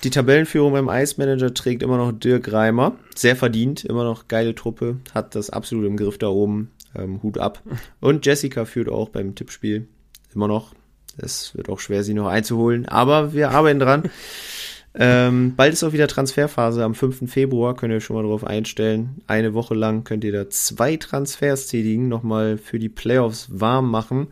Die 0.04 0.10
Tabellenführung 0.10 0.74
beim 0.74 0.90
Ice 0.90 1.16
Manager 1.18 1.54
trägt 1.54 1.82
immer 1.82 1.98
noch 1.98 2.12
Dirk 2.12 2.52
Reimer. 2.52 2.96
Sehr 3.16 3.36
verdient, 3.36 3.84
immer 3.84 4.04
noch 4.04 4.28
geile 4.28 4.54
Truppe, 4.54 4.98
hat 5.14 5.36
das 5.36 5.50
absolut 5.50 5.86
im 5.86 5.98
Griff 5.98 6.18
da 6.18 6.28
oben. 6.28 6.72
Ähm, 6.96 7.22
Hut 7.24 7.38
ab. 7.38 7.62
Und 8.00 8.26
Jessica 8.26 8.66
führt 8.66 8.88
auch 8.88 9.10
beim 9.10 9.36
Tippspiel 9.36 9.88
immer 10.34 10.48
noch. 10.48 10.74
Es 11.18 11.56
wird 11.56 11.70
auch 11.70 11.80
schwer, 11.80 12.04
sie 12.04 12.14
noch 12.14 12.28
einzuholen, 12.28 12.88
aber 12.88 13.34
wir 13.34 13.52
arbeiten 13.52 13.80
dran. 13.80 14.04
ähm, 14.96 15.56
bald 15.56 15.74
ist 15.74 15.84
auch 15.84 15.94
wieder 15.94 16.08
Transferphase. 16.08 16.84
Am 16.84 16.94
5. 16.94 17.32
Februar 17.32 17.76
könnt 17.76 17.92
ihr 17.92 17.98
euch 17.98 18.06
schon 18.06 18.16
mal 18.16 18.24
drauf 18.24 18.44
einstellen. 18.44 19.22
Eine 19.28 19.54
Woche 19.54 19.74
lang 19.74 20.04
könnt 20.04 20.24
ihr 20.24 20.32
da 20.32 20.50
zwei 20.50 20.98
Transfers 20.98 21.68
tätigen, 21.68 22.08
nochmal 22.08 22.58
für 22.58 22.80
die 22.80 22.90
Playoffs 22.90 23.48
warm 23.50 23.90
machen, 23.90 24.28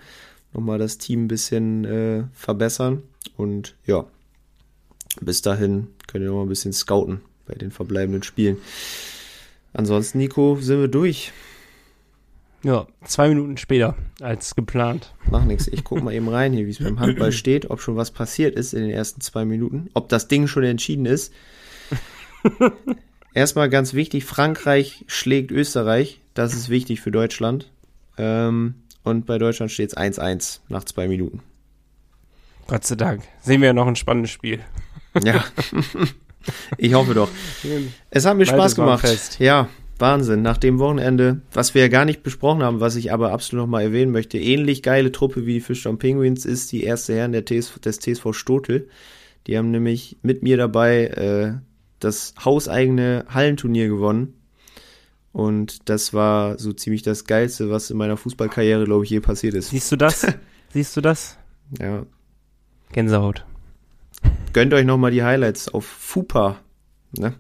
nochmal 0.53 0.77
das 0.77 0.97
Team 0.97 1.25
ein 1.25 1.27
bisschen 1.27 1.85
äh, 1.85 2.23
verbessern. 2.33 3.03
Und 3.37 3.75
ja, 3.85 4.05
bis 5.21 5.41
dahin 5.41 5.87
könnt 6.07 6.23
ihr 6.23 6.29
noch 6.29 6.37
mal 6.37 6.43
ein 6.43 6.49
bisschen 6.49 6.73
scouten 6.73 7.21
bei 7.45 7.55
den 7.55 7.71
verbleibenden 7.71 8.23
Spielen. 8.23 8.57
Ansonsten, 9.73 10.19
Nico, 10.19 10.57
sind 10.59 10.79
wir 10.79 10.87
durch. 10.87 11.31
Ja, 12.63 12.87
zwei 13.03 13.27
Minuten 13.27 13.57
später 13.57 13.95
als 14.21 14.55
geplant. 14.55 15.13
Mach 15.29 15.43
nichts. 15.43 15.67
Ich 15.67 15.83
guck 15.83 16.01
mal 16.03 16.13
eben 16.13 16.29
rein 16.29 16.53
hier, 16.53 16.65
wie 16.65 16.71
es 16.71 16.79
beim 16.79 16.99
Handball 16.99 17.31
steht, 17.31 17.69
ob 17.69 17.81
schon 17.81 17.97
was 17.97 18.11
passiert 18.11 18.55
ist 18.55 18.73
in 18.73 18.81
den 18.81 18.91
ersten 18.91 19.19
zwei 19.19 19.43
Minuten, 19.43 19.89
ob 19.93 20.07
das 20.09 20.27
Ding 20.27 20.47
schon 20.47 20.63
entschieden 20.63 21.05
ist. 21.05 21.33
Erstmal 23.33 23.69
ganz 23.69 23.93
wichtig, 23.93 24.25
Frankreich 24.25 25.03
schlägt 25.07 25.51
Österreich. 25.51 26.21
Das 26.35 26.53
ist 26.53 26.69
wichtig 26.69 27.01
für 27.01 27.11
Deutschland. 27.11 27.71
Ähm, 28.17 28.75
und 29.03 29.25
bei 29.25 29.37
Deutschland 29.37 29.71
steht 29.71 29.89
es 29.89 29.97
1-1 29.97 30.59
nach 30.69 30.83
zwei 30.83 31.07
Minuten. 31.07 31.41
Gott 32.67 32.85
sei 32.85 32.95
Dank. 32.95 33.23
Sehen 33.41 33.61
wir 33.61 33.67
ja 33.67 33.73
noch 33.73 33.87
ein 33.87 33.95
spannendes 33.95 34.31
Spiel. 34.31 34.59
Ja. 35.23 35.43
ich 36.77 36.93
hoffe 36.93 37.13
doch. 37.13 37.29
Es 38.09 38.25
hat 38.25 38.37
mir 38.37 38.45
Bald 38.45 38.57
Spaß 38.57 38.75
gemacht. 38.75 39.01
fest. 39.01 39.39
Ja, 39.39 39.67
Wahnsinn. 39.99 40.41
Nach 40.41 40.57
dem 40.57 40.79
Wochenende, 40.79 41.41
was 41.51 41.73
wir 41.75 41.83
ja 41.83 41.87
gar 41.87 42.05
nicht 42.05 42.23
besprochen 42.23 42.63
haben, 42.63 42.79
was 42.79 42.95
ich 42.95 43.11
aber 43.11 43.31
absolut 43.31 43.65
noch 43.65 43.71
mal 43.71 43.83
erwähnen 43.83 44.11
möchte, 44.11 44.37
ähnlich 44.37 44.81
geile 44.81 45.11
Truppe 45.11 45.45
wie 45.45 45.55
die 45.55 45.61
Fischtown 45.61 45.99
Penguins 45.99 46.45
ist 46.45 46.71
die 46.71 46.83
erste 46.83 47.15
Herren 47.15 47.31
der 47.31 47.45
TS, 47.45 47.79
des 47.81 47.99
TSV 47.99 48.33
Stotel. 48.33 48.87
Die 49.47 49.57
haben 49.57 49.71
nämlich 49.71 50.17
mit 50.21 50.41
mir 50.41 50.57
dabei 50.57 51.07
äh, 51.07 51.53
das 51.99 52.33
hauseigene 52.43 53.25
Hallenturnier 53.29 53.87
gewonnen. 53.87 54.33
Und 55.33 55.89
das 55.89 56.13
war 56.13 56.59
so 56.59 56.71
ziemlich 56.73 57.01
das 57.01 57.25
Geilste, 57.25 57.71
was 57.71 57.89
in 57.89 57.97
meiner 57.97 58.17
Fußballkarriere, 58.17 58.85
glaube 58.85 59.03
ich, 59.03 59.09
je 59.09 59.19
passiert 59.19 59.55
ist. 59.55 59.71
Siehst 59.71 59.91
du 59.91 59.95
das? 59.95 60.27
Siehst 60.69 60.95
du 60.95 61.01
das? 61.01 61.37
Ja. 61.79 62.05
Gänsehaut. 62.91 63.43
Gönnt 64.53 64.73
euch 64.75 64.85
noch 64.85 64.97
mal 64.97 65.09
die 65.09 65.23
Highlights 65.23 65.67
auf 65.69 65.85
FUPA. 65.85 66.57
Ne? 67.17 67.33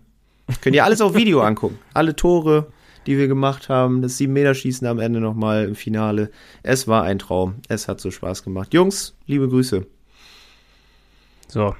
Könnt 0.61 0.75
ihr 0.75 0.83
alles 0.83 1.01
auf 1.01 1.13
Video 1.13 1.41
angucken. 1.43 1.77
Alle 1.93 2.15
Tore, 2.15 2.71
die 3.05 3.19
wir 3.19 3.27
gemacht 3.27 3.69
haben, 3.69 4.01
das 4.01 4.17
7-Meter-Schießen 4.17 4.87
am 4.87 4.99
Ende 4.99 5.19
noch 5.19 5.35
mal 5.35 5.65
im 5.65 5.75
Finale. 5.75 6.31
Es 6.63 6.87
war 6.87 7.03
ein 7.03 7.19
Traum. 7.19 7.55
Es 7.67 7.87
hat 7.87 8.01
so 8.01 8.09
Spaß 8.09 8.43
gemacht. 8.43 8.73
Jungs, 8.73 9.15
liebe 9.27 9.47
Grüße. 9.47 9.85
So, 11.47 11.75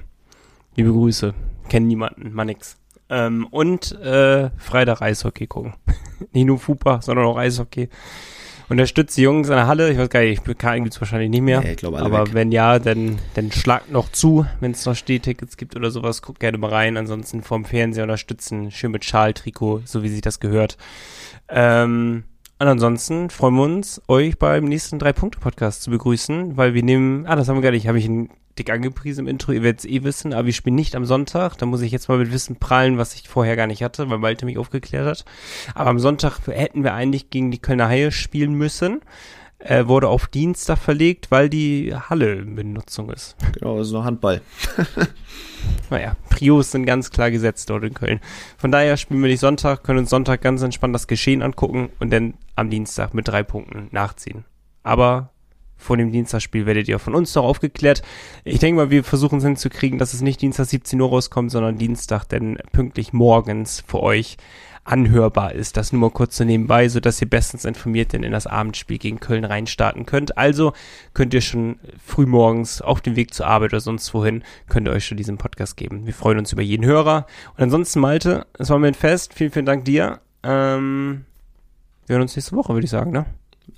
liebe 0.76 0.92
Grüße. 0.92 1.34
Kennen 1.68 1.88
niemanden, 1.88 2.32
mal 2.32 2.44
nix. 2.44 2.76
Ähm, 3.10 3.46
und 3.50 3.92
äh, 4.00 4.50
Freitag 4.56 5.02
Eishockey 5.02 5.46
gucken. 5.46 5.74
nicht 6.32 6.46
nur 6.46 6.58
Fupa, 6.58 7.02
sondern 7.02 7.26
auch 7.26 7.36
Eishockey. 7.36 7.88
Unterstützt 8.68 9.16
die 9.18 9.22
Jungs 9.22 9.48
in 9.48 9.54
der 9.54 9.66
Halle. 9.66 9.90
Ich 9.90 9.98
weiß 9.98 10.08
gar 10.08 10.20
nicht, 10.20 10.42
PK 10.42 10.78
gibt's 10.78 11.00
wahrscheinlich 11.00 11.28
nicht 11.28 11.42
mehr. 11.42 11.60
Nee, 11.60 11.72
ich 11.72 11.76
glaube 11.76 11.98
alle 11.98 12.06
Aber 12.06 12.26
weg. 12.26 12.34
wenn 12.34 12.50
ja, 12.50 12.78
dann, 12.78 13.18
dann 13.34 13.52
schlagt 13.52 13.92
noch 13.92 14.10
zu, 14.10 14.46
wenn 14.60 14.70
es 14.70 14.86
noch 14.86 14.94
Stehtickets 14.94 15.58
gibt 15.58 15.76
oder 15.76 15.90
sowas. 15.90 16.22
Guckt 16.22 16.40
gerne 16.40 16.56
mal 16.56 16.70
rein. 16.70 16.96
Ansonsten 16.96 17.42
vom 17.42 17.66
Fernseher 17.66 18.04
unterstützen. 18.04 18.70
Schön 18.70 18.90
mit 18.90 19.04
Schal-Trikot, 19.04 19.82
so 19.84 20.02
wie 20.02 20.08
sich 20.08 20.22
das 20.22 20.40
gehört. 20.40 20.78
Ähm, 21.48 22.24
und 22.58 22.68
ansonsten 22.68 23.30
freuen 23.30 23.54
wir 23.54 23.62
uns, 23.62 24.00
euch 24.06 24.38
beim 24.38 24.64
nächsten 24.64 24.98
Drei-Punkte-Podcast 24.98 25.82
zu 25.82 25.90
begrüßen, 25.90 26.56
weil 26.56 26.74
wir 26.74 26.82
nehmen, 26.82 27.26
ah, 27.26 27.36
das 27.36 27.48
haben 27.48 27.56
wir 27.56 27.62
gar 27.62 27.72
nicht, 27.72 27.88
habe 27.88 27.98
ich 27.98 28.04
ihn 28.06 28.30
dick 28.58 28.70
angepriesen 28.70 29.26
im 29.26 29.28
Intro, 29.28 29.52
ihr 29.52 29.62
werdet 29.62 29.80
es 29.80 29.84
eh 29.86 30.04
wissen, 30.04 30.32
aber 30.32 30.46
wir 30.46 30.52
spielen 30.52 30.76
nicht 30.76 30.94
am 30.94 31.04
Sonntag, 31.04 31.56
da 31.58 31.66
muss 31.66 31.80
ich 31.80 31.90
jetzt 31.90 32.08
mal 32.08 32.18
mit 32.18 32.32
Wissen 32.32 32.56
prallen, 32.56 32.98
was 32.98 33.14
ich 33.14 33.28
vorher 33.28 33.56
gar 33.56 33.66
nicht 33.66 33.82
hatte, 33.82 34.08
weil 34.08 34.18
Malte 34.18 34.46
mich 34.46 34.58
aufgeklärt 34.58 35.06
hat. 35.06 35.24
Aber 35.74 35.90
am 35.90 35.98
Sonntag 35.98 36.38
hätten 36.46 36.84
wir 36.84 36.94
eigentlich 36.94 37.30
gegen 37.30 37.50
die 37.50 37.58
Kölner 37.58 37.88
Haie 37.88 38.12
spielen 38.12 38.54
müssen, 38.54 39.00
äh, 39.64 39.86
wurde 39.86 40.08
auf 40.08 40.26
Dienstag 40.26 40.78
verlegt, 40.78 41.30
weil 41.30 41.48
die 41.48 41.94
Halle 41.94 42.34
in 42.34 42.54
Benutzung 42.54 43.10
ist. 43.10 43.36
Genau, 43.58 43.78
das 43.78 43.88
ist 43.88 43.92
noch 43.92 44.04
Handball. 44.04 44.40
Naja, 45.90 46.16
Prios 46.28 46.70
sind 46.70 46.84
ganz 46.84 47.10
klar 47.10 47.30
gesetzt 47.30 47.70
dort 47.70 47.84
in 47.84 47.94
Köln. 47.94 48.20
Von 48.58 48.70
daher 48.70 48.96
spielen 48.96 49.22
wir 49.22 49.30
nicht 49.30 49.40
Sonntag, 49.40 49.82
können 49.82 50.00
uns 50.00 50.10
Sonntag 50.10 50.42
ganz 50.42 50.62
entspannt 50.62 50.94
das 50.94 51.06
Geschehen 51.06 51.42
angucken 51.42 51.88
und 52.00 52.12
dann 52.12 52.34
am 52.54 52.68
Dienstag 52.68 53.14
mit 53.14 53.28
drei 53.28 53.42
Punkten 53.42 53.88
nachziehen. 53.90 54.44
Aber 54.82 55.30
vor 55.76 55.96
dem 55.96 56.12
Dienstagsspiel 56.12 56.66
werdet 56.66 56.88
ihr 56.88 56.98
von 56.98 57.14
uns 57.14 57.34
noch 57.34 57.44
aufgeklärt. 57.44 58.02
Ich 58.44 58.58
denke 58.58 58.76
mal, 58.76 58.90
wir 58.90 59.04
versuchen 59.04 59.38
es 59.38 59.44
hinzukriegen, 59.44 59.98
dass 59.98 60.14
es 60.14 60.20
nicht 60.20 60.40
Dienstag 60.40 60.66
17 60.66 61.00
Uhr 61.00 61.08
rauskommt, 61.08 61.50
sondern 61.50 61.78
Dienstag 61.78 62.24
denn 62.24 62.58
pünktlich 62.72 63.12
morgens 63.12 63.82
für 63.86 64.02
euch 64.02 64.36
anhörbar 64.84 65.52
ist. 65.52 65.76
Das 65.76 65.92
nur 65.92 66.00
mal 66.00 66.10
kurz 66.10 66.36
so 66.36 66.44
nebenbei, 66.44 66.88
so 66.88 67.00
dass 67.00 67.20
ihr 67.20 67.28
bestens 67.28 67.64
informiert 67.64 68.12
denn 68.12 68.22
in 68.22 68.32
das 68.32 68.46
Abendspiel 68.46 68.98
gegen 68.98 69.20
Köln 69.20 69.44
reinstarten 69.44 70.06
könnt. 70.06 70.36
Also 70.38 70.72
könnt 71.14 71.34
ihr 71.34 71.40
schon 71.40 71.78
früh 72.04 72.26
morgens 72.26 72.82
auf 72.82 73.00
dem 73.00 73.16
Weg 73.16 73.34
zur 73.34 73.46
Arbeit 73.46 73.72
oder 73.72 73.80
sonst 73.80 74.12
wohin, 74.14 74.44
könnt 74.68 74.86
ihr 74.86 74.92
euch 74.92 75.06
schon 75.06 75.16
diesen 75.16 75.38
Podcast 75.38 75.76
geben. 75.76 76.06
Wir 76.06 76.14
freuen 76.14 76.38
uns 76.38 76.52
über 76.52 76.62
jeden 76.62 76.84
Hörer. 76.84 77.26
Und 77.56 77.64
ansonsten, 77.64 78.00
Malte, 78.00 78.46
es 78.58 78.70
war 78.70 78.78
mir 78.78 78.88
ein 78.88 78.94
Fest. 78.94 79.34
Vielen, 79.34 79.50
vielen 79.50 79.66
Dank 79.66 79.84
dir. 79.84 80.20
Ähm, 80.42 81.24
wir 82.06 82.14
hören 82.14 82.22
uns 82.22 82.36
nächste 82.36 82.54
Woche, 82.54 82.74
würde 82.74 82.84
ich 82.84 82.90
sagen, 82.90 83.10
ne? 83.10 83.26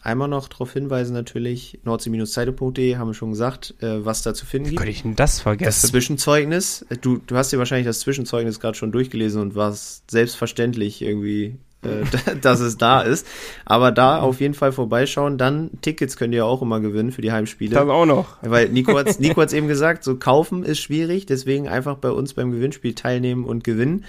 Einmal 0.03 0.29
noch 0.29 0.49
darauf 0.49 0.73
hinweisen 0.73 1.13
natürlich, 1.15 1.81
nordsee-zeitung.de 1.85 2.97
haben 2.97 3.09
wir 3.09 3.15
schon 3.15 3.31
gesagt, 3.31 3.75
äh, 3.81 4.05
was 4.05 4.23
da 4.23 4.35
zu 4.35 4.47
finden 4.47 4.71
gibt. 4.71 4.79
Könnte 4.79 4.91
ich 4.91 5.03
denn 5.03 5.17
das 5.17 5.33
Das 5.33 5.41
vergessen? 5.41 5.89
Zwischenzeugnis, 5.91 6.87
äh, 6.89 6.97
du, 6.97 7.19
du 7.27 7.37
hast 7.37 7.53
dir 7.53 7.59
wahrscheinlich 7.59 7.87
das 7.87 8.01
Zwischenzeugnis 8.01 8.61
gerade 8.61 8.77
schon 8.77 8.93
durchgelesen 8.93 9.41
und 9.41 9.55
warst 9.55 10.11
selbstverständlich 10.11 11.03
irgendwie, 11.03 11.57
äh, 11.83 12.05
dass 12.41 12.61
es 12.61 12.79
da 12.79 13.01
ist. 13.03 13.27
Aber 13.65 13.93
da 13.93 14.21
auf 14.21 14.41
jeden 14.41 14.55
Fall 14.55 14.73
vorbeischauen. 14.73 15.39
Dann 15.39 15.71
Tickets 15.83 16.17
könnt 16.17 16.35
ihr 16.35 16.47
auch 16.47 16.63
immer 16.63 16.81
gewinnen 16.81 17.13
für 17.13 17.23
die 17.23 17.33
Heimspiele. 17.33 17.75
Das 17.75 17.89
auch 17.89 18.07
noch. 18.07 18.37
Weil 18.43 18.69
Nico 18.69 18.97
hat 18.99 19.21
Nico 19.21 19.41
hat's 19.41 19.53
eben 19.53 19.69
gesagt, 19.69 20.05
so 20.05 20.17
kaufen 20.17 20.65
ist 20.65 20.81
schwierig, 20.81 21.27
deswegen 21.27 21.69
einfach 21.69 21.97
bei 21.97 22.11
uns 22.11 22.35
beim 22.35 22.51
Gewinnspiel 22.51 22.95
teilnehmen 22.95 23.45
und 23.45 23.65
gewinnen. 23.65 24.05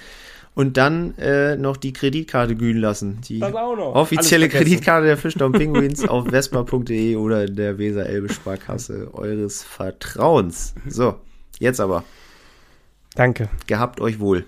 Und 0.58 0.76
dann 0.76 1.16
äh, 1.20 1.56
noch 1.56 1.78
die 1.78 1.94
Kreditkarte 1.94 2.56
glühen 2.56 2.80
lassen. 2.80 3.22
Die 3.22 3.38
Das 3.40 3.54
auch 3.54 3.76
noch. 3.76 3.94
offizielle. 3.94 4.50
Kreditkarte 4.50 5.06
der 5.06 5.16
Fischtown 5.16 5.52
Pinguins 5.60 6.08
auf 6.08 6.30
vespa.de 6.30 7.16
oder 7.16 7.46
in 7.46 7.56
der 7.56 7.78
Weser-Elbe 7.78 8.34
Sparkasse 8.34 9.12
eures 9.14 9.62
Vertrauens. 9.62 10.74
So, 10.88 11.14
jetzt 11.60 11.80
aber. 11.80 12.04
Danke. 13.14 13.50
Gehabt 13.68 14.02
euch 14.02 14.20
wohl. 14.20 14.46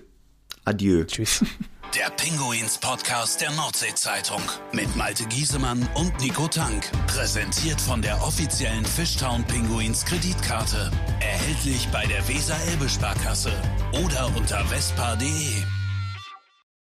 Adieu. 0.64 1.04
Tschüss. 1.04 1.44
Der 1.96 2.08
Pinguins 2.10 2.78
Podcast 2.78 3.40
der 3.40 3.50
Nordsee-Zeitung 3.50 4.40
mit 4.72 4.94
Malte 4.94 5.24
Giesemann 5.24 5.88
und 5.96 6.12
Nico 6.20 6.46
Tank. 6.46 6.84
Präsentiert 7.08 7.80
von 7.80 8.00
der 8.00 8.14
offiziellen 8.22 8.84
Fishtown 8.84 9.42
Pinguins 9.44 10.04
Kreditkarte. 10.04 10.88
Erhältlich 11.20 11.88
bei 11.92 12.04
der 12.06 12.26
Weser-Elbe-Sparkasse 12.28 13.50
oder 14.04 14.30
unter 14.36 14.64
vespa.de. 14.66 15.26